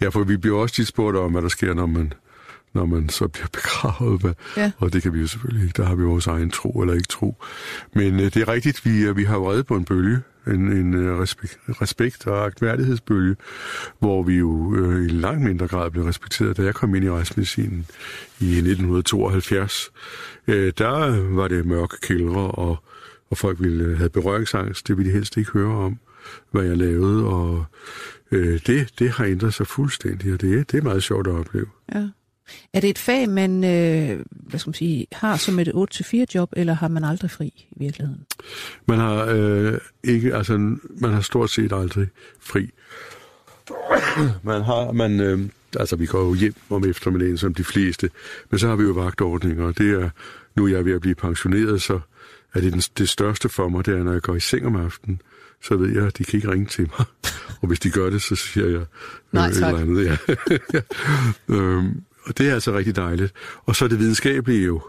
ja, 0.00 0.08
for 0.08 0.24
vi 0.24 0.36
bliver 0.36 0.58
også 0.58 0.74
tit 0.74 0.86
spurgt 0.86 1.16
om, 1.16 1.32
hvad 1.32 1.42
der 1.42 1.48
sker, 1.48 1.74
når 1.74 1.86
man, 1.86 2.12
når 2.72 2.86
man 2.86 3.08
så 3.08 3.28
bliver 3.28 3.48
begravet. 3.62 4.20
Hvad, 4.20 4.32
ja. 4.56 4.70
Og 4.78 4.92
det 4.92 5.02
kan 5.02 5.14
vi 5.14 5.20
jo 5.20 5.26
selvfølgelig 5.26 5.64
ikke. 5.64 5.76
Der 5.76 5.88
har 5.88 5.94
vi 5.94 6.02
vores 6.02 6.26
egen 6.26 6.50
tro 6.50 6.80
eller 6.80 6.94
ikke 6.94 7.08
tro. 7.08 7.36
Men 7.94 8.20
øh, 8.20 8.24
det 8.24 8.36
er 8.36 8.48
rigtigt, 8.48 8.84
vi, 8.84 9.02
øh, 9.02 9.16
vi 9.16 9.24
har 9.24 9.50
reddet 9.50 9.66
på 9.66 9.76
en 9.76 9.84
bølge. 9.84 10.18
En, 10.46 10.72
en 10.72 10.94
øh, 10.94 11.18
respekt, 11.18 11.58
respekt- 11.68 12.26
og 12.26 12.44
agtværdighedsbølge, 12.44 13.36
hvor 13.98 14.22
vi 14.22 14.34
jo 14.34 14.76
øh, 14.76 15.04
i 15.04 15.08
langt 15.08 15.42
mindre 15.42 15.68
grad 15.68 15.90
blev 15.90 16.04
respekteret. 16.04 16.56
Da 16.56 16.62
jeg 16.62 16.74
kom 16.74 16.94
ind 16.94 17.04
i 17.04 17.10
retsmedicinen 17.10 17.86
i 18.40 18.56
1972, 18.56 19.90
øh, 20.46 20.72
der 20.78 21.20
var 21.34 21.48
det 21.48 21.66
mørke 21.66 21.96
kældre 22.00 22.40
og 22.40 22.82
og 23.32 23.38
folk 23.38 23.60
ville 23.60 23.96
have 23.96 24.10
berøringsangst. 24.10 24.88
Det 24.88 24.96
ville 24.96 25.10
de 25.10 25.14
helst 25.14 25.36
ikke 25.36 25.50
høre 25.50 25.76
om. 25.76 25.98
hvad 26.50 26.62
jeg 26.62 26.76
lavede, 26.76 27.24
og 27.26 27.64
øh, 28.30 28.60
det, 28.66 28.98
det 28.98 29.10
har 29.10 29.24
ændret 29.24 29.54
sig 29.54 29.66
fuldstændig, 29.66 30.32
og 30.32 30.40
det, 30.40 30.72
det 30.72 30.78
er 30.78 30.82
meget 30.82 31.02
sjovt 31.02 31.26
at 31.26 31.34
opleve. 31.34 31.66
Ja. 31.94 32.08
Er 32.72 32.80
det 32.80 32.90
et 32.90 32.98
fag, 32.98 33.28
man 33.28 33.64
øh, 33.64 34.24
hvad 34.30 34.60
skal 34.60 34.68
man 34.68 34.74
sige, 34.74 35.06
har 35.12 35.36
som 35.36 35.58
et 35.58 35.68
8-4 35.68 36.24
job, 36.34 36.52
eller 36.56 36.74
har 36.74 36.88
man 36.88 37.04
aldrig 37.04 37.30
fri 37.30 37.46
i 37.70 37.76
virkeligheden? 37.76 38.24
Man 38.86 38.98
har 38.98 39.26
øh, 39.28 39.78
ikke, 40.04 40.34
altså 40.34 40.58
man 41.00 41.12
har 41.12 41.20
stort 41.20 41.50
set 41.50 41.72
aldrig 41.72 42.08
fri. 42.40 42.70
Man 44.42 44.62
har, 44.62 44.92
man, 44.92 45.20
øh, 45.20 45.40
altså 45.76 45.96
vi 45.96 46.06
går 46.06 46.20
jo 46.20 46.34
hjem 46.34 46.54
om 46.70 46.84
eftermiddagen 46.84 47.38
som 47.38 47.54
de 47.54 47.64
fleste, 47.64 48.10
men 48.50 48.58
så 48.58 48.68
har 48.68 48.76
vi 48.76 48.84
jo 48.84 48.92
vagtordninger, 48.92 49.64
og 49.64 49.78
det 49.78 50.02
er, 50.02 50.10
nu 50.56 50.64
er 50.66 50.70
jeg 50.70 50.84
ved 50.84 50.92
at 50.92 51.00
blive 51.00 51.14
pensioneret, 51.14 51.82
så 51.82 52.00
er 52.54 52.60
det 52.60 52.90
det 52.98 53.08
største 53.08 53.48
for 53.48 53.68
mig, 53.68 53.86
det 53.86 53.94
er, 53.94 54.02
når 54.02 54.12
jeg 54.12 54.22
går 54.22 54.34
i 54.34 54.40
seng 54.40 54.66
om 54.66 54.76
aftenen, 54.76 55.20
så 55.62 55.76
ved 55.76 55.94
jeg, 55.94 56.06
at 56.06 56.18
de 56.18 56.24
kan 56.24 56.36
ikke 56.36 56.50
ringe 56.50 56.66
til 56.66 56.90
mig. 56.98 57.06
Og 57.60 57.68
hvis 57.68 57.80
de 57.80 57.90
gør 57.90 58.10
det, 58.10 58.22
så 58.22 58.36
siger 58.36 58.66
jeg 58.66 58.80
øh, 58.80 58.86
Nej, 59.32 59.52
tak. 59.52 59.74
eller 59.74 59.80
andet. 59.80 60.04
Ja. 60.04 60.16
øhm, 61.54 62.02
og 62.24 62.38
det 62.38 62.48
er 62.48 62.54
altså 62.54 62.76
rigtig 62.76 62.96
dejligt. 62.96 63.32
Og 63.64 63.76
så 63.76 63.88
det 63.88 63.98
videnskabelige 63.98 64.64
jo. 64.64 64.82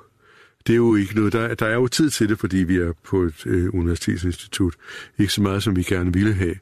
Det 0.67 0.73
er 0.73 0.77
jo 0.77 0.95
ikke 0.95 1.15
noget, 1.15 1.33
der, 1.33 1.55
der 1.55 1.65
er 1.65 1.73
jo 1.73 1.87
tid 1.87 2.09
til 2.09 2.29
det, 2.29 2.39
fordi 2.39 2.57
vi 2.57 2.77
er 2.77 2.93
på 3.03 3.21
et 3.21 3.45
øh, 3.45 3.73
universitetsinstitut. 3.73 4.75
Ikke 5.17 5.33
så 5.33 5.41
meget, 5.41 5.63
som 5.63 5.75
vi 5.75 5.83
gerne 5.83 6.13
ville 6.13 6.33
have. 6.33 6.55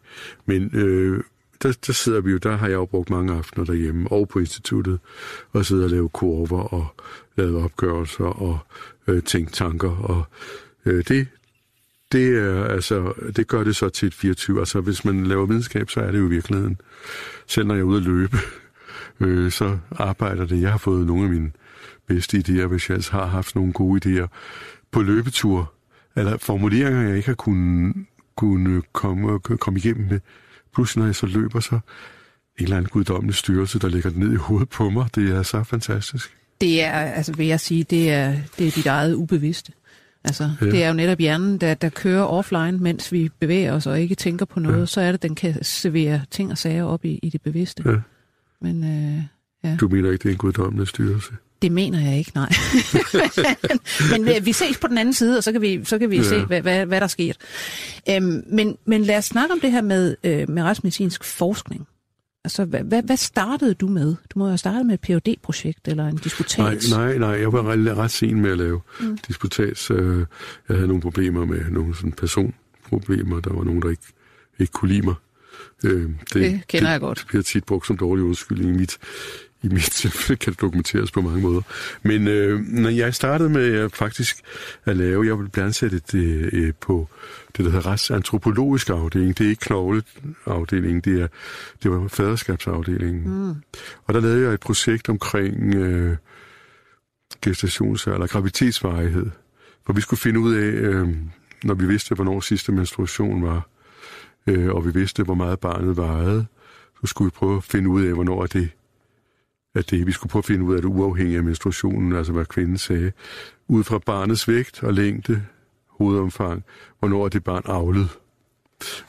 Men 0.45 0.71
øh, 0.73 1.23
der, 1.63 1.77
der 1.87 1.93
sidder 1.93 2.21
vi 2.21 2.31
jo, 2.31 2.37
der 2.37 2.55
har 2.57 2.67
jeg 2.67 2.75
jo 2.75 2.85
brugt 2.85 3.09
mange 3.09 3.33
aftener 3.33 3.65
derhjemme 3.65 4.11
og 4.11 4.27
på 4.27 4.39
instituttet, 4.39 4.99
og 5.51 5.65
sidder 5.65 5.83
og 5.83 5.89
laver 5.89 6.07
kurver 6.07 6.73
og 6.73 6.87
lavet 7.37 7.55
opgørelser 7.55 8.25
og 8.25 8.59
øh, 9.07 9.23
tænkt 9.23 9.53
tanker. 9.53 9.89
Og 9.89 10.23
øh, 10.85 11.03
det, 11.07 11.27
det, 12.11 12.37
er, 12.37 12.65
altså, 12.65 13.13
det 13.35 13.47
gør 13.47 13.63
det 13.63 13.75
så 13.75 13.89
til 13.89 14.07
et 14.07 14.13
24. 14.13 14.59
Altså, 14.59 14.81
hvis 14.81 15.05
man 15.05 15.25
laver 15.27 15.45
videnskab, 15.45 15.89
så 15.89 15.99
er 15.99 16.11
det 16.11 16.19
jo 16.19 16.25
i 16.25 16.29
virkeligheden. 16.29 16.77
Selv 17.47 17.67
når 17.67 17.75
jeg 17.75 17.81
er 17.81 17.85
ude 17.85 17.97
at 17.97 18.03
løbe, 18.03 18.37
øh, 19.19 19.51
så 19.51 19.77
arbejder 19.91 20.45
det. 20.45 20.61
Jeg 20.61 20.71
har 20.71 20.77
fået 20.77 21.07
nogle 21.07 21.23
af 21.23 21.29
mine 21.29 21.51
bedste 22.07 22.37
idéer, 22.37 22.65
hvis 22.65 22.89
jeg 22.89 22.95
altså 22.95 23.11
har 23.11 23.25
haft 23.25 23.55
nogle 23.55 23.73
gode 23.73 24.21
idéer 24.23 24.27
på 24.91 25.01
løbetur, 25.01 25.73
eller 26.15 26.37
formuleringer, 26.37 27.01
jeg 27.01 27.15
ikke 27.15 27.27
har 27.27 27.35
kunnet, 27.35 27.95
kunne 28.35 28.81
komme, 28.93 29.39
komme 29.39 29.79
igennem 29.79 30.07
med. 30.09 30.19
Pludselig, 30.73 30.99
når 30.99 31.07
jeg 31.07 31.15
så 31.15 31.25
løber, 31.25 31.59
så 31.59 31.75
en 31.75 32.63
eller 32.63 32.77
anden 32.77 32.89
guddommelig 32.89 33.35
styrelse, 33.35 33.79
der 33.79 33.89
lægger 33.89 34.09
det 34.09 34.19
ned 34.19 34.31
i 34.33 34.35
hovedet 34.35 34.69
på 34.69 34.89
mig. 34.89 35.15
Det 35.15 35.29
er 35.29 35.43
så 35.43 35.63
fantastisk. 35.63 36.37
Det 36.61 36.83
er, 36.83 36.91
altså 36.91 37.33
vil 37.33 37.47
jeg 37.47 37.59
sige, 37.59 37.83
det 37.83 38.11
er, 38.11 38.35
det 38.57 38.67
er 38.67 38.71
dit 38.71 38.85
eget 38.85 39.13
ubevidste. 39.13 39.71
Altså, 40.23 40.51
ja. 40.61 40.65
det 40.65 40.83
er 40.83 40.87
jo 40.87 40.93
netop 40.93 41.17
hjernen, 41.17 41.57
der, 41.57 41.73
der 41.73 41.89
kører 41.89 42.23
offline, 42.23 42.77
mens 42.77 43.11
vi 43.11 43.29
bevæger 43.39 43.73
os 43.73 43.87
og 43.87 44.01
ikke 44.01 44.15
tænker 44.15 44.45
på 44.45 44.59
noget. 44.59 44.79
Ja. 44.79 44.85
Så 44.85 45.01
er 45.01 45.11
det, 45.11 45.21
den 45.21 45.35
kan 45.35 45.63
servere 45.63 46.21
ting 46.31 46.51
og 46.51 46.57
sager 46.57 46.83
op 46.83 47.05
i, 47.05 47.19
i 47.23 47.29
det 47.29 47.41
bevidste. 47.41 47.83
Ja. 47.85 47.95
Men 48.61 48.83
øh, 48.83 49.23
ja. 49.63 49.75
Du 49.79 49.87
mener 49.87 50.11
ikke, 50.11 50.23
det 50.23 50.29
er 50.29 50.33
en 50.33 50.37
guddommelig 50.37 50.87
styrelse? 50.87 51.31
Det 51.61 51.71
mener 51.71 51.99
jeg 51.99 52.17
ikke, 52.17 52.31
nej. 52.35 52.53
men 54.11 54.25
vi, 54.25 54.31
vi 54.43 54.53
ses 54.53 54.77
på 54.77 54.87
den 54.87 54.97
anden 54.97 55.13
side, 55.13 55.37
og 55.37 55.43
så 55.43 55.51
kan 55.51 55.61
vi, 55.61 55.85
så 55.85 55.99
kan 55.99 56.11
vi 56.11 56.17
ja. 56.17 56.23
se, 56.23 56.45
hvad, 56.45 56.61
hvad, 56.61 56.85
hvad 56.85 57.01
der 57.01 57.07
sker. 57.07 57.33
Øhm, 58.09 58.43
men, 58.47 58.77
men 58.85 59.03
lad 59.03 59.17
os 59.17 59.25
snakke 59.25 59.53
om 59.53 59.59
det 59.59 59.71
her 59.71 59.81
med, 59.81 60.15
øh, 60.23 60.49
med 60.49 60.63
retsmedicinsk 60.63 61.23
forskning. 61.23 61.87
Altså, 62.43 62.65
hvad, 62.65 62.83
hvad, 62.83 63.03
hvad 63.03 63.17
startede 63.17 63.73
du 63.73 63.87
med? 63.87 64.15
Du 64.29 64.39
må 64.39 64.47
have 64.47 64.57
startet 64.57 64.85
med 64.85 64.93
et 64.93 65.01
phd 65.01 65.35
projekt 65.43 65.87
eller 65.87 66.07
en 66.07 66.17
disputats. 66.17 66.91
Nej, 66.91 67.07
nej, 67.07 67.17
nej. 67.17 67.39
Jeg 67.39 67.53
var 67.53 67.63
ret, 67.63 67.97
ret 67.97 68.11
sen 68.11 68.41
med 68.41 68.51
at 68.51 68.57
lave 68.57 68.81
mm. 68.99 69.17
disputats. 69.27 69.91
Øh, 69.91 70.25
jeg 70.69 70.75
havde 70.75 70.87
nogle 70.87 71.01
problemer 71.01 71.45
med 71.45 71.69
nogle 71.69 71.95
sådan 71.95 72.11
personproblemer. 72.11 73.39
Der 73.39 73.53
var 73.53 73.63
nogen, 73.63 73.81
der 73.81 73.89
ikke, 73.89 74.03
ikke 74.59 74.71
kunne 74.71 74.91
lide 74.91 75.01
mig. 75.01 75.15
Øh, 75.85 76.09
det, 76.33 76.33
det 76.33 76.61
kender 76.67 76.91
jeg 76.91 76.99
godt. 76.99 77.17
Det 77.17 77.27
bliver 77.27 77.43
tit 77.43 77.63
brugt 77.63 77.87
som 77.87 77.97
dårlig 77.97 78.25
undskyldning 78.25 78.75
i 78.75 78.77
mit, 78.77 78.97
i 79.63 79.67
mit 79.67 79.83
tilfælde 79.83 80.39
kan 80.39 80.53
det 80.53 80.61
dokumenteres 80.61 81.11
på 81.11 81.21
mange 81.21 81.41
måder. 81.41 81.61
Men 82.03 82.27
øh, 82.27 82.59
når 82.59 82.89
jeg 82.89 83.13
startede 83.13 83.49
med 83.49 83.73
at 83.73 83.95
faktisk 83.95 84.37
at 84.85 84.97
lave, 84.97 85.25
jeg 85.25 85.37
ville 85.37 85.49
blive 85.49 85.65
ansat 85.65 85.93
et, 85.93 86.13
øh, 86.13 86.73
på 86.81 87.07
det, 87.57 87.65
der 87.65 87.71
hedder 87.71 87.85
retsantropologisk 87.85 88.89
afdeling. 88.89 89.37
Det 89.37 89.45
er 89.45 89.49
ikke 89.49 89.59
knogleafdeling, 89.59 91.05
det, 91.05 91.21
er, 91.21 91.27
det 91.83 91.91
var 91.91 92.07
faderskabsafdelingen. 92.07 93.23
Mm. 93.23 93.55
Og 94.05 94.13
der 94.13 94.19
lavede 94.19 94.43
jeg 94.43 94.53
et 94.53 94.59
projekt 94.59 95.09
omkring 95.09 95.75
øh, 95.75 96.17
gestations- 97.47 98.11
eller 98.11 98.27
graviditetsvarighed. 98.27 99.25
For 99.85 99.93
vi 99.93 100.01
skulle 100.01 100.19
finde 100.19 100.39
ud 100.39 100.53
af, 100.53 100.67
øh, 100.67 101.09
når 101.63 101.73
vi 101.73 101.85
vidste, 101.85 102.15
hvornår 102.15 102.39
sidste 102.39 102.71
menstruation 102.71 103.43
var, 103.43 103.67
øh, 104.47 104.69
og 104.69 104.85
vi 104.85 104.91
vidste, 104.91 105.23
hvor 105.23 105.33
meget 105.33 105.59
barnet 105.59 105.97
vejede, 105.97 106.45
så 107.01 107.07
skulle 107.07 107.25
vi 107.25 107.35
prøve 107.35 107.57
at 107.57 107.63
finde 107.63 107.89
ud 107.89 108.03
af, 108.03 108.13
hvornår 108.13 108.43
er 108.43 108.47
det 108.47 108.69
at 109.75 109.89
det, 109.89 110.07
vi 110.07 110.11
skulle 110.11 110.31
prøve 110.31 110.41
at 110.41 110.45
finde 110.45 110.63
ud 110.63 110.75
af 110.75 110.81
det 110.81 110.89
uafhængige 110.89 111.37
af 111.37 111.43
menstruationen, 111.43 112.15
altså 112.15 112.33
hvad 112.33 112.45
kvinden 112.45 112.77
sagde, 112.77 113.11
ud 113.67 113.83
fra 113.83 113.99
barnets 113.99 114.47
vægt 114.47 114.83
og 114.83 114.93
længde, 114.93 115.41
hovedomfang, 115.87 116.63
hvornår 116.99 117.25
er 117.25 117.29
det 117.29 117.43
barn 117.43 117.63
aflet. 117.65 118.09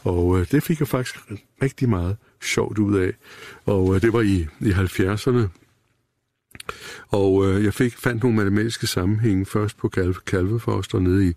Og 0.04 0.40
øh, 0.40 0.46
det 0.50 0.62
fik 0.62 0.80
jeg 0.80 0.88
faktisk 0.88 1.16
rigtig 1.62 1.88
meget 1.88 2.16
sjovt 2.42 2.78
ud 2.78 2.98
af. 2.98 3.12
Og 3.66 3.94
øh, 3.94 4.02
det 4.02 4.12
var 4.12 4.20
i, 4.20 4.46
i 4.60 4.70
70'erne. 4.70 5.48
Og 7.08 7.46
øh, 7.46 7.64
jeg 7.64 7.74
fik 7.74 7.96
fandt 7.98 8.22
nogle 8.22 8.36
matematiske 8.36 8.86
sammenhænge 8.86 9.46
først 9.46 9.76
på 9.76 9.88
kalve, 9.88 10.14
kalvefoster 10.26 10.98
nede 10.98 11.28
i, 11.28 11.32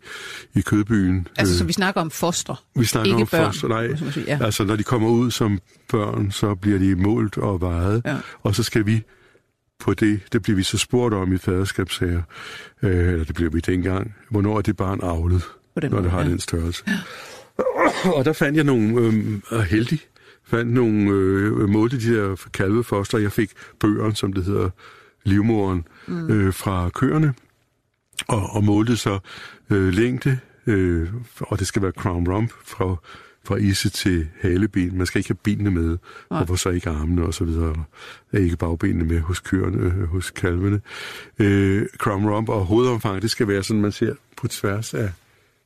i 0.56 0.62
Kødbyen. 0.62 1.28
Altså, 1.38 1.54
øh, 1.54 1.58
så 1.58 1.64
vi 1.64 1.74
snakker 1.74 2.02
om 2.02 2.12
foster? 2.12 2.64
Vi 2.76 2.86
snakker 2.86 3.12
ikke 3.12 3.22
om 3.22 3.28
børn, 3.28 3.46
foster, 3.46 3.68
nej. 3.68 3.96
Sige, 4.12 4.26
ja. 4.28 4.40
Altså, 4.42 4.64
når 4.64 4.76
de 4.76 4.84
kommer 4.84 5.10
ud 5.10 5.32
som 5.32 5.60
børn, 5.90 6.32
så 6.32 6.56
bliver 6.56 6.80
de 6.80 6.96
målt 6.96 7.38
og 7.38 7.62
vejet. 7.62 8.02
Ja. 8.06 8.18
Og 8.44 8.56
så 8.56 8.64
skal 8.64 8.86
vi 8.86 9.04
på 9.86 9.94
det, 9.94 10.22
det 10.34 10.42
bliver 10.42 10.56
vi 10.56 10.64
så 10.64 10.78
spurgt 10.78 11.14
om 11.14 11.34
i 11.34 11.38
faderskabssager, 11.38 12.22
øh, 12.82 13.14
eller 13.14 13.26
det 13.26 13.36
bliver 13.36 13.52
vi 13.52 13.60
dengang, 13.60 14.16
hvornår 14.30 14.58
er 14.58 14.62
det 14.62 14.78
barn 14.78 15.00
avlet, 15.04 15.44
når 15.76 15.90
måde, 15.90 16.04
det 16.04 16.12
har 16.12 16.22
ja. 16.22 16.30
den 16.30 16.40
størrelse. 16.40 16.84
Ja. 16.88 18.12
Og 18.12 18.26
der 18.26 18.34
fandt 18.34 18.58
jeg 18.58 18.64
nogle, 18.64 19.02
øh, 19.52 19.60
heldig, 19.60 20.00
fandt 20.44 20.74
nogle, 20.74 21.12
øh, 21.12 21.70
målte 21.70 22.00
de 22.00 22.16
der 22.16 22.36
kalvefoster. 22.54 23.18
Jeg 23.18 23.32
fik 23.32 23.52
bøgerne, 23.80 24.16
som 24.16 24.34
det 24.34 24.46
hedder, 24.46 24.70
livmoren, 25.24 25.88
mm. 26.08 26.32
øh, 26.32 26.54
fra 26.54 26.90
køerne, 26.90 27.34
og, 28.28 28.50
og 28.50 28.64
målte 28.64 28.98
så 28.98 29.20
øh, 29.70 29.94
længde, 29.94 30.40
øh, 30.68 31.10
og 31.40 31.60
det 31.60 31.68
skal 31.68 31.82
være 31.82 31.92
crown 31.92 32.28
rump 32.32 32.52
fra 32.66 32.96
fra 33.46 33.56
isse 33.56 33.90
til 33.90 34.28
haleben. 34.42 34.98
Man 34.98 35.08
skal 35.08 35.20
ikke 35.20 35.30
have 35.30 35.38
benene 35.44 35.72
med, 35.72 35.98
Nej. 36.32 36.40
og 36.40 36.46
hvor 36.46 36.56
så 36.56 36.70
ikke 36.70 36.90
armene 36.90 37.24
og 37.24 37.34
så 37.34 37.46
videre. 37.46 37.84
Er 38.34 38.40
ikke 38.40 38.58
bagbenene 38.58 39.06
med 39.06 39.20
hos 39.20 39.40
køerne, 39.40 39.78
øh, 39.78 40.04
hos 40.04 40.32
kalvene. 40.32 40.82
Øh, 41.40 41.86
crumb 41.98 42.26
rump 42.26 42.50
og 42.50 42.66
hovedomfang, 42.66 43.22
det 43.22 43.32
skal 43.32 43.48
være 43.48 43.64
sådan, 43.64 43.82
man 43.82 43.92
ser 43.92 44.14
på 44.38 44.48
tværs 44.48 44.94
af 44.94 45.12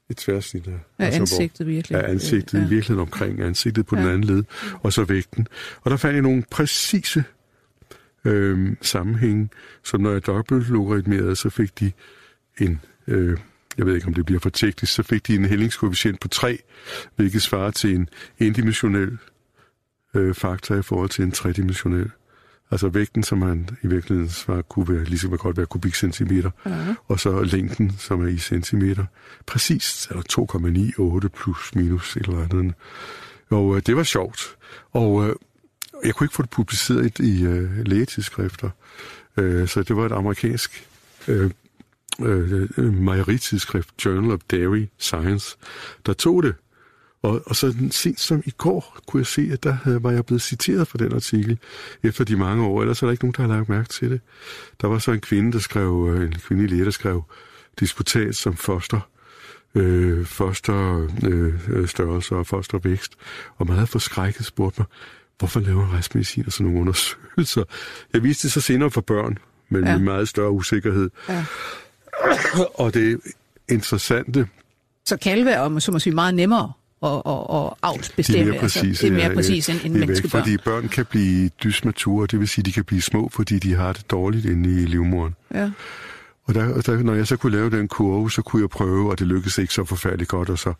et 0.09 0.17
tværsnit 0.17 0.67
af 0.67 0.71
ja, 0.99 1.05
altså, 1.05 1.19
ansigtet 1.19 1.67
virkelig. 1.67 1.95
Ja, 1.95 2.01
ansigtet 2.01 2.59
ja. 2.59 2.65
i 2.65 2.69
virkeligheden 2.69 2.99
omkring 2.99 3.41
ansigtet 3.41 3.85
på 3.85 3.95
ja. 3.95 4.01
den 4.01 4.09
anden 4.09 4.23
led, 4.23 4.43
og 4.81 4.93
så 4.93 5.03
vægten. 5.03 5.47
Og 5.81 5.91
der 5.91 5.97
fandt 5.97 6.13
jeg 6.13 6.21
nogle 6.21 6.43
præcise 6.51 7.23
øh, 8.25 8.75
sammenhænge, 8.81 9.49
som 9.83 10.01
når 10.01 10.11
jeg 10.11 10.25
dobbeltlogaritmerede, 10.25 11.35
så 11.35 11.49
fik 11.49 11.79
de 11.79 11.91
en 12.59 12.81
øh, 13.07 13.37
jeg 13.77 13.85
ved 13.85 13.95
ikke 13.95 14.07
om 14.07 14.13
det 14.13 14.25
bliver 14.25 14.39
for 14.39 14.49
teknisk, 14.49 14.93
så 14.93 15.03
fik 15.03 15.27
de 15.27 15.35
en 15.35 15.45
hældingskoefficient 15.45 16.19
på 16.19 16.27
3, 16.27 16.59
hvilket 17.15 17.41
svarer 17.41 17.71
til 17.71 17.95
en 17.95 18.09
endimensionel 18.39 19.17
øh, 20.13 20.35
faktor 20.35 20.75
i 20.75 20.81
forhold 20.81 21.09
til 21.09 21.23
en 21.23 21.31
tredimensionel. 21.31 22.11
Altså 22.71 22.89
vægten, 22.89 23.23
som 23.23 23.37
man 23.37 23.69
i 23.83 23.87
virkeligheden 23.87 24.29
svarer, 24.29 24.61
kunne 24.61 24.95
være, 24.95 25.03
ligesom 25.03 25.37
godt 25.37 25.57
være 25.57 25.65
kubikcentimeter, 25.65 26.51
ja. 26.65 26.95
og 27.07 27.19
så 27.19 27.43
længden, 27.43 27.95
som 27.97 28.23
er 28.23 28.27
i 28.27 28.37
centimeter. 28.37 29.05
Præcis, 29.45 30.07
eller 30.09 30.23
2,98 31.23 31.27
plus 31.27 31.75
minus 31.75 32.15
et 32.15 32.25
eller 32.25 32.43
andet. 32.43 32.73
Og 33.49 33.75
øh, 33.75 33.81
det 33.85 33.95
var 33.95 34.03
sjovt. 34.03 34.55
Og 34.91 35.27
øh, 35.27 35.35
jeg 36.05 36.15
kunne 36.15 36.25
ikke 36.25 36.35
få 36.35 36.41
det 36.41 36.49
publiceret 36.49 37.19
i, 37.19 37.23
i 37.23 37.43
øh, 37.43 37.85
lægetidsskrifter, 37.85 38.69
øh, 39.37 39.67
så 39.67 39.83
det 39.83 39.95
var 39.95 40.05
et 40.05 40.11
amerikansk 40.11 40.87
øh, 41.27 41.51
øh, 42.21 42.93
mejeritidsskrift 42.93 44.05
Journal 44.05 44.31
of 44.31 44.39
Dairy 44.51 44.85
Science, 44.97 45.57
der 46.05 46.13
tog 46.13 46.43
det. 46.43 46.55
Og, 47.21 47.41
og 47.45 47.55
så 47.55 47.75
sent 47.91 48.19
som 48.19 48.43
i 48.45 48.51
går 48.57 48.97
kunne 49.07 49.19
jeg 49.19 49.27
se, 49.27 49.49
at 49.53 49.63
der 49.63 49.71
havde, 49.71 50.03
var 50.03 50.11
jeg 50.11 50.25
blevet 50.25 50.41
citeret 50.41 50.87
for 50.87 50.97
den 50.97 51.13
artikel 51.13 51.57
efter 52.03 52.23
de 52.23 52.35
mange 52.35 52.65
år. 52.65 52.81
Ellers 52.81 53.01
er 53.01 53.07
der 53.07 53.11
ikke 53.11 53.23
nogen, 53.23 53.33
der 53.37 53.41
har 53.41 53.57
lagt 53.57 53.69
mærke 53.69 53.89
til 53.89 54.11
det. 54.11 54.21
Der 54.81 54.87
var 54.87 54.99
så 54.99 55.11
en 55.11 55.19
kvinde, 55.19 55.51
der 55.51 55.59
skrev, 55.59 56.09
øh, 56.13 56.23
en 56.23 56.33
kvindelig 56.33 56.71
læge, 56.71 56.85
der 56.85 56.91
skrev 56.91 57.23
disputat 57.79 58.35
som 58.35 58.55
foster, 58.55 58.99
øh, 59.75 60.25
foster 60.25 61.07
øh, 61.23 61.87
størrelse 61.87 62.35
og 62.35 62.47
fostervækst, 62.47 63.15
og 63.57 63.67
meget 63.67 63.89
forskrækket 63.89 64.45
spurgte 64.45 64.81
mig, 64.81 64.87
hvorfor 65.39 65.59
laver 65.59 65.93
rejsmedicin 65.93 66.43
og 66.45 66.51
sådan 66.51 66.65
nogle 66.65 66.79
undersøgelser? 66.81 67.63
Jeg 68.13 68.23
viste 68.23 68.43
det 68.43 68.51
så 68.51 68.61
senere 68.61 68.91
for 68.91 69.01
børn, 69.01 69.37
men 69.69 69.83
ja. 69.83 69.97
med 69.97 70.03
meget 70.03 70.27
større 70.27 70.51
usikkerhed. 70.51 71.09
Ja. 71.29 71.45
og 72.81 72.93
det 72.93 73.19
interessante... 73.69 74.47
Så 75.05 75.17
kalve 75.17 75.51
er, 75.51 75.79
så 75.79 75.91
må 75.91 75.99
sige, 75.99 76.13
meget 76.13 76.35
nemmere 76.35 76.71
og, 77.01 77.25
og, 77.25 77.49
og 77.49 77.77
avlsbestemme. 77.83 78.43
De 78.43 78.47
er 78.47 78.51
mere 78.51 78.61
præcise, 78.61 78.87
altså, 78.87 79.05
det 79.05 79.11
er 79.11 79.15
mere 79.15 79.27
ja, 79.27 79.33
præcis 79.33 79.69
end, 79.69 79.79
end 79.85 79.93
det 79.93 80.03
er 80.03 80.07
væk. 80.07 80.31
Fordi 80.31 80.57
børn 80.57 80.87
kan 80.87 81.05
blive 81.05 81.49
dysmature, 81.63 82.27
det 82.27 82.39
vil 82.39 82.47
sige, 82.47 82.63
de 82.63 82.71
kan 82.71 82.83
blive 82.83 83.01
små, 83.01 83.29
fordi 83.33 83.59
de 83.59 83.75
har 83.75 83.93
det 83.93 84.11
dårligt 84.11 84.45
inde 84.45 84.69
i 84.69 84.85
livmoderen. 84.85 85.35
Ja. 85.53 85.71
Og 86.43 86.55
der, 86.55 86.81
der, 86.81 87.03
når 87.03 87.13
jeg 87.13 87.27
så 87.27 87.37
kunne 87.37 87.51
lave 87.51 87.69
den 87.69 87.87
kurve, 87.87 88.31
så 88.31 88.41
kunne 88.41 88.61
jeg 88.61 88.69
prøve, 88.69 89.11
og 89.11 89.19
det 89.19 89.27
lykkedes 89.27 89.57
ikke 89.57 89.73
så 89.73 89.85
forfærdeligt 89.85 90.29
godt, 90.29 90.49
og 90.49 90.59
så, 90.59 90.73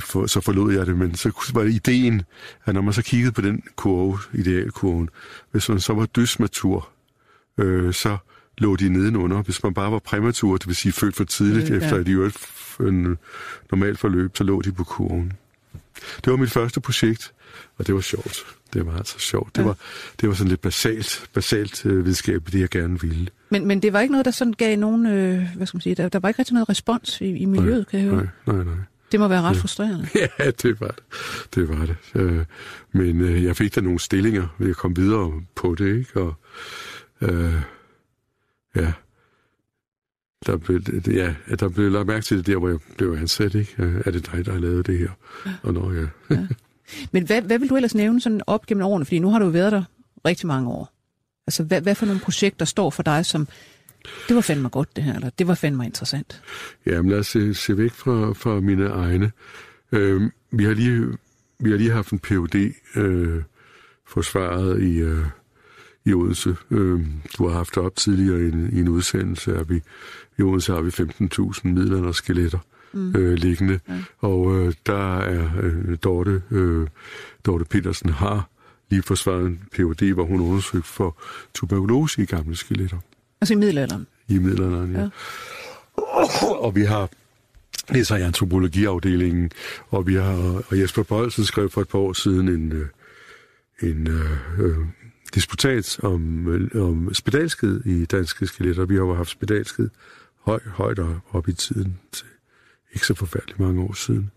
for, 0.00 0.26
så 0.26 0.40
forlod 0.40 0.72
jeg 0.72 0.86
det. 0.86 0.96
Men 0.96 1.14
så 1.14 1.50
var 1.54 1.62
det 1.62 1.72
ideen, 1.72 2.22
at 2.64 2.74
når 2.74 2.80
man 2.80 2.92
så 2.92 3.02
kiggede 3.02 3.32
på 3.32 3.40
den 3.40 3.62
kurve, 3.76 4.18
idealkurven, 4.34 5.08
hvis 5.50 5.68
man 5.68 5.80
så 5.80 5.92
var 5.92 6.06
dysmatur, 6.06 6.88
øh, 7.58 7.94
så 7.94 8.16
lå 8.58 8.76
de 8.76 8.88
nedenunder. 8.88 9.42
Hvis 9.42 9.62
man 9.62 9.74
bare 9.74 9.92
var 9.92 9.98
præmatur, 9.98 10.56
det 10.56 10.66
vil 10.66 10.76
sige 10.76 10.92
født 10.92 11.16
for 11.16 11.24
tidligt, 11.24 11.70
ja. 11.70 11.74
efter 11.76 11.96
et 11.96 12.08
øvrigt 12.08 12.36
normalt 13.70 13.98
forløb, 13.98 14.36
så 14.36 14.44
lå 14.44 14.62
de 14.62 14.72
på 14.72 14.84
kurven. 14.84 15.32
Det 16.24 16.30
var 16.30 16.36
mit 16.36 16.50
første 16.50 16.80
projekt, 16.80 17.32
og 17.78 17.86
det 17.86 17.94
var 17.94 18.00
sjovt. 18.00 18.46
Det 18.72 18.86
var 18.86 18.96
altså 18.96 19.18
sjovt. 19.18 19.56
Det, 19.56 19.62
Ja. 19.62 19.66
var, 19.66 19.76
det 20.20 20.28
var 20.28 20.34
sådan 20.34 20.48
lidt 20.48 20.60
basalt, 20.60 21.28
basalt 21.34 21.86
øh, 21.86 22.04
videnskab, 22.04 22.42
det 22.52 22.60
jeg 22.60 22.68
gerne 22.68 23.00
ville. 23.00 23.28
Men, 23.50 23.66
men 23.66 23.82
det 23.82 23.92
var 23.92 24.00
ikke 24.00 24.12
noget, 24.12 24.24
der 24.24 24.30
sådan 24.30 24.52
gav 24.52 24.76
nogen, 24.78 25.06
øh, 25.06 25.42
hvad 25.56 25.66
skal 25.66 25.76
man 25.76 25.80
sige, 25.82 25.94
der, 25.94 26.08
der 26.08 26.18
var 26.18 26.28
ikke 26.28 26.38
rigtig 26.38 26.54
noget 26.54 26.68
respons 26.68 27.20
i, 27.20 27.24
i 27.24 27.44
miljøet, 27.44 27.88
kan 27.88 28.00
jeg 28.00 28.08
høre. 28.08 28.16
Nej, 28.46 28.56
nej, 28.56 28.64
nej. 28.64 28.74
Det 29.12 29.20
må 29.20 29.28
være 29.28 29.42
ret 29.42 29.56
frustrerende. 29.56 30.08
Ja, 30.38 30.50
det 30.50 30.80
var 30.80 30.86
det. 30.88 31.02
Det 31.54 31.68
var 31.68 31.86
det. 31.86 31.96
Øh, 32.14 32.44
men 32.92 33.20
øh, 33.20 33.44
jeg 33.44 33.56
fik 33.56 33.74
da 33.74 33.80
nogle 33.80 33.98
stillinger, 34.00 34.46
ved 34.58 34.70
at 34.70 34.76
komme 34.76 34.96
videre 34.96 35.32
på 35.54 35.74
det, 35.74 35.98
ikke? 35.98 36.20
Og 36.20 36.34
øh, 37.20 37.54
ja, 38.76 38.92
der 40.46 40.56
blev, 40.56 40.80
ja, 41.06 41.34
der 41.60 41.68
blev 41.68 41.90
lagt 41.90 42.06
mærke 42.06 42.24
til 42.24 42.38
det 42.38 42.46
der, 42.46 42.56
hvor 42.56 42.68
jeg 42.68 42.78
blev 42.96 43.12
ansat, 43.12 43.54
ikke? 43.54 44.02
Er 44.04 44.10
det 44.10 44.32
dig, 44.32 44.46
der 44.46 44.52
har 44.52 44.58
lavet 44.58 44.86
det 44.86 44.98
her? 44.98 45.10
Og 45.62 45.74
når 45.74 45.92
jeg... 45.92 46.08
Men 47.12 47.26
hvad, 47.26 47.42
hvad 47.42 47.58
vil 47.58 47.68
du 47.68 47.76
ellers 47.76 47.94
nævne 47.94 48.20
sådan 48.20 48.40
op 48.46 48.66
gennem 48.66 48.84
årene? 48.86 49.04
Fordi 49.04 49.18
nu 49.18 49.30
har 49.30 49.38
du 49.38 49.48
været 49.48 49.72
der 49.72 49.84
rigtig 50.24 50.46
mange 50.46 50.70
år. 50.70 50.92
Altså, 51.46 51.62
hvad, 51.62 51.80
hvad 51.80 51.94
for 51.94 52.06
nogle 52.06 52.20
projekter 52.20 52.64
står 52.64 52.90
for 52.90 53.02
dig, 53.02 53.26
som 53.26 53.48
det 54.28 54.36
var 54.36 54.42
fandme 54.42 54.68
godt 54.68 54.96
det 54.96 55.04
her, 55.04 55.14
eller 55.14 55.30
det 55.30 55.48
var 55.48 55.54
fandme 55.54 55.84
interessant? 55.84 56.42
Jamen 56.86 57.10
lad 57.10 57.18
os 57.18 57.26
se, 57.26 57.54
se 57.54 57.76
væk 57.76 57.92
fra, 57.92 58.32
fra 58.32 58.60
mine 58.60 58.86
egne. 58.86 59.32
Øh, 59.92 60.30
vi, 60.50 60.64
har 60.64 60.74
lige, 60.74 61.18
vi 61.58 61.70
har 61.70 61.76
lige 61.76 61.90
haft 61.90 62.10
en 62.10 62.18
PhD 62.18 62.72
øh, 62.96 63.42
forsvaret 64.06 64.82
i, 64.82 64.98
øh, 64.98 65.24
i 66.06 66.14
Odense. 66.14 66.56
Øh, 66.70 67.00
du 67.38 67.48
har 67.48 67.56
haft 67.56 67.76
op 67.76 67.96
tidligere 67.96 68.40
i 68.40 68.48
en, 68.48 68.70
i 68.72 68.80
en 68.80 68.88
udsendelse, 68.88 69.56
at 69.56 69.70
vi 69.70 69.80
i 70.38 70.42
Odense 70.42 70.72
har 70.72 70.80
vi 70.80 70.88
15.000 70.88 71.68
midler 71.68 72.06
og 72.06 72.14
skeletter 72.14 72.58
mm. 72.92 73.16
øh, 73.16 73.32
liggende. 73.32 73.80
Ja. 73.88 73.94
Og 74.18 74.56
øh, 74.56 74.74
der 74.86 75.18
er 75.18 75.50
øh, 75.62 75.98
Dorte, 76.04 76.42
øh, 76.50 76.86
Dorte 77.46 77.64
Petersen 77.64 78.10
har 78.10 78.48
lige 78.90 79.02
forsvaret 79.02 79.46
en 79.46 79.60
PhD, 79.72 80.12
hvor 80.12 80.24
hun 80.24 80.40
undersøgte 80.40 80.88
for 80.88 81.16
tuberkulose 81.54 82.22
i 82.22 82.24
gamle 82.24 82.56
skeletter 82.56 82.98
Altså 83.40 83.54
i 83.54 83.56
middelalderen? 83.56 84.06
i 84.28 84.38
middelalderen, 84.38 84.92
ja. 84.92 85.00
Ja. 85.00 85.08
Og 86.42 86.74
vi 86.74 86.84
har, 86.84 87.10
det 87.88 88.10
er 88.10 88.16
i 88.16 88.22
antropologiafdelingen, 88.22 89.50
og 89.88 90.06
vi 90.06 90.14
har, 90.14 90.62
og 90.68 90.80
Jesper 90.80 91.02
Bolsen 91.02 91.44
skrev 91.44 91.70
for 91.70 91.80
et 91.80 91.88
par 91.88 91.98
år 91.98 92.12
siden 92.12 92.48
en, 92.48 92.72
øh, 92.72 92.86
en 93.82 94.06
øh, 94.06 94.30
øh, 94.58 94.76
disputat 95.36 95.98
om, 96.02 96.48
øh, 96.48 96.88
om 96.88 97.14
spedalskhed 97.14 97.86
i 97.86 98.04
danske 98.04 98.46
skeletter. 98.46 98.84
Vi 98.84 98.94
har 98.94 99.02
jo 99.02 99.14
haft 99.14 99.30
spedalskhed 99.30 99.90
høj, 100.40 100.60
højt 100.66 100.98
op 101.32 101.48
i 101.48 101.52
tiden, 101.52 101.98
til 102.12 102.26
ikke 102.92 103.06
så 103.06 103.14
forfærdeligt 103.14 103.60
mange 103.60 103.82
år 103.82 103.92
siden. 103.92 104.30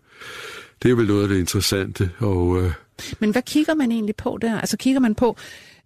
Det 0.82 0.90
er 0.90 0.94
vel 0.94 1.06
noget 1.06 1.22
af 1.22 1.28
det 1.28 1.38
interessante, 1.38 2.10
og 2.18 2.62
øh, 2.62 2.72
Men 3.18 3.30
hvad 3.30 3.42
kigger 3.42 3.74
man 3.74 3.92
egentlig 3.92 4.16
på 4.16 4.38
der? 4.42 4.60
Altså 4.60 4.76
kigger 4.76 5.00
man 5.00 5.14
på, 5.14 5.36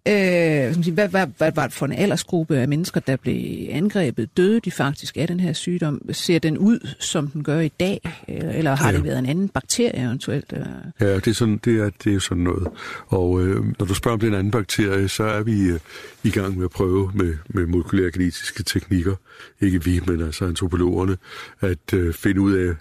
øh, 0.07 0.13
hvad, 0.13 0.93
hvad, 0.93 1.07
hvad, 1.09 1.27
hvad 1.37 1.51
var 1.55 1.63
det 1.63 1.73
for 1.73 1.85
en 1.85 1.91
aldersgruppe 1.91 2.57
af 2.57 2.67
mennesker, 2.67 2.99
der 2.99 3.15
blev 3.15 3.67
angrebet? 3.69 4.37
Døde 4.37 4.59
de 4.59 4.71
faktisk 4.71 5.17
af 5.17 5.27
den 5.27 5.39
her 5.39 5.53
sygdom? 5.53 6.01
Ser 6.11 6.39
den 6.39 6.57
ud, 6.57 6.87
som 6.99 7.27
den 7.27 7.43
gør 7.43 7.59
i 7.59 7.67
dag? 7.67 8.23
Eller, 8.27 8.75
har 8.75 8.89
Ja. 8.91 8.95
det 8.97 9.03
været 9.03 9.19
en 9.19 9.25
anden 9.25 9.49
bakterie 9.49 10.03
eventuelt? 10.05 10.53
Øh, 10.53 10.65
Ja, 10.99 11.15
det 11.15 11.27
er, 11.27 11.33
sådan, 11.33 11.57
det 11.65 11.79
er, 11.79 11.89
det 12.03 12.15
er 12.15 12.19
sådan 12.19 12.43
noget. 12.43 12.67
Og 13.07 13.41
øh, 13.47 13.65
når 13.79 13.85
du 13.85 13.93
spørger 13.93 14.13
om 14.13 14.19
den 14.19 14.33
anden 14.33 14.51
bakterie, 14.51 15.07
så 15.09 15.23
er 15.23 15.43
vi 15.43 15.61
øh, 15.63 15.79
i 16.23 16.29
gang 16.29 16.57
med 16.57 16.65
at 16.65 16.71
prøve 16.71 17.11
med, 17.13 17.33
med 17.49 17.65
molekylære 17.65 18.11
genetiske 18.11 18.63
teknikker, 18.63 19.15
ikke 19.61 19.83
vi, 19.83 20.01
men 20.07 20.21
altså 20.21 20.45
antropologerne, 20.45 21.17
at 21.61 21.93
øh, 21.93 22.13
finde 22.13 22.41
ud 22.41 22.53
af, 22.53 22.73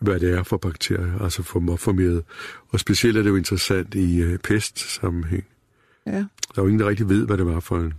hvad 0.00 0.20
det 0.20 0.32
er 0.38 0.42
for 0.42 0.56
bakterier, 0.56 1.22
altså 1.22 1.42
for 1.42 1.60
morformeret. 1.60 2.22
Og 2.68 2.80
specielt 2.80 3.16
er 3.18 3.22
det 3.22 3.30
jo 3.30 3.36
interessant 3.36 3.94
i 3.94 4.18
øh, 4.20 4.38
pest-sammenhæng. 4.38 5.44
Ja. 6.06 6.12
Der 6.12 6.22
er 6.56 6.62
jo 6.62 6.66
ingen, 6.66 6.80
der 6.80 6.88
rigtig 6.88 7.08
ved, 7.08 7.26
hvad 7.26 7.38
det 7.38 7.46
var 7.46 7.60
for 7.60 7.78
en, 7.78 7.94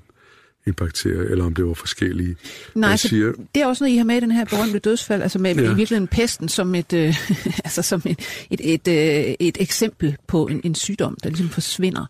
en 0.67 0.73
bakterie, 0.73 1.29
eller 1.29 1.45
om 1.45 1.53
det 1.53 1.65
var 1.65 1.73
forskellige. 1.73 2.35
Nej, 2.75 2.89
Jeg 2.89 2.99
så 2.99 3.07
siger, 3.07 3.33
det 3.55 3.61
er 3.61 3.65
også 3.65 3.83
noget, 3.83 3.93
I 3.93 3.97
har 3.97 4.05
med 4.05 4.17
i 4.17 4.19
den 4.19 4.31
her 4.31 4.45
berømte 4.45 4.79
dødsfald, 4.79 5.21
altså 5.21 5.39
med 5.39 5.55
ja. 5.55 5.61
I 5.61 5.65
virkeligheden 5.65 6.07
pesten 6.07 6.49
som 6.49 6.75
et, 6.75 6.93
øh, 6.93 7.15
altså 7.65 7.81
som 7.81 8.01
et, 8.05 8.47
et, 8.49 8.73
et, 8.73 8.87
øh, 8.87 9.35
et 9.39 9.57
eksempel 9.59 10.17
på 10.27 10.47
en, 10.47 10.61
en 10.63 10.75
sygdom, 10.75 11.17
der 11.23 11.29
ligesom 11.29 11.49
forsvinder. 11.49 12.05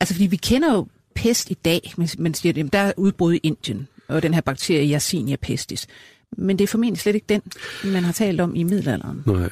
Altså 0.00 0.14
fordi 0.14 0.26
vi 0.26 0.36
kender 0.36 0.74
jo 0.74 0.86
pest 1.14 1.50
i 1.50 1.54
dag, 1.54 1.92
men 1.96 2.08
man 2.18 2.34
siger, 2.34 2.64
at 2.64 2.72
der 2.72 2.78
er 2.78 2.92
udbrud 2.96 3.34
i 3.34 3.40
Indien, 3.42 3.88
og 4.08 4.22
den 4.22 4.34
her 4.34 4.40
bakterie 4.40 4.94
Yersinia 4.94 5.36
pestis. 5.36 5.86
Men 6.36 6.58
det 6.58 6.64
er 6.64 6.68
formentlig 6.68 7.00
slet 7.00 7.14
ikke 7.14 7.26
den, 7.28 7.42
man 7.84 8.04
har 8.04 8.12
talt 8.12 8.40
om 8.40 8.54
i 8.54 8.62
middelalderen. 8.62 9.22
Nej, 9.26 9.50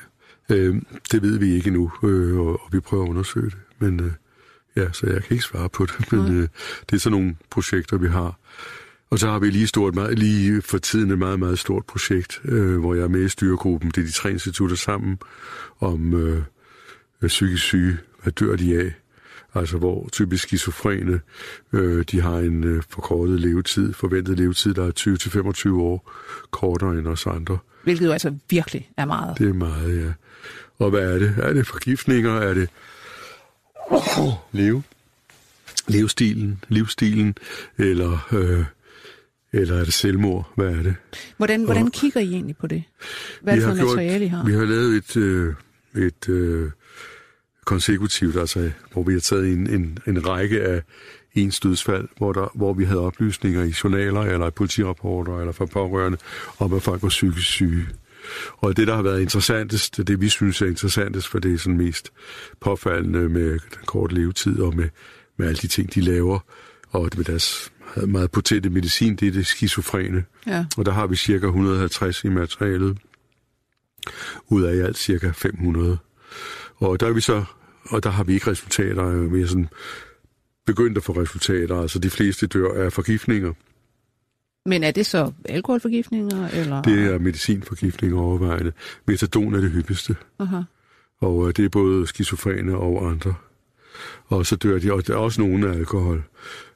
øh, 0.49 0.83
det 1.13 1.23
ved 1.23 1.39
vi 1.39 1.55
ikke 1.55 1.67
endnu, 1.67 1.93
øh, 2.05 2.39
og, 2.39 2.47
og 2.47 2.69
vi 2.73 2.81
prøver 2.81 3.05
at 3.05 3.09
undersøge 3.09 3.47
det. 3.47 3.59
Men 3.79 4.01
øh, 4.01 4.13
ja, 4.77 4.93
så 4.93 5.07
jeg 5.07 5.23
kan 5.23 5.35
ikke 5.35 5.45
svare 5.45 5.69
på 5.69 5.87
det. 5.87 6.13
Men 6.13 6.37
øh, 6.37 6.49
det 6.91 6.97
er 6.97 7.01
sådan 7.01 7.19
nogle 7.19 7.37
projekter, 7.51 7.97
vi 7.97 8.09
har. 8.09 8.39
Og 9.11 9.19
så 9.19 9.29
har 9.29 9.39
vi 9.39 9.51
lige, 9.51 9.67
stort, 9.67 9.95
meget, 9.95 10.19
lige 10.19 10.63
for 10.63 10.79
tiden 10.79 11.11
et 11.11 11.19
meget, 11.19 11.39
meget 11.39 11.59
stort 11.59 11.85
projekt, 11.85 12.41
øh, 12.45 12.81
hvor 12.81 12.95
jeg 12.95 13.05
er 13.05 13.09
med 13.09 13.25
i 13.25 13.29
styregruppen. 13.29 13.91
Det 13.91 13.99
er 13.99 14.07
de 14.07 14.13
tre 14.13 14.31
institutter 14.31 14.77
sammen 14.77 15.19
om 15.81 16.15
øh, 16.15 16.43
psykisk 17.27 17.63
syge. 17.63 17.99
Hvad 18.23 18.33
dør 18.33 18.57
de 18.57 18.79
af? 18.79 18.93
Altså 19.55 19.79
hvor 19.79 20.09
typisk 20.13 20.43
skizofrene, 20.43 21.21
øh, 21.73 22.05
de 22.11 22.21
har 22.21 22.39
en 22.39 22.65
øh, 22.65 22.83
forkortet 22.89 23.41
levetid, 23.41 23.93
forventet 23.93 24.39
levetid, 24.39 24.75
der 24.75 24.87
er 24.87 25.71
20-25 25.71 25.81
år 25.81 26.13
kortere 26.51 26.91
end 26.91 27.07
os 27.07 27.27
andre. 27.27 27.59
Hvilket 27.83 28.07
jo 28.07 28.13
altså 28.13 28.35
virkelig 28.51 28.91
er 28.97 29.05
meget. 29.05 29.39
Det 29.39 29.49
er 29.49 29.53
meget, 29.53 30.05
ja. 30.05 30.13
Og 30.79 30.91
hvad 30.91 31.15
er 31.15 31.19
det? 31.19 31.35
Er 31.39 31.53
det 31.53 31.67
forgiftninger? 31.67 32.33
Er 32.33 32.55
det 32.55 32.71
leve? 34.53 34.83
Levestilen? 35.89 36.65
Livsstilen? 36.69 37.35
Eller, 37.79 38.29
øh, 38.33 38.65
eller 39.53 39.81
er 39.81 39.85
det 39.85 39.95
selvmord? 39.95 40.53
Hvad 40.57 40.67
er 40.67 40.83
det? 40.83 40.95
Hvordan, 41.37 41.65
hvordan 41.65 41.85
Og- 41.85 41.93
kigger 41.93 42.21
I 42.21 42.33
egentlig 42.33 42.57
på 42.57 42.67
det? 42.67 42.83
Hvad 43.43 43.61
for 43.61 43.69
noget 43.69 43.85
materiale, 43.87 44.25
I 44.25 44.29
har? 44.29 44.45
Vi 44.45 44.53
har 44.53 44.65
lavet 44.65 44.97
et, 44.97 45.17
øh, 45.17 45.55
et 45.97 46.29
øh, 46.29 46.71
konsekutivt, 47.65 48.37
altså 48.37 48.71
hvor 48.93 49.03
vi 49.03 49.13
har 49.13 49.21
taget 49.21 49.53
en, 49.53 49.71
en, 49.71 49.99
en 50.07 50.29
række 50.29 50.63
af 50.63 50.83
ens 51.35 51.61
dødsfald, 51.61 52.09
hvor, 52.17 52.33
der, 52.33 52.51
hvor 52.55 52.73
vi 52.73 52.85
havde 52.85 53.01
oplysninger 53.01 53.63
i 53.63 53.75
journaler 53.85 54.21
eller 54.21 54.47
i 54.47 54.51
politirapporter 54.51 55.39
eller 55.41 55.53
fra 55.53 55.67
pårørende 55.67 56.19
om, 56.59 56.73
at 56.73 56.83
folk 56.83 57.03
var 57.03 57.09
psykisk 57.09 57.47
syge. 57.47 57.87
Og 58.57 58.77
det, 58.77 58.87
der 58.87 58.95
har 58.95 59.03
været 59.03 59.21
interessantest, 59.21 59.97
det 59.97 60.21
vi 60.21 60.29
synes 60.29 60.63
er 60.63 60.67
interessantest, 60.67 61.29
for 61.29 61.39
det 61.39 61.55
er 61.55 61.59
sådan 61.59 61.77
mest 61.77 62.13
påfaldende 62.61 63.29
med 63.29 63.51
den 63.51 63.85
korte 63.87 64.15
levetid 64.15 64.61
og 64.61 64.77
med, 64.77 64.89
med 65.37 65.47
alle 65.47 65.59
de 65.59 65.67
ting, 65.67 65.95
de 65.95 66.01
laver, 66.01 66.39
og 66.89 67.11
det 67.11 67.19
med 67.19 67.25
deres 67.25 67.73
meget 68.07 68.31
potente 68.31 68.71
medicin, 68.71 69.17
det 69.17 69.29
er 69.29 69.33
det 69.33 69.47
skizofrene. 69.47 70.25
Ja. 70.47 70.67
Og 70.77 70.87
der 70.87 70.93
har 70.93 71.07
vi 71.07 71.17
cirka 71.17 71.47
150 71.47 72.25
i 72.25 72.29
materialet, 72.29 72.99
ud 74.49 74.63
af 74.63 74.75
i 74.75 74.79
alt 74.79 74.99
cirka 74.99 75.31
500. 75.31 75.99
Og 76.77 77.01
der 77.01 77.07
er 77.07 77.13
vi 77.13 77.21
så, 77.21 77.45
og 77.85 78.03
der 78.03 78.11
har 78.11 78.25
vi 78.25 78.35
ikke 78.35 78.51
resultater, 78.51 79.29
vi 79.29 79.43
er 79.43 79.47
sådan 79.47 79.69
begyndt 80.67 80.99
at 80.99 81.05
få 81.05 81.13
resultater, 81.13 81.81
altså 81.81 81.99
de 81.99 82.11
fleste 82.11 82.47
dør 82.47 82.85
af 82.85 82.93
forgiftninger. 82.93 83.53
Men 84.67 84.85
er 84.85 84.91
det 84.91 85.07
så 85.07 85.33
alkoholforgiftninger? 85.49 86.49
Eller? 86.49 86.83
Det 86.83 87.05
er 87.15 87.19
medicinforgiftning 87.19 88.15
overvejende. 88.15 88.73
Metadon 89.07 89.55
er 89.55 89.61
det 89.61 89.71
hyppigste, 89.71 90.17
Aha. 90.39 90.61
og 91.21 91.49
øh, 91.49 91.53
det 91.57 91.65
er 91.65 91.69
både 91.69 92.07
skizofrene 92.07 92.77
og 92.77 93.11
andre. 93.11 93.35
Og 94.27 94.47
så 94.47 94.57
dør 94.57 94.79
de, 94.79 94.93
og 94.93 95.07
der 95.07 95.13
er 95.15 95.19
også 95.19 95.41
nogen 95.41 95.65
af 95.65 95.73
alkohol. 95.73 96.23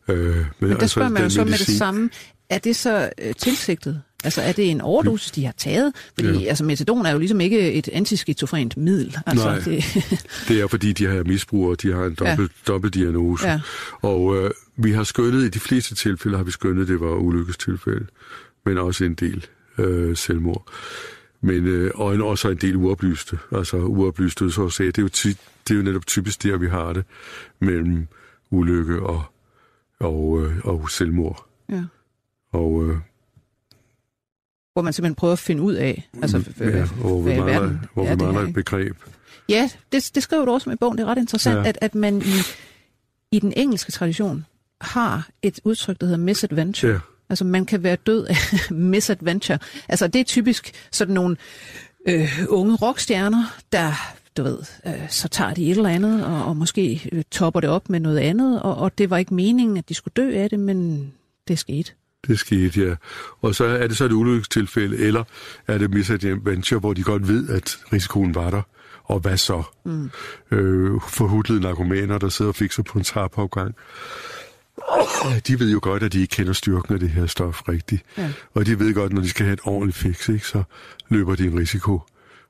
Øh, 0.08 0.16
men, 0.36 0.44
Men 0.60 0.70
der 0.70 0.76
altså, 0.76 0.88
spørger 0.88 1.08
man 1.10 1.22
jo 1.22 1.30
så 1.30 1.44
med 1.44 1.52
det 1.52 1.60
medicin- 1.60 1.76
samme. 1.78 2.10
Er 2.50 2.58
det 2.58 2.76
så 2.76 3.10
øh, 3.22 3.34
tilsigtet? 3.34 4.02
Altså 4.24 4.42
er 4.42 4.52
det 4.52 4.70
en 4.70 4.80
overdosis, 4.80 5.30
de 5.30 5.44
har 5.44 5.52
taget? 5.56 5.92
Fordi 6.14 6.38
Ja. 6.42 6.48
altså, 6.48 6.64
metadon 6.64 7.06
er 7.06 7.10
jo 7.10 7.18
ligesom 7.18 7.40
ikke 7.40 7.72
et 7.72 7.88
antiskizofrent 7.88 8.76
middel. 8.76 9.16
Altså, 9.26 9.48
Nej. 9.48 9.58
Det, 9.58 9.84
Det 10.48 10.60
er 10.60 10.66
fordi, 10.66 10.92
de 10.92 11.06
har 11.06 11.24
misbrugere, 11.24 11.76
de 11.82 11.92
har 11.92 12.04
en 12.04 12.14
dobbelt, 12.14 12.52
ja. 12.66 12.72
dobbelt 12.72 12.94
diagnose. 12.94 13.48
Ja. 13.48 13.60
Og 14.02 14.36
øh, 14.36 14.50
vi 14.76 14.92
har 14.92 15.04
skønnet, 15.04 15.44
i 15.44 15.48
de 15.48 15.60
fleste 15.60 15.94
tilfælde 15.94 16.36
har 16.36 16.44
vi 16.44 16.50
skønnet, 16.50 16.88
det 16.88 17.00
var 17.00 17.14
ulykkestilfælde, 17.14 18.06
men 18.64 18.78
også 18.78 19.04
en 19.04 19.14
del 19.14 19.46
øh, 19.78 20.16
selvmord. 20.16 20.72
Men 21.40 21.66
øh, 21.66 21.90
og 21.94 22.14
en, 22.14 22.20
også 22.22 22.48
en 22.50 22.56
del 22.56 22.76
uoplyste, 22.76 23.38
altså 23.52 23.76
uoplyste 23.76 24.44
dødsårsager. 24.44 24.90
Det 24.92 24.98
er 24.98 25.02
jo, 25.02 25.08
tit, 25.08 25.38
det 25.68 25.74
er 25.74 25.78
jo 25.78 25.84
netop 25.84 26.06
typisk 26.06 26.42
der, 26.42 26.56
vi 26.56 26.68
har 26.68 26.92
det, 26.92 27.04
mellem 27.60 28.06
ulykke 28.50 29.00
og, 29.02 29.22
og, 30.00 30.42
øh, 30.42 30.56
og 30.64 30.90
selvmord. 30.90 31.46
Ja. 31.70 31.82
Og, 32.52 32.84
øh, 32.88 32.96
Hvor 34.78 34.82
man 34.82 34.92
simpelthen 34.92 35.14
prøver 35.14 35.32
at 35.32 35.38
finde 35.38 35.62
ud 35.62 35.74
af, 35.74 36.08
altså, 36.22 36.44
ja, 36.60 36.84
hvor 36.84 37.22
vi 37.22 37.22
hvad 37.22 37.36
mangler, 37.36 37.60
verden 37.60 37.80
hvor 37.94 38.02
er 38.02 38.06
vi 38.06 38.10
det 38.10 38.18
mangler 38.18 38.40
her, 38.40 38.48
et 38.48 38.54
begreb. 38.54 38.96
Ja, 39.48 39.70
det, 39.92 40.10
det 40.14 40.22
skriver 40.22 40.44
du 40.44 40.52
også 40.52 40.68
med 40.68 40.76
i 40.76 40.78
bogen. 40.78 40.98
Det 40.98 41.04
er 41.04 41.08
ret 41.08 41.18
interessant, 41.18 41.56
ja. 41.56 41.68
at, 41.68 41.78
at 41.80 41.94
man 41.94 42.22
i, 42.22 42.40
i 43.32 43.38
den 43.38 43.52
engelske 43.56 43.92
tradition 43.92 44.46
har 44.80 45.28
et 45.42 45.60
udtryk, 45.64 46.00
der 46.00 46.06
hedder 46.06 46.18
misadventure. 46.18 46.92
Ja. 46.92 46.98
Altså, 47.28 47.44
man 47.44 47.66
kan 47.66 47.82
være 47.82 47.96
død 47.96 48.26
af 48.26 48.36
misadventure. 48.94 49.58
Altså, 49.88 50.08
det 50.08 50.20
er 50.20 50.24
typisk 50.24 50.72
sådan 50.92 51.14
nogle 51.14 51.36
øh, 52.08 52.38
unge 52.48 52.76
rockstjerner, 52.76 53.44
der, 53.72 53.92
du 54.36 54.42
ved, 54.42 54.58
øh, 54.86 55.08
så 55.08 55.28
tager 55.28 55.54
de 55.54 55.70
et 55.70 55.76
eller 55.76 55.90
andet, 55.90 56.24
og, 56.24 56.44
og 56.44 56.56
måske 56.56 57.08
øh, 57.12 57.24
topper 57.30 57.60
det 57.60 57.70
op 57.70 57.90
med 57.90 58.00
noget 58.00 58.18
andet, 58.18 58.62
og, 58.62 58.76
og 58.76 58.98
det 58.98 59.10
var 59.10 59.16
ikke 59.16 59.34
meningen, 59.34 59.76
at 59.76 59.88
de 59.88 59.94
skulle 59.94 60.12
dø 60.16 60.34
af 60.34 60.50
det, 60.50 60.58
men 60.58 61.10
det 61.48 61.58
skete. 61.58 61.92
Det 62.26 62.38
skete, 62.38 62.80
ja. 62.80 62.94
Og 63.40 63.54
så 63.54 63.64
er 63.64 63.86
det 63.86 63.96
så 63.96 64.04
et 64.04 64.12
ulykkestilfælde, 64.12 64.96
eller 64.96 65.24
er 65.66 65.78
det 65.78 65.90
misadventure, 65.90 66.80
hvor 66.80 66.92
de 66.92 67.02
godt 67.02 67.28
ved, 67.28 67.48
at 67.48 67.78
risikoen 67.92 68.34
var 68.34 68.50
der. 68.50 68.62
Og 69.04 69.20
hvad 69.20 69.36
så? 69.36 69.62
Mm. 69.84 70.10
Øh, 70.50 71.00
forhudlede 71.08 71.60
narkomaner, 71.60 72.18
der 72.18 72.28
sidder 72.28 72.48
og 72.48 72.54
fikser 72.54 72.82
på 72.82 72.98
en 72.98 73.04
trappeopgang. 73.04 73.74
De 75.46 75.60
ved 75.60 75.72
jo 75.72 75.78
godt, 75.82 76.02
at 76.02 76.12
de 76.12 76.20
ikke 76.20 76.32
kender 76.36 76.52
styrken 76.52 76.94
af 76.94 77.00
det 77.00 77.10
her 77.10 77.26
stof 77.26 77.68
rigtigt. 77.68 78.02
Ja. 78.18 78.32
Og 78.54 78.66
de 78.66 78.78
ved 78.78 78.94
godt, 78.94 79.12
når 79.12 79.22
de 79.22 79.28
skal 79.28 79.44
have 79.44 79.52
et 79.52 79.60
ordentligt 79.64 79.96
fix, 79.96 80.28
ikke, 80.28 80.46
så 80.46 80.62
løber 81.08 81.34
de 81.34 81.46
en 81.46 81.58
risiko. 81.58 82.00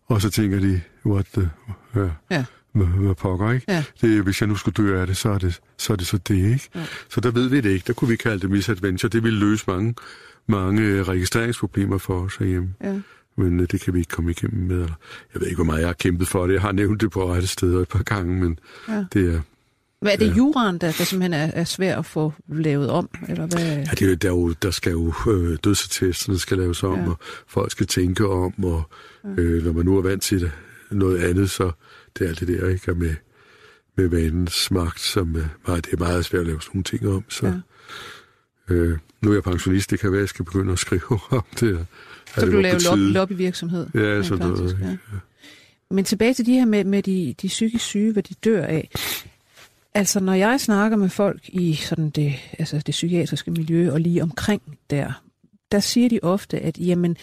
Og 0.07 0.23
så 0.23 0.31
tænker 0.31 0.61
de, 0.61 0.81
what 1.07 1.27
the... 1.35 1.51
Ja. 1.95 2.09
Ja. 2.31 2.45
Hvad, 2.73 2.87
hvad 2.87 3.15
pokker, 3.15 3.51
ikke? 3.53 3.65
Ja. 3.69 3.85
Det, 4.01 4.23
hvis 4.23 4.41
jeg 4.41 4.49
nu 4.49 4.55
skulle 4.57 4.75
dø 4.75 5.01
af 5.01 5.07
det, 5.07 5.17
så 5.17 5.29
er 5.31 5.39
det 5.39 5.61
så, 5.79 5.93
er 5.93 5.97
det, 5.97 6.07
så 6.07 6.19
det, 6.19 6.35
ikke? 6.35 6.69
Ja. 6.75 6.85
Så 7.09 7.21
der 7.21 7.31
ved 7.31 7.49
vi 7.49 7.61
det 7.61 7.71
ikke. 7.71 7.85
Der 7.87 7.93
kunne 7.93 8.09
vi 8.11 8.17
kalde 8.17 8.41
det 8.41 8.51
misadventure. 8.51 9.11
Det 9.11 9.23
ville 9.23 9.39
løse 9.39 9.65
mange, 9.69 9.95
mange 10.47 10.83
øh, 10.83 11.09
registreringsproblemer 11.09 11.99
for 11.99 12.21
os 12.21 12.37
herhjemme. 12.37 12.69
Ja. 12.85 13.01
Men 13.37 13.61
øh, 13.61 13.67
det 13.71 13.81
kan 13.81 13.95
vi 13.95 13.99
ikke 13.99 14.11
komme 14.11 14.31
igennem 14.31 14.67
med. 14.67 14.81
Jeg 15.35 15.41
ved 15.41 15.47
ikke, 15.47 15.57
hvor 15.57 15.65
meget 15.65 15.81
jeg 15.81 15.89
har 15.89 15.93
kæmpet 15.93 16.29
for 16.29 16.47
det. 16.47 16.55
Jeg 16.55 16.63
har 16.63 16.73
nævnt 16.73 17.01
det 17.01 17.11
på 17.11 17.33
rette 17.35 17.49
steder 17.49 17.81
et 17.81 17.89
par 17.89 18.03
gange, 18.03 18.41
men 18.41 18.59
Ja. 18.89 19.05
det 19.13 19.35
er... 19.35 19.41
Hvad 20.01 20.13
er 20.13 20.17
det 20.17 20.27
Ja. 20.29 20.35
juraen, 20.37 20.79
der, 20.79 20.87
der 20.99 21.05
simpelthen 21.05 21.33
er, 21.33 21.51
er 21.55 21.65
svær 21.65 21.99
at 21.99 22.07
få 22.07 22.33
lavet 22.49 22.91
om? 22.91 23.09
Eller 23.29 23.47
hvad? 23.47 23.61
Ja, 23.61 23.81
det, 23.91 24.03
er 24.03 24.07
jo- 24.09 24.15
der, 24.15 24.29
er 24.29 24.33
jo, 24.33 24.53
der 24.63 24.71
skal 24.71 24.93
jo 24.93 25.13
øh, 25.29 25.59
dødsattesterne 25.65 26.39
skal 26.39 26.59
laves 26.59 26.83
om, 26.83 26.95
Ja. 26.95 27.03
ja. 27.03 27.09
og 27.09 27.19
folk 27.47 27.71
skal 27.71 27.87
tænke 27.87 28.29
om, 28.29 28.65
og 28.65 28.83
øh, 29.39 29.65
når 29.65 29.73
man 29.73 29.85
nu 29.85 29.99
er 29.99 30.03
vant 30.03 30.23
til 30.23 30.41
det, 30.41 30.51
noget 30.91 31.19
andet, 31.19 31.51
så 31.51 31.71
det 32.19 32.25
er 32.25 32.29
alt 32.29 32.41
det 32.41 32.49
der, 32.49 32.69
ikke? 32.69 32.91
Og 32.91 32.97
med, 32.97 33.15
med 33.97 34.09
vanens 34.09 34.71
magt, 34.71 35.01
som 35.01 35.37
øh, 35.37 35.47
meget, 35.67 35.85
det 35.85 35.93
er 35.93 35.97
meget 35.97 36.25
svært 36.25 36.41
at 36.41 36.47
lave 36.47 36.61
sådan 36.61 36.71
nogle 36.75 36.85
ting 36.85 37.09
om. 37.09 37.25
Så, 37.29 37.47
Ja. 37.47 37.53
ja. 38.69 38.75
øh, 38.75 38.99
nu 39.23 39.31
er 39.31 39.35
jeg 39.35 39.43
pensionist, 39.43 39.91
det 39.91 40.01
kan 40.01 40.11
være, 40.13 40.19
at 40.19 40.23
jeg 40.23 40.29
skal 40.29 40.45
begynde 40.45 40.73
at 40.73 40.79
skrive 40.79 41.03
om 41.31 41.45
det. 41.61 41.87
Så 42.35 42.47
du 42.47 42.61
laver 42.61 42.91
lobby, 42.91 43.13
lobbyvirksomhed? 43.13 43.87
Ja, 43.95 44.23
sådan 44.23 44.49
noget, 44.49 44.73
ikke? 44.73 44.99
Men 45.91 46.05
tilbage 46.05 46.35
til 46.35 46.47
de 46.47 46.53
her 46.53 46.65
med, 46.65 46.85
med 46.85 47.03
de, 47.03 47.35
de 47.43 47.47
psykisk 47.47 47.85
syge, 47.85 48.13
hvad 48.13 48.23
de 48.23 48.35
dør 48.35 48.65
af. 48.65 48.91
Altså, 49.95 50.21
når 50.21 50.35
jeg 50.35 50.61
snakker 50.61 50.97
med 50.97 51.09
folk 51.09 51.41
i 51.49 51.75
sådan 51.75 52.11
det, 52.11 52.35
altså 52.59 52.77
det 52.77 52.93
psykiatriske 52.93 53.51
miljø 53.51 53.93
og 53.93 54.01
lige 54.01 54.23
omkring 54.23 54.63
der, 54.91 55.23
der 55.73 55.81
siger 55.81 56.09
de 56.09 56.21
ofte, 56.23 56.59
at 56.59 56.79
jamen, 56.79 57.17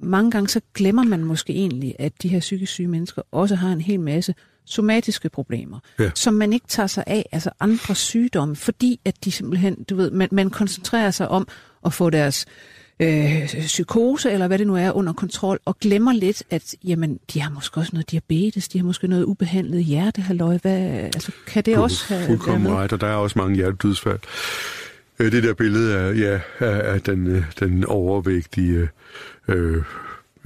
mange 0.00 0.30
gange 0.30 0.48
så 0.48 0.60
glemmer 0.74 1.04
man 1.04 1.24
måske 1.24 1.52
egentlig, 1.52 1.94
at 1.98 2.12
de 2.22 2.28
her 2.28 2.40
psykisk 2.40 2.72
syge 2.72 2.88
mennesker 2.88 3.22
også 3.32 3.54
har 3.54 3.72
en 3.72 3.80
hel 3.80 4.00
masse 4.00 4.34
somatiske 4.66 5.28
problemer, 5.28 5.78
Ja. 6.00 6.10
som 6.14 6.34
man 6.34 6.52
ikke 6.52 6.66
tager 6.68 6.86
sig 6.86 7.04
af, 7.06 7.26
altså 7.32 7.50
andre 7.60 7.94
sygdomme, 7.94 8.56
fordi 8.56 9.00
at 9.04 9.24
de 9.24 9.32
simpelthen, 9.32 9.84
du 9.90 9.96
ved, 9.96 10.10
man, 10.10 10.28
man 10.32 10.50
koncentrerer 10.50 11.10
sig 11.10 11.28
om 11.28 11.48
at 11.86 11.92
få 11.92 12.10
deres 12.10 12.46
øh, 13.00 13.46
psykose, 13.60 14.30
eller 14.30 14.46
hvad 14.46 14.58
det 14.58 14.66
nu 14.66 14.76
er, 14.76 14.90
under 14.92 15.12
kontrol, 15.12 15.58
og 15.64 15.78
glemmer 15.78 16.12
lidt, 16.12 16.42
at 16.50 16.74
jamen, 16.84 17.18
de 17.34 17.40
har 17.40 17.50
måske 17.50 17.76
også 17.80 17.90
noget 17.92 18.10
diabetes, 18.10 18.68
de 18.68 18.78
har 18.78 18.84
måske 18.84 19.08
noget 19.08 19.24
ubehandlet 19.24 19.84
hjertehalløj. 19.84 20.58
Hvad, 20.62 20.80
altså, 20.90 21.32
kan 21.46 21.64
det 21.64 21.76
Du 21.76 21.82
også 21.82 22.04
have 22.14 22.26
fuldkommen 22.26 22.72
ret, 22.72 22.92
og 22.92 23.00
der 23.00 23.06
er 23.06 23.14
også 23.14 23.38
mange 23.38 23.56
hjertedødsfald. 23.56 24.18
Øh, 25.18 25.32
Det 25.32 25.42
der 25.42 25.54
billede 25.54 25.98
af, 25.98 26.18
ja, 26.18 26.40
af, 26.66 27.00
den, 27.02 27.26
øh, 27.26 27.44
den 27.60 27.84
overvægtige 27.84 28.88
øh, 29.48 29.82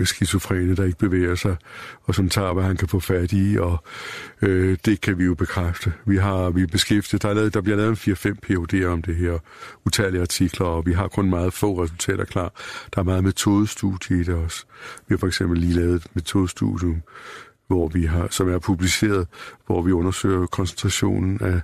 skizofrene, 0.04 0.76
der 0.76 0.84
ikke 0.84 0.98
bevæger 0.98 1.34
sig, 1.34 1.56
og 2.02 2.14
som 2.14 2.28
tager, 2.28 2.52
hvad 2.52 2.64
han 2.64 2.76
kan 2.76 2.88
få 2.88 3.00
fat 3.00 3.32
i, 3.32 3.56
og 3.58 3.84
øh, 4.42 4.78
det 4.84 5.00
kan 5.00 5.18
vi 5.18 5.24
jo 5.24 5.34
bekræfte. 5.34 5.92
Vi 6.06 6.16
har 6.16 6.50
vi 6.50 6.62
er 6.62 6.66
beskæftiget, 6.66 7.22
der, 7.22 7.28
er 7.28 7.34
lavet, 7.34 7.54
der 7.54 7.60
bliver 7.60 7.76
lavet 7.76 8.06
en 8.06 8.12
4-5 8.12 8.36
PhD'er 8.46 8.86
om 8.86 9.02
det 9.02 9.16
her, 9.16 9.38
utallige 9.86 10.22
artikler, 10.22 10.66
og 10.66 10.86
vi 10.86 10.92
har 10.92 11.08
kun 11.08 11.30
meget 11.30 11.52
få 11.52 11.82
resultater 11.82 12.24
klar. 12.24 12.52
Der 12.94 13.00
er 13.00 13.04
meget 13.04 13.24
metodestudie 13.24 14.20
i 14.20 14.22
det 14.22 14.34
også. 14.34 14.64
Vi 15.08 15.12
har 15.12 15.18
for 15.18 15.26
eksempel 15.26 15.58
lige 15.58 15.74
lavet 15.74 15.94
et 15.94 16.06
metodestudium, 16.14 17.02
hvor 17.66 17.88
vi 17.88 18.04
har, 18.04 18.28
som 18.30 18.48
er 18.48 18.58
publiceret, 18.58 19.26
hvor 19.66 19.82
vi 19.82 19.92
undersøger 19.92 20.46
koncentrationen 20.46 21.38
af, 21.40 21.60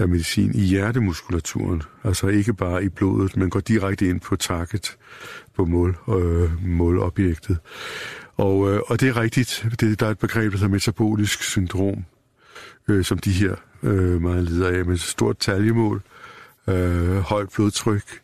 af 0.00 0.08
medicin 0.08 0.54
i 0.54 0.60
hjertemuskulaturen. 0.60 1.82
Altså 2.04 2.26
ikke 2.26 2.54
bare 2.54 2.84
i 2.84 2.88
blodet, 2.88 3.36
men 3.36 3.50
går 3.50 3.60
direkte 3.60 4.08
ind 4.08 4.20
på 4.20 4.36
target, 4.36 4.96
på 5.56 5.64
mål, 5.64 5.98
øh, 6.08 6.66
målobjektet. 6.66 7.58
Og, 8.36 8.72
øh, 8.72 8.80
og 8.86 9.00
det 9.00 9.08
er 9.08 9.20
rigtigt. 9.20 9.66
Det, 9.80 10.00
der 10.00 10.06
er 10.06 10.10
et 10.10 10.18
begreb, 10.18 10.52
der 10.52 10.58
hedder 10.58 10.72
metabolisk 10.72 11.42
syndrom, 11.42 12.04
øh, 12.88 13.04
som 13.04 13.18
de 13.18 13.30
her 13.30 13.54
øh, 13.82 14.22
meget 14.22 14.44
lider 14.44 14.68
af 14.68 14.84
med 14.84 14.96
stort 14.96 15.38
taljemål, 15.38 16.02
øh, 16.68 17.16
højt 17.16 17.48
blodtryk, 17.54 18.20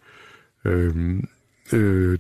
øh, 0.65 1.21
øh, 1.73 2.19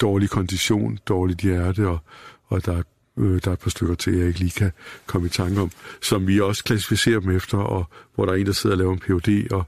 dårlig 0.00 0.30
kondition, 0.30 0.98
dårligt 1.08 1.40
hjerte, 1.40 1.88
og, 1.88 1.98
og 2.46 2.66
der, 2.66 2.76
er, 2.76 2.82
øh, 3.18 3.40
der 3.44 3.48
er 3.48 3.52
et 3.52 3.58
par 3.58 3.70
stykker 3.70 3.94
til, 3.94 4.16
jeg 4.16 4.26
ikke 4.26 4.38
lige 4.38 4.50
kan 4.50 4.72
komme 5.06 5.26
i 5.26 5.30
tanke 5.30 5.60
om, 5.60 5.70
som 6.02 6.26
vi 6.26 6.40
også 6.40 6.64
klassificerer 6.64 7.20
dem 7.20 7.30
efter, 7.30 7.58
og 7.58 7.84
hvor 8.14 8.24
der 8.24 8.32
er 8.32 8.36
en, 8.36 8.46
der 8.46 8.52
sidder 8.52 8.76
og 8.76 8.78
laver 8.78 8.92
en 8.92 8.98
Ph.D. 8.98 9.52
og, 9.52 9.64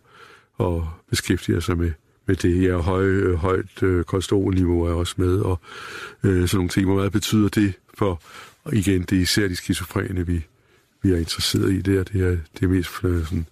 og 0.54 0.88
beskæftiger 1.10 1.60
sig 1.60 1.78
med, 1.78 1.92
med 2.26 2.36
det. 2.36 2.62
Ja, 2.62 2.78
høj, 2.78 3.04
øh, 3.04 3.34
højt 3.34 3.82
øh, 3.82 4.04
kolesterolniveau 4.04 4.84
er 4.84 4.92
også 4.92 5.14
med, 5.16 5.38
og 5.38 5.60
øh, 6.22 6.48
sådan 6.48 6.58
nogle 6.58 6.68
ting. 6.68 6.86
Hvor 6.86 6.96
meget 6.96 7.12
betyder 7.12 7.48
det 7.48 7.74
for, 7.94 8.22
og 8.64 8.74
igen, 8.74 9.02
det 9.02 9.18
er 9.18 9.22
især 9.22 9.48
de 9.48 9.56
skizofrene, 9.56 10.26
vi, 10.26 10.46
vi 11.02 11.12
er 11.12 11.16
interesseret 11.16 11.72
i 11.72 11.80
der. 11.80 12.02
Det 12.02 12.22
er 12.22 12.36
det 12.60 12.62
er 12.62 12.68
mest 12.68 12.90
øh, 13.04 13.24
sådan, 13.24 13.46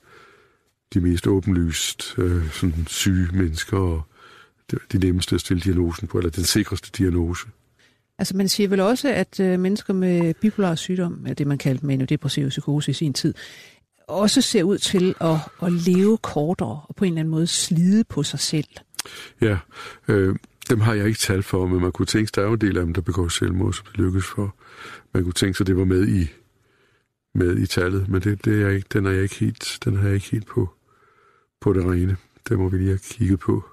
de 0.95 1.01
mest 1.01 1.27
åbenlyst 1.27 2.15
øh, 2.19 2.51
sådan 2.53 2.87
syge 2.87 3.29
mennesker, 3.33 3.79
og 3.79 4.03
det 4.71 4.79
er 4.79 4.99
de 4.99 5.07
nemmeste 5.07 5.35
at 5.35 5.41
stille 5.41 5.61
diagnosen 5.61 6.09
på, 6.09 6.19
eller 6.19 6.31
den 6.31 6.45
sikreste 6.45 6.91
diagnose. 6.99 7.47
Altså 8.19 8.37
man 8.37 8.49
siger 8.49 8.69
vel 8.69 8.81
også, 8.81 9.09
at 9.09 9.41
øh, 9.41 9.61
mennesker 9.61 9.95
med 9.95 10.35
bipolar 10.35 10.75
sygdom, 10.75 11.19
eller 11.23 11.35
det 11.35 11.47
man 11.47 11.59
kaldte 11.59 11.87
maniodepressiv 11.87 12.49
psykose 12.49 12.91
i 12.91 12.95
sin 12.95 13.13
tid, 13.13 13.35
også 14.09 14.41
ser 14.41 14.63
ud 14.63 14.79
til 14.79 15.15
at, 15.21 15.37
at 15.63 15.73
leve 15.73 16.19
kortere 16.19 16.81
og 16.89 16.97
på 16.97 17.05
en 17.05 17.13
eller 17.13 17.21
anden 17.21 17.31
måde 17.31 17.47
slide 17.47 18.05
på 18.05 18.23
sig 18.23 18.41
selv. 18.41 18.69
Ja, 19.41 19.59
øh, 20.09 20.37
dem 20.71 20.81
har 20.81 20.95
jeg 20.95 21.07
ikke 21.07 21.19
tal 21.19 21.43
for, 21.43 21.67
men 21.67 21.81
man 21.81 21.93
kunne 21.93 22.07
tænke 22.07 22.29
sig, 22.29 22.35
der 22.35 22.43
er 22.43 22.47
jo 22.47 22.53
en 22.53 22.61
del 22.61 22.77
af 22.77 22.85
dem, 22.85 22.95
der 22.95 23.01
begår 23.01 23.29
selvmord, 23.29 23.73
som 23.73 23.87
det 23.87 23.97
lykkes 23.97 24.25
for. 24.25 24.57
Man 25.15 25.25
kunne 25.25 25.33
tænke 25.33 25.57
sig, 25.57 25.65
at 25.65 25.67
det 25.67 25.77
var 25.77 25.85
med 25.85 26.09
i, 26.09 26.29
med 27.35 27.59
i 27.59 27.67
tallet, 27.67 28.09
men 28.09 28.23
det, 28.23 28.45
det 28.45 28.63
er 28.63 28.67
jeg 28.67 28.75
ikke, 28.77 28.89
den, 28.93 29.07
er 29.07 29.11
jeg 29.11 29.23
ikke 29.23 29.39
helt, 29.39 29.79
den 29.85 29.97
har 29.97 30.05
jeg 30.05 30.15
ikke 30.15 30.31
helt 30.31 30.47
på, 30.47 30.71
på 31.61 31.73
det 31.73 31.85
rene. 31.85 32.17
Det 32.49 32.59
må 32.59 32.69
vi 32.69 32.79
lige 32.79 32.89
have 32.89 32.99
kigget 32.99 33.41
på. 33.41 33.65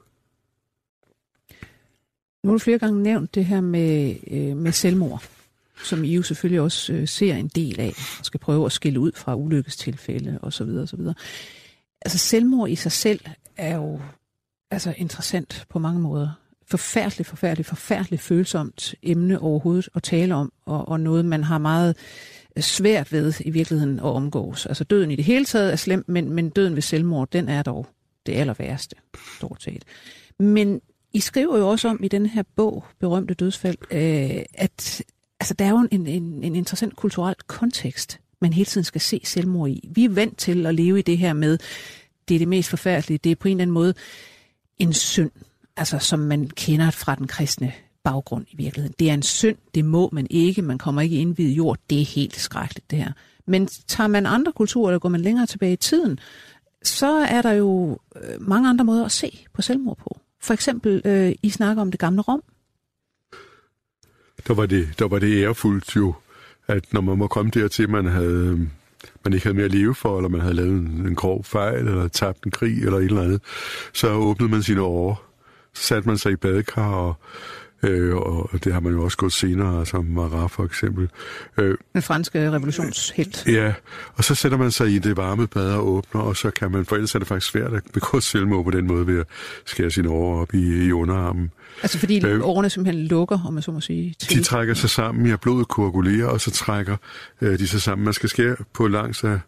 Nu 2.43 2.49
har 2.49 2.53
du 2.53 2.59
flere 2.59 2.79
gange 2.79 3.03
nævnt 3.03 3.35
det 3.35 3.45
her 3.45 3.61
med, 3.61 4.15
øh, 4.27 4.57
med 4.57 4.71
selvmord, 4.71 5.23
som 5.83 6.03
I 6.03 6.15
jo 6.15 6.21
selvfølgelig 6.21 6.61
også 6.61 6.93
øh, 6.93 7.07
ser 7.07 7.35
en 7.35 7.47
del 7.47 7.79
af, 7.79 7.93
og 8.19 8.25
skal 8.25 8.39
prøve 8.39 8.65
at 8.65 8.71
skille 8.71 8.99
ud 8.99 9.11
fra 9.15 9.35
ulykkestilfælde 9.35 10.39
osv. 10.41 10.69
osv. 10.69 10.99
Altså 12.01 12.17
selvmord 12.17 12.69
i 12.69 12.75
sig 12.75 12.91
selv 12.91 13.19
er 13.57 13.75
jo 13.75 14.01
altså, 14.71 14.93
interessant 14.97 15.65
på 15.69 15.79
mange 15.79 15.99
måder. 15.99 16.29
Forfærdeligt, 16.67 17.29
forfærdeligt, 17.29 17.67
forfærdeligt 17.67 18.21
følsomt 18.21 18.95
emne 19.03 19.39
overhovedet 19.39 19.89
at 19.95 20.03
tale 20.03 20.35
om, 20.35 20.53
og, 20.65 20.87
og 20.87 20.99
noget, 20.99 21.25
man 21.25 21.43
har 21.43 21.57
meget 21.57 21.97
øh, 22.57 22.63
svært 22.63 23.11
ved 23.11 23.33
i 23.39 23.49
virkeligheden 23.49 23.99
at 23.99 24.05
omgås. 24.05 24.65
Altså 24.65 24.83
døden 24.83 25.11
i 25.11 25.15
det 25.15 25.25
hele 25.25 25.45
taget 25.45 25.71
er 25.71 25.75
slem, 25.75 26.03
men, 26.07 26.29
men 26.29 26.49
døden 26.49 26.75
ved 26.75 26.81
selvmord, 26.81 27.29
den 27.31 27.49
er 27.49 27.63
dog 27.63 27.87
det 28.25 28.33
aller 28.33 28.53
værste, 28.53 28.95
stort 29.37 29.63
set. 29.63 29.83
Men 30.39 30.81
i 31.13 31.19
skriver 31.19 31.57
jo 31.57 31.69
også 31.69 31.87
om 31.87 32.03
i 32.03 32.07
den 32.07 32.25
her 32.25 32.43
bog, 32.55 32.85
Berømte 32.99 33.33
Dødsfald, 33.33 33.77
øh, 33.91 34.43
at 34.53 35.03
altså, 35.39 35.53
der 35.53 35.65
er 35.65 35.69
jo 35.69 35.87
en, 35.91 36.07
en, 36.07 36.43
en 36.43 36.55
interessant 36.55 36.95
kulturel 36.95 37.35
kontekst, 37.47 38.19
man 38.41 38.53
hele 38.53 38.65
tiden 38.65 38.85
skal 38.85 39.01
se 39.01 39.21
selvmord 39.23 39.69
i. 39.69 39.89
Vi 39.91 40.05
er 40.05 40.09
vant 40.09 40.37
til 40.37 40.65
at 40.65 40.75
leve 40.75 40.99
i 40.99 41.01
det 41.01 41.17
her 41.17 41.33
med, 41.33 41.57
det 42.27 42.35
er 42.35 42.39
det 42.39 42.47
mest 42.47 42.69
forfærdelige, 42.69 43.17
det 43.17 43.31
er 43.31 43.35
på 43.35 43.47
en 43.47 43.51
eller 43.51 43.61
anden 43.61 43.73
måde 43.73 43.93
en 44.79 44.93
synd, 44.93 45.31
altså 45.77 45.99
som 45.99 46.19
man 46.19 46.49
kender 46.49 46.91
fra 46.91 47.15
den 47.15 47.27
kristne 47.27 47.73
baggrund 48.03 48.45
i 48.51 48.55
virkeligheden. 48.55 48.95
Det 48.99 49.09
er 49.09 49.13
en 49.13 49.23
synd, 49.23 49.57
det 49.75 49.85
må 49.85 50.09
man 50.11 50.27
ikke, 50.29 50.61
man 50.61 50.77
kommer 50.77 51.01
ikke 51.01 51.15
ind 51.15 51.35
ved 51.35 51.45
jord, 51.45 51.77
det 51.89 52.01
er 52.01 52.05
helt 52.05 52.39
skrækkeligt 52.39 52.91
det 52.91 52.99
her. 52.99 53.11
Men 53.45 53.67
tager 53.67 54.07
man 54.07 54.25
andre 54.25 54.51
kulturer, 54.51 54.91
der 54.91 54.99
går 54.99 55.09
man 55.09 55.21
længere 55.21 55.45
tilbage 55.45 55.73
i 55.73 55.77
tiden, 55.77 56.19
så 56.83 57.07
er 57.07 57.41
der 57.41 57.51
jo 57.51 57.99
øh, 58.15 58.41
mange 58.41 58.69
andre 58.69 58.85
måder 58.85 59.05
at 59.05 59.11
se 59.11 59.45
på 59.53 59.61
selvmord 59.61 59.97
på. 59.97 60.19
For 60.43 60.53
eksempel, 60.53 61.01
øh, 61.05 61.31
I 61.43 61.49
snakker 61.49 61.81
om 61.81 61.91
det 61.91 61.99
gamle 61.99 62.21
Rom. 62.21 62.43
Der 64.47 64.53
var 64.53 64.65
det, 64.65 64.99
der 64.99 65.07
var 65.07 65.19
det 65.19 65.43
ærefuldt 65.43 65.95
jo, 65.95 66.13
at 66.67 66.93
når 66.93 67.01
man 67.01 67.17
må 67.17 67.27
komme 67.27 67.51
dertil, 67.51 67.89
man 67.89 68.05
havde 68.05 68.69
man 69.23 69.33
ikke 69.33 69.45
havde 69.45 69.55
mere 69.55 69.65
at 69.65 69.71
leve 69.71 69.95
for, 69.95 70.17
eller 70.17 70.29
man 70.29 70.41
havde 70.41 70.53
lavet 70.53 70.71
en, 70.71 71.07
en 71.07 71.15
grov 71.15 71.43
fejl, 71.43 71.87
eller 71.87 72.07
tabt 72.07 72.43
en 72.43 72.51
krig, 72.51 72.83
eller 72.83 72.97
et 72.97 73.05
eller 73.05 73.21
andet, 73.21 73.41
så 73.93 74.09
åbnede 74.09 74.51
man 74.51 74.63
sine 74.63 74.81
år. 74.81 75.23
Så 75.73 75.83
satte 75.83 76.09
man 76.09 76.17
sig 76.17 76.31
i 76.31 76.35
badekar 76.35 76.91
og 76.91 77.15
Øh, 77.83 78.15
og 78.15 78.49
det 78.63 78.73
har 78.73 78.79
man 78.79 78.93
jo 78.93 79.03
også 79.03 79.17
gået 79.17 79.33
senere, 79.33 79.85
som 79.85 80.05
Marat 80.05 80.51
for 80.51 80.63
eksempel. 80.63 81.09
Øh, 81.57 81.77
Den 81.93 82.01
franske 82.01 82.51
revolutionshelt. 82.51 83.43
Ja, 83.47 83.73
og 84.13 84.23
så 84.23 84.35
sætter 84.35 84.57
man 84.57 84.71
sig 84.71 84.89
i 84.89 84.99
det 84.99 85.17
varme 85.17 85.47
bad 85.47 85.73
og 85.73 85.87
åbner, 85.87 86.21
og 86.21 86.37
så 86.37 86.51
kan 86.51 86.71
man, 86.71 86.85
for 86.85 86.95
ellers 86.95 87.15
er 87.15 87.19
det 87.19 87.27
faktisk 87.27 87.51
svært 87.51 87.73
at 87.73 87.83
begå 87.93 88.19
selvmord 88.19 88.63
på 88.63 88.71
den 88.71 88.87
måde 88.87 89.07
ved 89.07 89.19
at 89.19 89.25
skære 89.65 89.91
sine 89.91 90.09
år 90.09 90.41
op 90.41 90.53
i, 90.53 90.85
i 90.85 90.91
underarmen. 90.91 91.51
Altså 91.83 91.99
fordi 91.99 92.25
øh, 92.25 92.39
årene 92.43 92.69
simpelthen 92.69 93.05
lukker, 93.05 93.39
om 93.47 93.53
man 93.53 93.63
så 93.63 93.71
må 93.71 93.81
sige. 93.81 94.15
Til. 94.19 94.37
De 94.37 94.43
trækker 94.43 94.73
sig 94.73 94.89
sammen, 94.89 95.25
ja, 95.25 95.35
blodet 95.35 95.67
koagulerer, 95.67 96.27
og 96.27 96.41
så 96.41 96.51
trækker 96.51 96.97
øh, 97.41 97.59
de 97.59 97.67
sig 97.67 97.81
sammen. 97.81 98.05
Man 98.05 98.13
skal 98.13 98.29
skære 98.29 98.55
på 98.73 98.87
langs 98.87 99.23
af, 99.23 99.39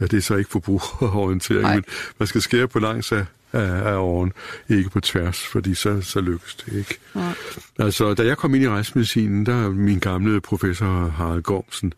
ja, 0.00 0.06
det 0.06 0.16
er 0.16 0.20
så 0.20 0.36
ikke 0.36 0.50
forbrugerorientering, 0.50 1.62
Nej. 1.62 1.74
men 1.74 1.84
man 2.18 2.26
skal 2.26 2.42
skære 2.42 2.68
på 2.68 2.78
langs 2.78 3.12
af 3.12 3.24
af, 3.54 3.92
af 3.92 3.96
åren, 3.96 4.32
ikke 4.68 4.90
på 4.90 5.00
tværs, 5.00 5.46
fordi 5.46 5.74
så, 5.74 6.00
så 6.00 6.20
lykkes 6.20 6.54
det 6.54 6.72
ikke. 6.72 6.98
Ja. 7.16 7.32
Altså, 7.78 8.14
da 8.14 8.26
jeg 8.26 8.36
kom 8.36 8.54
ind 8.54 8.64
i 8.64 8.68
retsmedicinen, 8.68 9.46
der 9.46 9.70
min 9.70 9.98
gamle 9.98 10.40
professor 10.40 11.08
Harald 11.08 11.42
Gormsen, 11.42 11.92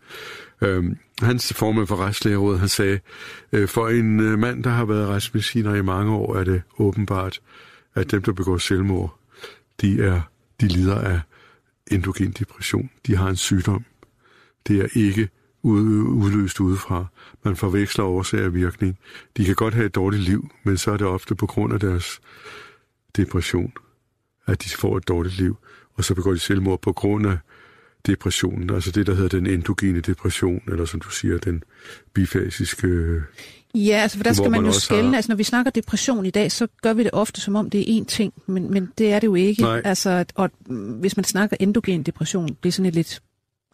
øhm, 0.61 0.97
hans 1.23 1.53
formand 1.55 1.87
for 1.87 1.97
retslægerådet, 1.97 2.61
han 2.61 2.69
sagde, 2.69 3.01
øh, 3.53 3.69
for 3.69 3.89
en 3.89 4.21
øh, 4.21 4.39
mand, 4.39 4.65
der 4.65 4.71
har 4.71 4.85
været 4.85 5.09
retsmediciner 5.09 5.75
i 5.75 5.83
mange 5.83 6.13
år, 6.13 6.37
er 6.37 6.45
det 6.45 6.63
åbenbart, 6.79 7.41
at 7.95 8.11
dem, 8.11 8.23
der 8.23 8.33
begår 8.33 8.59
selvmord, 8.59 9.19
de, 9.81 10.03
er, 10.03 10.21
de 10.61 10.69
lider 10.69 10.99
af 10.99 11.21
endogen 11.91 12.31
depression. 12.39 12.91
De 13.07 13.17
har 13.17 13.29
en 13.29 13.37
sygdom. 13.37 13.85
Det 14.69 14.81
er 14.81 14.87
ikke 14.95 15.29
udløst 15.67 16.61
udefra. 16.61 17.07
Man 17.45 17.57
forveksler 17.57 18.05
årsag 18.05 18.45
og 18.45 18.55
virkning. 18.55 18.99
De 19.37 19.45
kan 19.45 19.55
godt 19.55 19.75
have 19.75 19.87
et 19.87 19.95
dårligt 19.95 20.23
liv, 20.23 20.51
men 20.65 20.79
så 20.79 20.91
er 20.91 20.97
det 20.97 21.07
ofte 21.07 21.35
på 21.35 21.47
grund 21.47 21.73
af 21.75 21.81
deres 21.81 22.21
depression, 23.17 23.73
at 24.47 24.65
de 24.65 24.69
får 24.69 24.97
et 24.97 25.09
dårligt 25.09 25.39
liv. 25.39 25.57
Og 25.95 26.05
så 26.05 26.15
begår 26.15 26.33
de 26.33 26.39
selvmord 26.39 26.83
på 26.83 26.93
grund 26.93 27.27
af 27.27 27.39
depressionen, 28.07 28.71
altså 28.71 28.91
det, 28.91 29.07
der 29.07 29.15
hedder 29.15 29.29
den 29.29 29.47
endogene 29.47 30.01
depression, 30.01 30.63
eller 30.69 30.85
som 30.85 31.01
du 31.01 31.11
siger, 31.11 31.39
den 31.39 31.63
bifasiske... 32.15 33.21
Ja, 33.75 33.97
altså 33.97 34.17
for 34.17 34.25
der 34.25 34.33
skal 34.33 34.51
man, 34.51 34.63
man 34.63 34.73
jo 34.73 34.79
skælne. 34.79 35.09
Har... 35.09 35.17
Altså 35.17 35.31
når 35.31 35.37
vi 35.37 35.43
snakker 35.43 35.71
depression 35.71 36.27
i 36.27 36.31
dag, 36.31 36.53
så 36.53 36.67
gør 36.83 36.93
vi 36.93 37.03
det 37.03 37.11
ofte 37.13 37.41
som 37.41 37.57
om 37.57 37.71
det 37.71 37.81
er 37.81 38.03
én 38.03 38.05
ting, 38.05 38.33
men, 38.47 38.71
men 38.71 38.93
det 38.99 39.13
er 39.13 39.21
det 39.21 39.27
jo 39.27 39.35
ikke. 39.35 39.63
Nej. 39.63 39.83
Altså, 39.85 40.25
og 40.35 40.51
hvis 41.01 41.17
man 41.17 41.25
snakker 41.25 41.57
endogen 41.61 42.03
depression, 42.03 42.49
det 42.63 42.69
er 42.69 42.73
sådan 42.73 42.87
et 42.87 42.95
lidt 42.95 43.23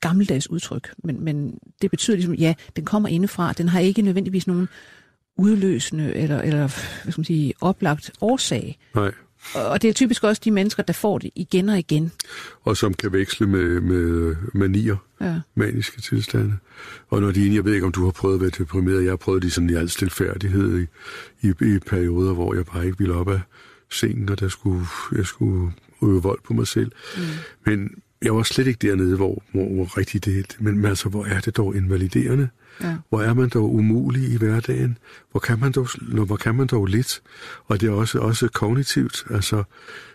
gammeldags 0.03 0.51
udtryk, 0.51 0.95
men, 1.05 1.25
men 1.25 1.59
det 1.83 1.91
betyder 1.91 2.17
ligesom, 2.17 2.35
ja, 2.35 2.55
den 2.77 2.85
kommer 2.85 3.09
indefra, 3.09 3.53
den 3.53 3.69
har 3.69 3.81
ikke 3.81 4.03
nødvendigvis 4.03 4.47
nogen 4.47 4.69
udløsende 5.37 6.15
eller, 6.15 6.41
eller 6.41 6.59
hvad 7.03 7.13
skal 7.13 7.21
man 7.21 7.25
sige, 7.25 7.55
oplagt 7.61 8.11
årsag. 8.21 8.79
Nej. 8.95 9.13
Og 9.55 9.83
det 9.83 9.89
er 9.89 9.93
typisk 9.93 10.25
også 10.25 10.43
de 10.45 10.51
mennesker, 10.51 10.83
der 10.83 10.93
får 10.93 11.19
det 11.19 11.31
igen 11.35 11.69
og 11.69 11.79
igen. 11.79 12.13
Og 12.63 12.77
som 12.77 12.95
kan 12.95 13.13
veksle 13.13 13.47
med, 13.47 13.81
med 13.81 14.37
manier, 14.55 14.97
ja. 15.21 15.41
maniske 15.55 16.01
tilstande. 16.01 16.57
Og 17.09 17.21
når 17.21 17.31
de 17.31 17.55
jeg 17.55 17.65
ved 17.65 17.75
ikke, 17.75 17.87
om 17.87 17.93
du 17.93 18.05
har 18.05 18.11
prøvet 18.11 18.35
at 18.35 18.41
være 18.41 18.51
deprimeret, 18.59 19.05
jeg 19.05 19.11
har 19.11 19.17
prøvet 19.17 19.43
det 19.43 19.53
sådan 19.53 19.71
i 19.71 19.75
al 19.75 19.91
stilfærdighed 19.91 20.79
i, 20.81 20.87
i, 21.47 21.49
i 21.49 21.79
perioder, 21.79 22.35
hvor 22.35 22.55
jeg 22.55 22.67
bare 22.67 22.87
ikke 22.87 22.99
ville 22.99 23.15
op 23.15 23.29
af 23.29 23.41
sengen, 23.91 24.29
og 24.29 24.41
der 24.41 24.49
skulle, 24.49 24.87
jeg 25.17 25.27
skulle 25.27 25.73
øve 26.03 26.23
vold 26.23 26.39
på 26.45 26.55
mig 26.55 26.67
selv. 26.67 26.93
Mm. 27.17 27.23
Men 27.67 27.91
jeg 28.23 28.37
var 28.37 28.43
slet 28.43 28.67
ikke 28.67 28.89
dernede, 28.89 29.17
hvor, 29.17 29.43
hvor, 29.53 29.69
hvor 29.75 29.99
rigtig 29.99 30.25
det 30.25 30.57
men, 30.59 30.77
men 30.77 30.85
altså, 30.85 31.09
hvor 31.09 31.25
er 31.25 31.41
det 31.41 31.57
dog 31.57 31.77
invaliderende? 31.77 32.49
Ja. 32.83 32.97
Hvor 33.09 33.23
er 33.23 33.35
man 33.35 33.49
dog 33.49 33.75
umulig 33.75 34.33
i 34.33 34.37
hverdagen? 34.37 34.99
Hvor 35.31 35.41
kan 35.41 35.61
man 35.61 35.73
dog, 35.73 35.89
hvor 36.27 36.37
kan 36.37 36.55
man 36.55 36.67
dog 36.67 36.87
lidt? 36.87 37.23
Og 37.67 37.81
det 37.81 37.89
er 37.89 37.93
også, 37.93 38.19
også 38.19 38.49
kognitivt, 38.49 39.25
altså 39.31 39.63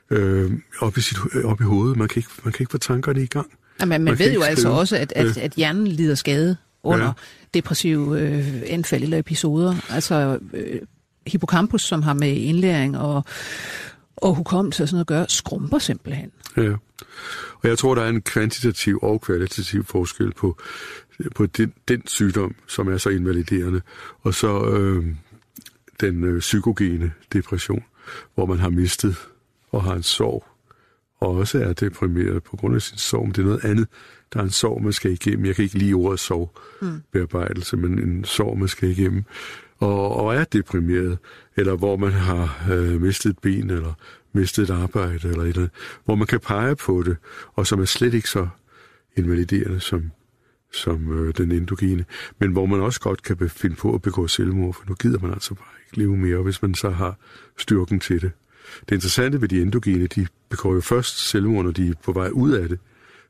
øh, 0.10 0.51
op, 0.80 0.97
i 0.97 1.01
sit, 1.01 1.18
op 1.43 1.62
i 1.62 1.64
hovedet. 1.64 1.97
Man 1.97 2.08
kan, 2.08 2.20
ikke, 2.20 2.30
man 2.43 2.53
kan 2.53 2.64
ikke 2.64 2.72
få 2.72 2.78
tankerne 2.78 3.24
i 3.24 3.26
gang. 3.26 3.47
Ja, 3.80 3.86
men 3.86 3.89
man, 3.89 4.01
man 4.01 4.20
ved 4.20 4.34
jo 4.34 4.41
altså 4.41 4.70
også, 4.70 4.97
at, 4.97 5.14
at, 5.16 5.38
at 5.38 5.51
hjernen 5.51 5.88
lider 5.88 6.16
skade 6.16 6.58
under 6.84 7.05
ja. 7.05 7.12
depressive 7.53 8.22
øh, 8.22 8.62
anfald 8.68 9.03
eller 9.03 9.18
episoder. 9.18 9.76
Altså 9.89 10.39
øh, 10.53 10.80
hippocampus, 11.28 11.82
som 11.82 12.01
har 12.01 12.14
med 12.14 12.36
indlæring 12.36 12.97
og, 12.97 13.24
og 14.16 14.36
hukommelse 14.36 14.84
og 14.84 14.88
sådan 14.89 14.95
noget 14.95 15.03
at 15.03 15.08
gøre, 15.08 15.26
skrumper 15.30 15.80
simpelthen. 15.80 16.32
Ja. 16.58 16.74
Og 17.54 17.70
jeg 17.70 17.78
tror, 17.78 17.95
der 17.95 18.02
er 18.02 18.10
en 18.10 18.22
kvantitativ 18.22 19.00
og 19.02 19.22
kvalitativ 19.22 19.84
forskel 19.84 20.34
på, 20.34 20.58
på 21.36 21.45
den, 21.45 21.74
den 21.88 22.08
sygdom, 22.08 22.56
som 22.68 22.88
er 22.88 22.98
så 22.98 23.10
invaliderende, 23.10 23.82
og 24.22 24.34
så 24.34 24.66
øh, 24.66 25.06
den 26.02 26.24
øh, 26.24 26.39
psykogene 26.39 27.12
depression, 27.34 27.84
hvor 28.36 28.45
man 28.45 28.60
har 28.60 28.70
mistet 28.70 29.16
og 29.72 29.84
har 29.84 29.95
en 29.95 30.04
sorg, 30.04 30.45
og 31.20 31.36
også 31.36 31.60
er 31.60 31.74
deprimeret 31.74 32.43
på 32.43 32.58
grund 32.58 32.76
af 32.76 32.82
sin 32.82 32.98
sorg, 32.98 33.24
men 33.24 33.32
det 33.32 33.41
er 33.41 33.45
noget 33.45 33.66
andet. 33.66 33.88
Der 34.34 34.39
er 34.39 34.43
en 34.43 34.50
sorg, 34.50 34.84
man 34.84 34.93
skal 34.93 35.12
igennem. 35.12 35.45
Jeg 35.45 35.56
kan 35.56 35.64
ikke 35.64 35.78
lide 35.78 35.93
ordet 35.93 36.20
sorgbearbejdelse, 36.20 37.76
mm. 37.76 37.82
men 37.82 38.00
en 38.00 38.26
sorg, 38.26 38.58
man 38.60 38.68
skal 38.68 38.89
igennem. 38.89 39.24
Og, 39.80 40.16
og 40.16 40.36
er 40.36 40.43
deprimeret, 40.43 41.18
eller 41.56 41.76
hvor 41.76 41.98
man 41.98 42.12
har 42.12 42.68
øh, 42.72 43.02
mistet 43.02 43.30
et 43.30 43.39
ben, 43.39 43.70
eller 43.70 43.93
mistet 44.38 44.70
et 44.70 44.74
arbejde 44.74 45.28
eller 45.28 45.42
et 45.42 45.48
eller 45.48 45.58
andet, 45.58 45.70
hvor 46.06 46.16
man 46.16 46.28
kan 46.28 46.40
pege 46.40 46.76
på 46.76 47.04
det, 47.04 47.18
og 47.56 47.68
som 47.68 47.82
er 47.82 47.86
slet 47.86 48.14
ikke 48.14 48.30
så 48.30 48.48
invaliderende 49.16 49.80
som, 49.80 50.12
som 50.74 51.20
øh, 51.20 51.34
den 51.38 51.52
endogene, 51.52 52.06
men 52.40 52.52
hvor 52.52 52.66
man 52.66 52.80
også 52.80 53.00
godt 53.00 53.24
kan 53.24 53.50
finde 53.50 53.76
på 53.76 53.94
at 53.94 54.02
begå 54.02 54.28
selvmord, 54.28 54.74
for 54.74 54.84
nu 54.88 54.96
gider 54.96 55.20
man 55.20 55.32
altså 55.34 55.56
bare 55.56 55.68
ikke 55.88 55.98
leve 55.98 56.18
mere, 56.18 56.42
hvis 56.42 56.62
man 56.62 56.76
så 56.76 56.90
har 56.90 57.18
styrken 57.58 58.00
til 58.00 58.22
det. 58.22 58.32
Det 58.90 58.96
interessante 58.96 59.42
ved 59.42 59.48
de 59.48 59.62
endogene, 59.62 60.08
de 60.08 60.28
begår 60.50 60.74
jo 60.74 60.82
først 60.82 61.30
selvmord, 61.30 61.66
når 61.66 61.72
de 61.72 61.88
er 61.88 61.94
på 62.04 62.12
vej 62.12 62.30
ud 62.30 62.52
af 62.52 62.70
det. 62.70 62.80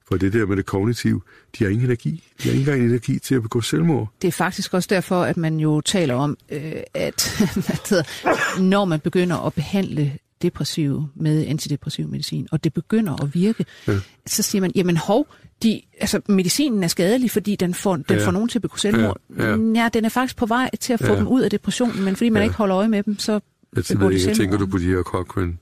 For 0.08 0.18
det 0.18 0.34
der 0.34 0.46
med 0.46 0.58
det 0.58 0.66
kognitive, 0.66 1.22
de 1.58 1.64
har 1.64 1.72
ingen 1.72 1.86
energi. 1.86 2.24
De 2.44 2.44
har 2.44 2.52
ikke 2.52 2.60
engang 2.60 2.90
energi 2.90 3.20
til 3.20 3.36
at 3.36 3.42
begå 3.42 3.62
selvmord. 3.62 4.14
Det 4.22 4.28
er 4.28 4.32
faktisk 4.32 4.74
også 4.74 4.88
derfor, 4.92 5.24
at 5.24 5.38
man 5.38 5.60
jo 5.60 5.82
taler 5.82 6.16
om, 6.16 6.38
øh, 6.50 6.74
at 6.94 7.38
hvad 7.54 7.90
hedder, 7.90 8.62
når 8.62 8.86
man 8.86 9.00
begynder 9.00 9.46
at 9.46 9.54
behandle 9.54 10.18
depressive 10.42 11.10
med 11.16 11.46
antidepressiv 11.48 12.08
medicin, 12.08 12.48
og 12.52 12.64
det 12.64 12.74
begynder 12.74 13.24
at 13.24 13.36
virke, 13.36 13.66
ja. 13.88 13.94
så 14.26 14.44
siger 14.44 14.62
man, 14.62 14.72
jamen 14.76 14.98
hov, 14.98 15.28
de, 15.64 15.82
altså, 16.00 16.22
medicinen 16.28 16.84
er 16.84 16.88
skadelig, 16.88 17.32
fordi 17.32 17.56
den 17.56 17.74
får, 17.74 17.96
den 17.96 18.06
ja. 18.10 18.26
får 18.26 18.32
nogen 18.32 18.50
til 18.50 18.58
at 18.58 18.62
begå 18.62 18.78
selvmord. 18.78 19.18
Ja, 19.38 19.50
ja. 19.50 19.58
ja, 19.76 19.90
den 19.94 20.06
er 20.06 20.10
faktisk 20.10 20.38
på 20.38 20.46
vej 20.46 20.70
til 20.80 20.94
at 20.94 21.00
få 21.00 21.14
ja. 21.14 21.20
dem 21.20 21.28
ud 21.28 21.42
af 21.42 21.50
depressionen, 21.50 22.04
men 22.04 22.16
fordi 22.16 22.30
man 22.30 22.42
ja. 22.42 22.44
ikke 22.44 22.56
holder 22.56 22.78
øje 22.78 22.88
med 22.88 23.04
dem, 23.04 23.20
så 23.20 23.32
jeg 23.76 23.84
de 23.84 23.84
selvmord. 23.84 24.14
Tænker 24.36 24.58
du 24.58 24.66
på 24.66 24.78
de 24.78 24.86
her 24.86 25.04
Cochrane 25.04 25.58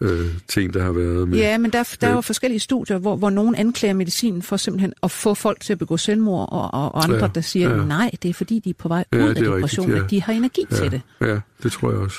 øh, 0.00 0.26
ting, 0.48 0.74
der 0.74 0.82
har 0.82 0.92
været 0.92 1.28
med... 1.28 1.38
Ja, 1.38 1.58
men 1.58 1.72
der, 1.72 1.96
der 2.00 2.08
er 2.08 2.12
jo 2.12 2.20
forskellige 2.20 2.60
studier, 2.60 2.98
hvor, 2.98 3.16
hvor 3.16 3.30
nogen 3.30 3.54
anklager 3.54 3.94
medicinen 3.94 4.42
for 4.42 4.56
simpelthen 4.56 4.92
at 5.02 5.10
få 5.10 5.34
folk 5.34 5.60
til 5.60 5.72
at 5.72 5.78
begå 5.78 5.96
selvmord, 5.96 6.48
og, 6.52 6.74
og 6.74 7.04
andre, 7.04 7.16
ja, 7.16 7.30
der 7.34 7.40
siger, 7.40 7.70
ja. 7.70 7.84
nej, 7.84 8.10
det 8.22 8.28
er 8.28 8.34
fordi, 8.34 8.58
de 8.58 8.70
er 8.70 8.74
på 8.78 8.88
vej 8.88 9.04
ja, 9.12 9.24
ud 9.24 9.28
af 9.28 9.34
depressionen, 9.34 9.96
ja. 9.96 10.04
at 10.04 10.10
de 10.10 10.22
har 10.22 10.32
energi 10.32 10.66
ja, 10.70 10.76
til 10.76 10.90
det. 10.90 11.00
Ja, 11.20 11.40
det 11.62 11.72
tror 11.72 11.90
jeg 11.90 12.00
også. 12.00 12.18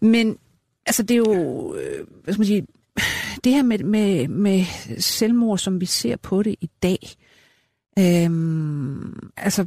Men 0.00 0.38
altså, 0.86 1.02
det 1.02 1.14
er 1.14 1.18
jo, 1.18 1.74
øh, 1.74 2.06
hvad 2.24 2.34
skal 2.34 2.40
man 2.40 2.46
sige, 2.46 2.66
det 3.44 3.52
her 3.52 3.62
med, 3.62 3.78
med, 3.78 4.28
med 4.28 4.64
selvmord, 4.98 5.58
som 5.58 5.80
vi 5.80 5.86
ser 5.86 6.16
på 6.16 6.42
det 6.42 6.54
i 6.60 6.70
dag, 6.82 6.98
øhm, 7.98 9.30
altså, 9.36 9.66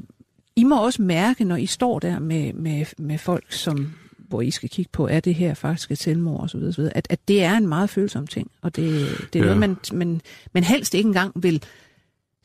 I 0.55 0.63
må 0.63 0.85
også 0.85 1.01
mærke, 1.01 1.43
når 1.43 1.55
I 1.55 1.65
står 1.65 1.99
der 1.99 2.19
med, 2.19 2.53
med, 2.53 2.85
med 2.97 3.17
folk, 3.17 3.51
som, 3.53 3.93
hvor 4.17 4.41
I 4.41 4.51
skal 4.51 4.69
kigge 4.69 4.89
på, 4.91 5.07
er 5.07 5.19
det 5.19 5.35
her 5.35 5.53
faktisk 5.53 5.91
et 5.91 5.97
selvmord 5.97 6.43
osv., 6.43 6.59
osv. 6.59 6.83
At, 6.95 7.07
at 7.09 7.19
det 7.27 7.43
er 7.43 7.57
en 7.57 7.67
meget 7.67 7.89
følsom 7.89 8.27
ting, 8.27 8.51
og 8.61 8.75
det, 8.75 9.07
det 9.33 9.39
er 9.39 9.45
ja. 9.45 9.55
noget, 9.55 9.59
man, 9.59 9.77
man, 9.93 10.21
man 10.53 10.63
helst 10.63 10.93
ikke 10.93 11.07
engang 11.07 11.43
vil 11.43 11.63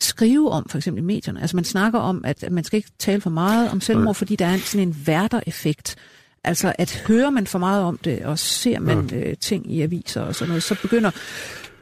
skrive 0.01 0.51
om, 0.51 0.69
for 0.69 0.79
eksempel 0.79 1.03
i 1.03 1.07
medierne. 1.07 1.41
Altså 1.41 1.57
man 1.57 1.65
snakker 1.65 1.99
om, 1.99 2.25
at 2.25 2.45
man 2.51 2.65
skal 2.65 2.77
ikke 2.77 2.91
tale 2.99 3.21
for 3.21 3.31
meget 3.31 3.71
om 3.71 3.81
selvmord, 3.81 4.15
fordi 4.15 4.37
der 4.37 4.47
er 4.47 4.55
en, 4.55 4.61
sådan 4.61 4.89
en 4.89 4.97
værter-effekt. 5.07 5.97
Altså 6.45 6.73
at 6.79 7.05
hører 7.09 7.31
man 7.31 7.47
for 7.47 7.59
meget 7.59 7.83
om 7.83 7.99
det, 7.99 8.25
og 8.25 8.39
ser 8.39 8.81
man 8.81 9.09
ja. 9.13 9.17
øh, 9.17 9.37
ting 9.41 9.73
i 9.73 9.83
aviser 9.83 10.21
og 10.21 10.35
sådan 10.35 10.49
noget, 10.49 10.63
så 10.63 10.77
begynder 10.83 11.11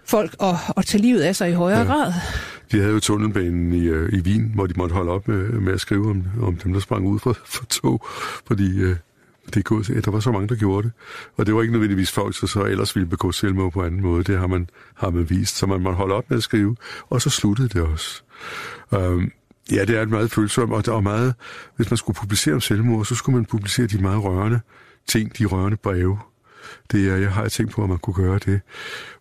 folk 0.04 0.34
at, 0.40 0.54
at 0.76 0.86
tage 0.86 1.02
livet 1.02 1.20
af 1.20 1.36
sig 1.36 1.50
i 1.50 1.52
højere 1.52 1.78
ja. 1.78 1.84
grad. 1.84 2.12
De 2.72 2.78
havde 2.80 2.92
jo 2.92 3.00
tunnelbanen 3.00 3.72
i, 3.72 3.84
øh, 3.84 4.12
i 4.12 4.20
Wien, 4.20 4.50
hvor 4.54 4.66
de 4.66 4.74
måtte 4.76 4.94
holde 4.94 5.10
op 5.10 5.28
med, 5.28 5.48
med 5.48 5.72
at 5.72 5.80
skrive 5.80 6.10
om, 6.10 6.24
om 6.42 6.56
dem, 6.56 6.72
der 6.72 6.80
sprang 6.80 7.06
ud 7.06 7.18
fra, 7.18 7.32
fra 7.44 7.64
tog, 7.70 8.06
fordi 8.46 8.78
øh, 8.78 8.96
det 9.54 9.64
gået, 9.64 10.04
der 10.04 10.10
var 10.10 10.20
så 10.20 10.32
mange, 10.32 10.48
der 10.48 10.54
gjorde 10.54 10.82
det. 10.82 10.92
Og 11.36 11.46
det 11.46 11.54
var 11.54 11.62
ikke 11.62 11.72
nødvendigvis 11.72 12.12
folk, 12.12 12.40
der 12.40 12.46
så 12.46 12.64
ellers 12.64 12.96
ville 12.96 13.08
begå 13.08 13.32
selvmord 13.32 13.72
på 13.72 13.82
anden 13.82 14.00
måde. 14.00 14.24
Det 14.24 14.38
har 14.38 14.46
man, 14.46 14.68
har 14.94 15.10
man 15.10 15.30
vist. 15.30 15.56
Så 15.56 15.66
man 15.66 15.80
må 15.80 15.92
holde 15.92 16.14
op 16.14 16.30
med 16.30 16.36
at 16.36 16.42
skrive. 16.42 16.76
Og 17.10 17.22
så 17.22 17.30
sluttede 17.30 17.68
det 17.68 17.82
også. 17.82 18.22
Øhm, 18.94 19.32
ja, 19.70 19.84
det 19.84 19.96
er 19.96 20.02
et 20.02 20.10
meget 20.10 20.30
følsomt, 20.30 20.72
og 20.72 20.86
der 20.86 20.96
er 20.96 21.00
meget, 21.00 21.34
hvis 21.76 21.90
man 21.90 21.96
skulle 21.96 22.16
publicere 22.16 22.54
om 22.54 22.60
selvmord, 22.60 23.04
så 23.04 23.14
skulle 23.14 23.36
man 23.36 23.44
publicere 23.44 23.86
de 23.86 23.98
meget 23.98 24.24
rørende 24.24 24.60
ting, 25.06 25.38
de 25.38 25.44
rørende 25.44 25.76
breve. 25.76 26.18
Det 26.92 27.08
er, 27.10 27.16
jeg 27.16 27.32
har 27.32 27.48
tænkt 27.48 27.72
på, 27.72 27.82
at 27.82 27.88
man 27.88 27.98
kunne 27.98 28.14
gøre 28.14 28.38
det. 28.38 28.60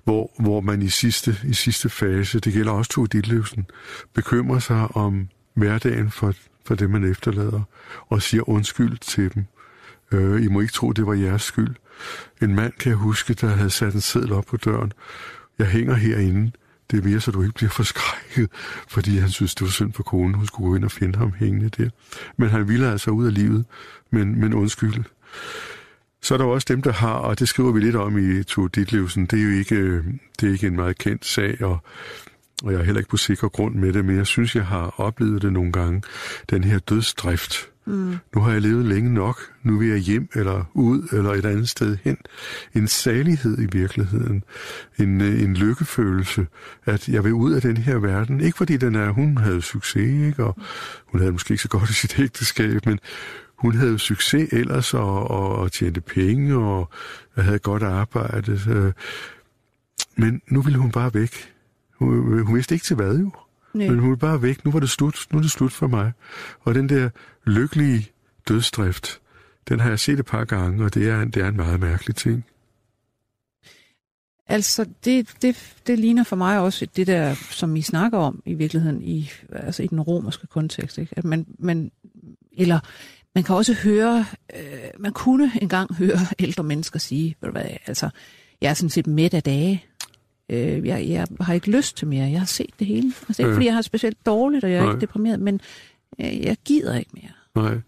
Hvor, 0.03 0.31
hvor 0.39 0.61
man 0.61 0.81
i 0.81 0.89
sidste, 0.89 1.37
i 1.43 1.53
sidste 1.53 1.89
fase, 1.89 2.39
det 2.39 2.53
gælder 2.53 2.71
også 2.71 2.91
to 2.91 3.05
Ditlevsen, 3.05 3.65
bekymrer 4.13 4.59
sig 4.59 4.87
om 4.95 5.27
hverdagen 5.53 6.11
for, 6.11 6.33
for 6.65 6.75
det, 6.75 6.89
man 6.89 7.11
efterlader, 7.11 7.61
og 8.09 8.21
siger 8.21 8.49
undskyld 8.49 8.97
til 8.97 9.33
dem. 9.33 9.45
Øh, 10.11 10.43
I 10.43 10.47
må 10.47 10.61
ikke 10.61 10.73
tro, 10.73 10.91
det 10.91 11.05
var 11.05 11.13
jeres 11.13 11.41
skyld. 11.41 11.75
En 12.41 12.55
mand 12.55 12.73
kan 12.79 12.89
jeg 12.89 12.97
huske, 12.97 13.33
der 13.33 13.47
havde 13.47 13.69
sat 13.69 13.93
en 13.93 14.01
seddel 14.01 14.33
op 14.33 14.45
på 14.45 14.57
døren. 14.57 14.93
Jeg 15.59 15.67
hænger 15.67 15.93
herinde. 15.93 16.51
Det 16.91 16.99
er 16.99 17.09
mere, 17.09 17.19
så 17.19 17.31
du 17.31 17.41
ikke 17.41 17.53
bliver 17.53 17.69
forskrækket, 17.69 18.49
fordi 18.87 19.17
han 19.17 19.29
synes, 19.29 19.55
det 19.55 19.65
var 19.65 19.71
synd 19.71 19.93
for 19.93 20.03
konen. 20.03 20.33
Hun 20.33 20.47
skulle 20.47 20.69
gå 20.69 20.75
ind 20.75 20.85
og 20.85 20.91
finde 20.91 21.19
ham 21.19 21.33
hængende 21.39 21.69
der. 21.69 21.89
Men 22.37 22.49
han 22.49 22.67
ville 22.67 22.91
altså 22.91 23.11
ud 23.11 23.25
af 23.25 23.33
livet, 23.33 23.65
men, 24.11 24.39
men 24.39 24.53
undskyld. 24.53 25.03
Så 26.21 26.33
er 26.33 26.37
der 26.37 26.45
også 26.45 26.65
dem, 26.69 26.81
der 26.81 26.91
har, 26.91 27.13
og 27.13 27.39
det 27.39 27.47
skriver 27.47 27.71
vi 27.71 27.79
lidt 27.79 27.95
om 27.95 28.17
i 28.17 28.43
Tue 28.43 28.69
Ditlevsen, 28.69 29.25
det 29.25 29.39
er 29.39 29.43
jo 29.43 29.49
ikke, 29.49 29.75
øh, 29.75 30.03
det 30.39 30.49
er 30.49 30.53
ikke 30.53 30.67
en 30.67 30.75
meget 30.75 30.97
kendt 30.97 31.25
sag, 31.25 31.63
og, 31.63 31.83
og 32.63 32.71
jeg 32.71 32.79
er 32.79 32.83
heller 32.83 32.99
ikke 32.99 33.09
på 33.09 33.17
sikker 33.17 33.47
grund 33.47 33.75
med 33.75 33.93
det, 33.93 34.05
men 34.05 34.17
jeg 34.17 34.27
synes, 34.27 34.55
jeg 34.55 34.65
har 34.65 34.93
oplevet 34.97 35.41
det 35.41 35.53
nogle 35.53 35.71
gange, 35.71 36.01
den 36.49 36.63
her 36.63 36.79
dødsdrift. 36.79 37.70
Mm. 37.85 38.15
Nu 38.35 38.41
har 38.41 38.51
jeg 38.51 38.61
levet 38.61 38.85
længe 38.85 39.13
nok, 39.13 39.39
nu 39.63 39.77
vil 39.77 39.87
jeg 39.87 39.97
hjem 39.97 40.29
eller 40.35 40.63
ud 40.73 41.07
eller 41.11 41.31
et 41.33 41.45
andet 41.45 41.69
sted 41.69 41.97
hen. 42.03 42.17
En 42.73 42.87
salighed 42.87 43.59
i 43.59 43.67
virkeligheden, 43.71 44.43
en, 44.99 45.21
øh, 45.21 45.43
en 45.43 45.53
lykkefølelse, 45.53 46.47
at 46.85 47.09
jeg 47.09 47.23
vil 47.23 47.33
ud 47.33 47.53
af 47.53 47.61
den 47.61 47.77
her 47.77 47.97
verden. 47.97 48.41
Ikke 48.41 48.57
fordi 48.57 48.77
den 48.77 48.95
er, 48.95 49.09
hun 49.09 49.37
havde 49.37 49.61
succes, 49.61 50.27
ikke? 50.27 50.43
og 50.43 50.57
hun 51.05 51.19
havde 51.19 51.31
måske 51.31 51.51
ikke 51.51 51.63
så 51.63 51.69
godt 51.69 51.89
i 51.89 51.93
sit 51.93 52.19
ægteskab, 52.19 52.85
men 52.85 52.99
hun 53.57 53.75
havde 53.75 53.99
succes 53.99 54.49
ellers 54.51 54.93
og, 54.93 55.31
og, 55.31 55.55
og 55.55 55.71
tjente 55.71 56.01
penge 56.01 56.55
og 56.55 56.89
havde 57.37 57.59
godt 57.59 57.83
arbejde. 57.83 58.59
Så, 58.59 58.71
øh. 58.71 58.93
men 60.17 60.41
nu 60.47 60.61
ville 60.61 60.79
hun 60.79 60.91
bare 60.91 61.13
væk. 61.13 61.53
Hun, 61.99 62.33
øh, 62.33 62.45
hun 62.45 62.55
vidste 62.55 62.75
ikke 62.75 62.85
til 62.85 62.95
hvad 62.95 63.17
jo. 63.17 63.31
Nej. 63.73 63.87
Men 63.87 63.99
hun 63.99 64.09
ville 64.09 64.19
bare 64.19 64.41
væk. 64.41 64.65
Nu 64.65 64.71
var 64.71 64.79
det 64.79 64.89
slut. 64.89 65.27
Nu 65.31 65.37
er 65.37 65.41
det 65.41 65.51
slut 65.51 65.73
for 65.73 65.87
mig. 65.87 66.11
Og 66.59 66.75
den 66.75 66.89
der 66.89 67.09
lykkelige 67.45 68.09
dødsdrift, 68.47 69.21
den 69.69 69.79
har 69.79 69.89
jeg 69.89 69.99
set 69.99 70.19
et 70.19 70.25
par 70.25 70.45
gange, 70.45 70.85
og 70.85 70.93
det 70.93 71.09
er, 71.09 71.25
det 71.25 71.43
er 71.43 71.47
en 71.47 71.55
meget 71.55 71.79
mærkelig 71.79 72.15
ting. 72.15 72.45
Altså, 74.47 74.85
det, 75.05 75.33
det, 75.41 75.73
det 75.87 75.99
ligner 75.99 76.23
for 76.23 76.35
mig 76.35 76.59
også 76.59 76.87
det 76.95 77.07
der, 77.07 77.33
som 77.33 77.75
I 77.75 77.81
snakker 77.81 78.17
om 78.17 78.43
i 78.45 78.53
virkeligheden, 78.53 79.01
i, 79.03 79.31
altså 79.49 79.83
i 79.83 79.87
den 79.87 80.01
romerske 80.01 80.47
kontekst. 80.47 80.97
Ikke? 80.97 81.13
At 81.17 81.23
man, 81.23 81.45
man, 81.59 81.91
eller 82.51 82.79
man 83.35 83.43
kan 83.43 83.55
også 83.55 83.73
høre, 83.73 84.25
øh, 84.55 84.89
man 84.99 85.13
kunne 85.13 85.51
engang 85.61 85.95
høre 85.95 86.19
ældre 86.39 86.63
mennesker 86.63 86.99
sige, 86.99 87.35
ved 87.41 87.47
du 87.47 87.51
hvad, 87.51 87.65
altså, 87.85 88.09
jeg 88.61 88.69
er 88.69 88.73
sådan 88.73 88.89
set 88.89 89.07
midt 89.07 89.33
af 89.33 89.43
dage. 89.43 89.85
Øh, 90.51 90.87
jeg, 90.87 91.05
jeg 91.09 91.27
har 91.41 91.53
ikke 91.53 91.71
lyst 91.71 91.97
til 91.97 92.07
mere. 92.07 92.31
Jeg 92.31 92.39
har 92.39 92.45
set 92.45 92.69
det 92.79 92.87
hele. 92.87 93.13
Altså 93.27 93.41
ikke 93.41 93.49
ja. 93.49 93.55
fordi 93.55 93.65
jeg 93.65 93.73
har 93.73 93.81
specielt 93.81 94.25
dårligt, 94.25 94.63
og 94.63 94.71
jeg 94.71 94.77
er 94.77 94.83
Nej. 94.83 94.91
ikke 94.91 95.01
deprimeret, 95.01 95.39
men 95.39 95.61
jeg, 96.19 96.39
jeg 96.43 96.57
gider 96.65 96.97
ikke 96.97 97.11
mere. 97.13 97.63
Nej, 97.63 97.79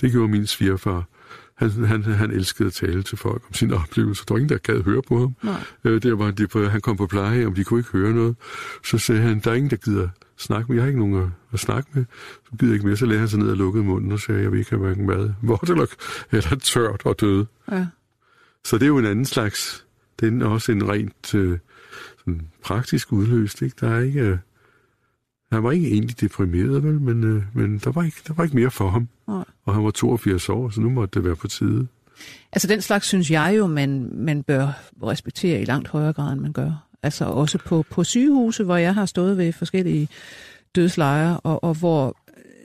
det 0.00 0.12
gjorde 0.12 0.28
min 0.28 0.46
svigerfar. 0.46 1.08
Han, 1.54 1.70
han, 1.70 2.02
han 2.02 2.30
elskede 2.30 2.66
at 2.66 2.72
tale 2.72 3.02
til 3.02 3.18
folk 3.18 3.42
om 3.48 3.54
sine 3.54 3.74
oplevelser. 3.74 4.24
Der 4.28 4.34
var 4.34 4.38
ingen, 4.38 4.48
der 4.48 4.58
gad 4.58 4.82
høre 4.82 5.02
på 5.02 5.18
ham. 5.18 5.36
Nej. 5.42 5.60
Øh, 5.84 6.02
det 6.02 6.18
var, 6.18 6.30
de, 6.30 6.68
han 6.70 6.80
kom 6.80 6.96
på 6.96 7.06
pleje, 7.06 7.46
om 7.46 7.54
de 7.54 7.64
kunne 7.64 7.80
ikke 7.80 7.90
høre 7.90 8.12
noget. 8.12 8.36
Så 8.84 8.98
sagde 8.98 9.20
han, 9.20 9.40
der 9.40 9.50
er 9.50 9.54
ingen, 9.54 9.70
der 9.70 9.76
gider 9.76 10.08
snakke 10.36 10.68
med. 10.68 10.76
Jeg 10.76 10.82
har 10.82 10.88
ikke 10.88 11.00
nogen 11.00 11.22
at, 11.22 11.28
at 11.52 11.60
snakke 11.60 11.90
med. 11.92 12.04
Så 12.44 12.50
gider 12.58 12.72
jeg 12.72 12.74
ikke 12.74 12.86
mere. 12.86 12.96
Så 12.96 13.06
lagde 13.06 13.18
han 13.18 13.28
sig 13.28 13.38
ned 13.38 13.50
og 13.50 13.56
lukkede 13.56 13.84
munden 13.84 14.12
og 14.12 14.20
sagde, 14.20 14.42
jeg 14.42 14.52
vil 14.52 14.58
ikke 14.58 14.70
have 14.70 14.80
hverken 14.80 15.06
mad, 15.06 15.32
vådt 15.42 15.70
eller, 15.70 15.86
eller 16.32 16.56
tørt 16.56 17.00
og 17.04 17.20
døde. 17.20 17.46
Ja. 17.72 17.86
Så 18.64 18.78
det 18.78 18.82
er 18.82 18.88
jo 18.88 18.98
en 18.98 19.06
anden 19.06 19.24
slags, 19.24 19.84
det 20.20 20.42
er 20.42 20.46
også 20.46 20.72
en 20.72 20.88
rent 20.88 21.34
øh, 21.34 21.58
sådan 22.24 22.48
praktisk 22.62 23.12
udløst. 23.12 23.62
Ikke? 23.62 23.76
Der 23.80 23.90
er 23.90 24.00
ikke, 24.00 24.20
øh, 24.20 24.38
han 25.52 25.62
var 25.62 25.72
ikke 25.72 25.90
egentlig 25.90 26.20
deprimeret, 26.20 26.84
vel, 26.84 27.00
men, 27.00 27.24
øh, 27.24 27.42
men 27.54 27.78
der, 27.78 27.92
var 27.92 28.02
ikke, 28.02 28.16
der 28.26 28.34
var 28.34 28.44
ikke 28.44 28.56
mere 28.56 28.70
for 28.70 28.90
ham. 28.90 29.08
Nej. 29.28 29.44
Og 29.64 29.74
han 29.74 29.84
var 29.84 29.90
82 29.90 30.48
år, 30.48 30.70
så 30.70 30.80
nu 30.80 30.90
måtte 30.90 31.18
det 31.18 31.24
være 31.24 31.36
på 31.36 31.48
tide. 31.48 31.86
Altså 32.52 32.68
den 32.68 32.80
slags 32.80 33.06
synes 33.06 33.30
jeg 33.30 33.54
jo, 33.58 33.66
man, 33.66 34.10
man 34.14 34.42
bør 34.42 34.82
respektere 35.02 35.60
i 35.60 35.64
langt 35.64 35.88
højere 35.88 36.12
grad, 36.12 36.32
end 36.32 36.40
man 36.40 36.52
gør. 36.52 36.88
Altså 37.02 37.24
også 37.24 37.58
på, 37.58 37.84
på 37.90 38.04
sygehuse, 38.04 38.64
hvor 38.64 38.76
jeg 38.76 38.94
har 38.94 39.06
stået 39.06 39.38
ved 39.38 39.52
forskellige 39.52 40.08
dødslejre, 40.74 41.40
og, 41.40 41.64
og 41.64 41.74
hvor 41.74 42.16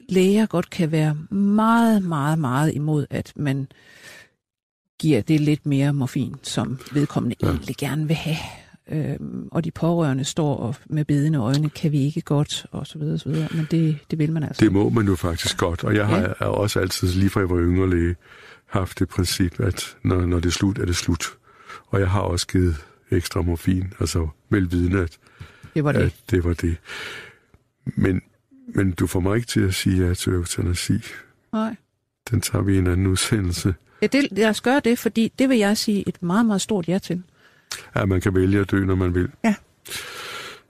læger 0.10 0.45
godt 0.45 0.70
kan 0.70 0.91
være 0.91 1.16
meget, 1.36 2.03
meget, 2.03 2.39
meget 2.39 2.74
imod, 2.74 3.05
at 3.10 3.34
man 3.36 3.68
giver 4.99 5.22
det 5.22 5.41
lidt 5.41 5.66
mere 5.66 5.93
morfin, 5.93 6.36
som 6.43 6.80
vedkommende 6.91 7.36
ja. 7.41 7.47
egentlig 7.47 7.76
gerne 7.78 8.08
vil 8.08 8.16
have. 8.16 8.38
Øhm, 8.92 9.48
og 9.52 9.64
de 9.64 9.72
pårørende 9.72 10.24
står 10.24 10.56
og 10.56 10.76
med 10.86 11.06
bedende 11.06 11.40
øjne, 11.40 11.70
kan 11.70 11.92
vi 11.92 12.06
ikke 12.06 12.22
godt, 12.22 12.66
og 12.72 12.88
så 12.88 13.00
videre, 13.00 13.18
så 13.18 13.30
videre. 13.30 13.48
Men 13.52 13.68
det, 13.72 13.98
det 14.12 14.20
vil 14.20 14.32
man 14.32 14.44
altså. 14.44 14.66
Det 14.66 14.72
må 14.72 14.90
man 14.90 15.06
jo 15.06 15.16
faktisk 15.16 15.58
godt, 15.58 15.84
og 15.84 15.96
jeg 15.96 16.08
har 16.08 16.20
ja. 16.20 16.46
også 16.46 16.80
altid, 16.80 17.08
lige 17.08 17.30
fra 17.30 17.40
jeg 17.40 17.50
var 17.50 17.58
yngre 17.58 17.90
læge, 17.90 18.16
haft 18.66 19.00
det 19.00 19.10
princip, 19.10 19.60
at 19.60 19.98
når, 20.04 20.26
når 20.26 20.40
det 20.40 20.46
er 20.46 20.52
slut, 20.52 20.78
er 20.78 20.86
det 20.86 20.96
slut. 20.96 21.26
Og 21.88 22.00
jeg 22.00 22.10
har 22.10 22.22
også 22.22 22.48
givet 22.48 22.76
ekstra 23.12 23.42
morfin, 23.42 23.94
altså 24.00 24.28
velvidende, 24.50 25.00
at 25.00 25.18
det 25.76 25.84
var 25.84 25.92
det. 25.92 26.00
At 26.00 26.16
det, 26.32 26.44
var 26.44 26.54
det. 26.54 26.78
Men, 27.86 28.22
men 28.68 28.92
du 28.92 29.08
får 29.08 29.20
mig 29.20 29.36
ikke 29.36 29.48
til 29.48 29.62
at 29.62 29.74
sige 29.74 30.08
ja 30.08 30.14
til 30.14 30.34
eutanasi. 30.34 31.00
Nej. 31.54 31.76
Den 32.32 32.42
tager 32.42 32.64
vi 32.64 32.76
i 32.76 32.78
en 32.78 32.88
anden 32.88 33.08
udsendelse. 33.08 33.76
Ja, 34.02 34.08
det, 34.08 34.28
lad 34.32 34.50
os 34.50 34.62
gøre 34.62 34.82
det, 34.84 35.00
fordi 35.00 35.32
det 35.40 35.50
vil 35.50 35.58
jeg 35.58 35.78
sige 35.78 36.08
et 36.08 36.24
meget, 36.24 36.46
meget 36.46 36.62
stort 36.62 36.88
ja 36.88 36.98
til. 36.98 37.24
Ja, 37.95 38.05
man 38.05 38.22
kan 38.22 38.36
vælge 38.36 38.59
at 38.59 38.72
dø, 38.72 38.86
når 38.86 38.95
man 38.95 39.15
vil. 39.15 39.30
Ja. 39.43 39.55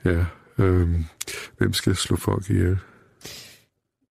Ja. 0.05 0.25
Øhm, 0.57 1.05
hvem 1.57 1.73
skal 1.73 1.95
slå 1.95 2.15
folk 2.15 2.49
ihjel? 2.49 2.77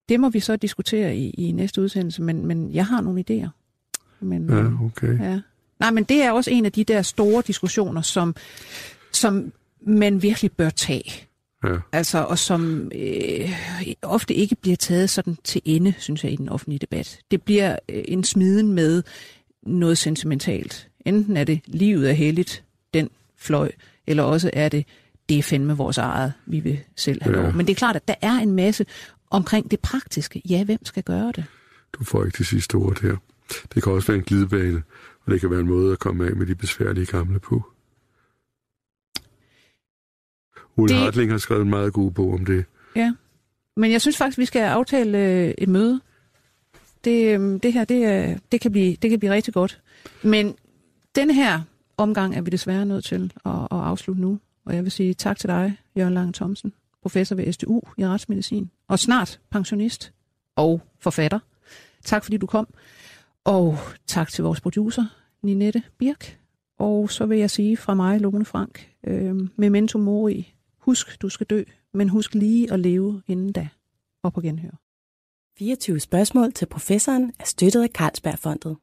Det 0.08 0.20
må 0.20 0.30
vi 0.30 0.40
så 0.40 0.56
diskutere 0.56 1.16
i, 1.16 1.30
i 1.30 1.52
næste 1.52 1.82
udsendelse, 1.82 2.22
men, 2.22 2.46
men 2.46 2.74
jeg 2.74 2.86
har 2.86 3.00
nogle 3.00 3.24
idéer. 3.30 3.48
Men, 4.20 4.50
ja, 4.50 4.84
okay. 4.84 5.20
Ja. 5.20 5.40
Nej, 5.80 5.90
men 5.90 6.04
det 6.04 6.22
er 6.22 6.32
også 6.32 6.50
en 6.50 6.64
af 6.64 6.72
de 6.72 6.84
der 6.84 7.02
store 7.02 7.42
diskussioner, 7.46 8.02
som, 8.02 8.36
som 9.12 9.52
man 9.86 10.22
virkelig 10.22 10.52
bør 10.52 10.70
tage. 10.70 11.26
Ja. 11.64 11.76
Altså, 11.92 12.18
og 12.18 12.38
som 12.38 12.90
øh, 12.94 13.52
ofte 14.02 14.34
ikke 14.34 14.56
bliver 14.56 14.76
taget 14.76 15.10
sådan 15.10 15.36
til 15.44 15.62
ende, 15.64 15.94
synes 15.98 16.24
jeg, 16.24 16.32
i 16.32 16.36
den 16.36 16.48
offentlige 16.48 16.78
debat. 16.78 17.18
Det 17.30 17.42
bliver 17.42 17.78
øh, 17.88 18.04
en 18.08 18.24
smiden 18.24 18.72
med 18.72 19.02
noget 19.62 19.98
sentimentalt. 19.98 20.88
Enten 21.06 21.36
er 21.36 21.44
det 21.44 21.60
livet 21.66 22.10
er 22.10 22.14
heldigt, 22.14 22.64
den 22.96 23.10
fløj, 23.36 23.70
eller 24.06 24.22
også 24.22 24.50
er 24.52 24.68
det, 24.68 24.86
det 25.28 25.38
er 25.38 25.42
fandme 25.42 25.76
vores 25.76 25.98
eget, 25.98 26.32
vi 26.46 26.60
vil 26.60 26.80
selv 26.96 27.22
have 27.22 27.36
ja. 27.36 27.42
lov. 27.42 27.52
Men 27.52 27.66
det 27.66 27.72
er 27.72 27.76
klart, 27.76 27.96
at 27.96 28.08
der 28.08 28.14
er 28.22 28.32
en 28.32 28.52
masse 28.52 28.86
omkring 29.30 29.70
det 29.70 29.80
praktiske. 29.80 30.42
Ja, 30.50 30.64
hvem 30.64 30.84
skal 30.84 31.02
gøre 31.02 31.32
det? 31.36 31.44
Du 31.92 32.04
får 32.04 32.24
ikke 32.24 32.38
det 32.38 32.46
sidste 32.46 32.74
ord 32.74 33.02
her. 33.02 33.16
Det 33.74 33.82
kan 33.82 33.92
også 33.92 34.06
være 34.06 34.18
en 34.18 34.24
glidebane, 34.24 34.82
og 35.24 35.32
det 35.32 35.40
kan 35.40 35.50
være 35.50 35.60
en 35.60 35.66
måde 35.66 35.92
at 35.92 35.98
komme 35.98 36.26
af 36.26 36.36
med 36.36 36.46
de 36.46 36.54
besværlige 36.54 37.06
gamle 37.06 37.38
på. 37.38 37.72
Ulle 40.76 40.94
det... 40.94 41.02
Hartling 41.02 41.30
har 41.30 41.38
skrevet 41.38 41.62
en 41.62 41.70
meget 41.70 41.92
god 41.92 42.10
bog 42.10 42.32
om 42.32 42.44
det. 42.44 42.64
Ja, 42.96 43.12
men 43.76 43.92
jeg 43.92 44.00
synes 44.00 44.16
faktisk, 44.16 44.38
vi 44.38 44.44
skal 44.44 44.60
aftale 44.60 45.18
øh, 45.18 45.54
et 45.58 45.68
møde. 45.68 46.00
Det, 47.04 47.40
øh, 47.40 47.62
det 47.62 47.72
her, 47.72 47.84
det, 47.84 48.40
det, 48.52 48.60
kan 48.60 48.72
blive, 48.72 48.96
det 49.02 49.10
kan 49.10 49.18
blive 49.18 49.32
rigtig 49.32 49.54
godt. 49.54 49.80
Men 50.22 50.54
den 51.14 51.30
her 51.30 51.60
omgang 51.96 52.36
er 52.36 52.40
vi 52.40 52.50
desværre 52.50 52.86
nødt 52.86 53.04
til 53.04 53.32
at, 53.44 53.52
at 53.52 53.66
afslutte 53.70 54.22
nu. 54.22 54.38
Og 54.64 54.74
jeg 54.74 54.82
vil 54.82 54.92
sige 54.92 55.14
tak 55.14 55.38
til 55.38 55.48
dig, 55.48 55.76
Jørgen 55.96 56.14
Lange 56.14 56.32
Thomsen, 56.32 56.72
professor 57.02 57.36
ved 57.36 57.52
SDU 57.52 57.80
i 57.98 58.06
retsmedicin, 58.06 58.70
og 58.88 58.98
snart 58.98 59.40
pensionist 59.50 60.12
og 60.56 60.80
forfatter. 60.98 61.38
Tak 62.04 62.24
fordi 62.24 62.36
du 62.36 62.46
kom. 62.46 62.68
Og 63.44 63.78
tak 64.06 64.28
til 64.28 64.44
vores 64.44 64.60
producer, 64.60 65.04
Ninette 65.42 65.82
Birk. 65.98 66.38
Og 66.78 67.10
så 67.10 67.26
vil 67.26 67.38
jeg 67.38 67.50
sige 67.50 67.76
fra 67.76 67.94
mig, 67.94 68.20
Lone 68.20 68.44
Frank, 68.44 68.92
øh, 69.06 69.48
memento 69.56 69.98
mori, 69.98 70.54
husk, 70.78 71.22
du 71.22 71.28
skal 71.28 71.46
dø, 71.46 71.62
men 71.94 72.08
husk 72.08 72.34
lige 72.34 72.72
at 72.72 72.80
leve 72.80 73.22
inden 73.26 73.52
da. 73.52 73.68
Og 74.22 74.32
på 74.32 74.40
genhør. 74.40 74.70
24 75.58 76.00
spørgsmål 76.00 76.52
til 76.52 76.66
professoren 76.66 77.32
er 77.38 77.44
støttet 77.44 77.82
af 77.82 77.88
Carlsbergfondet. 77.88 78.76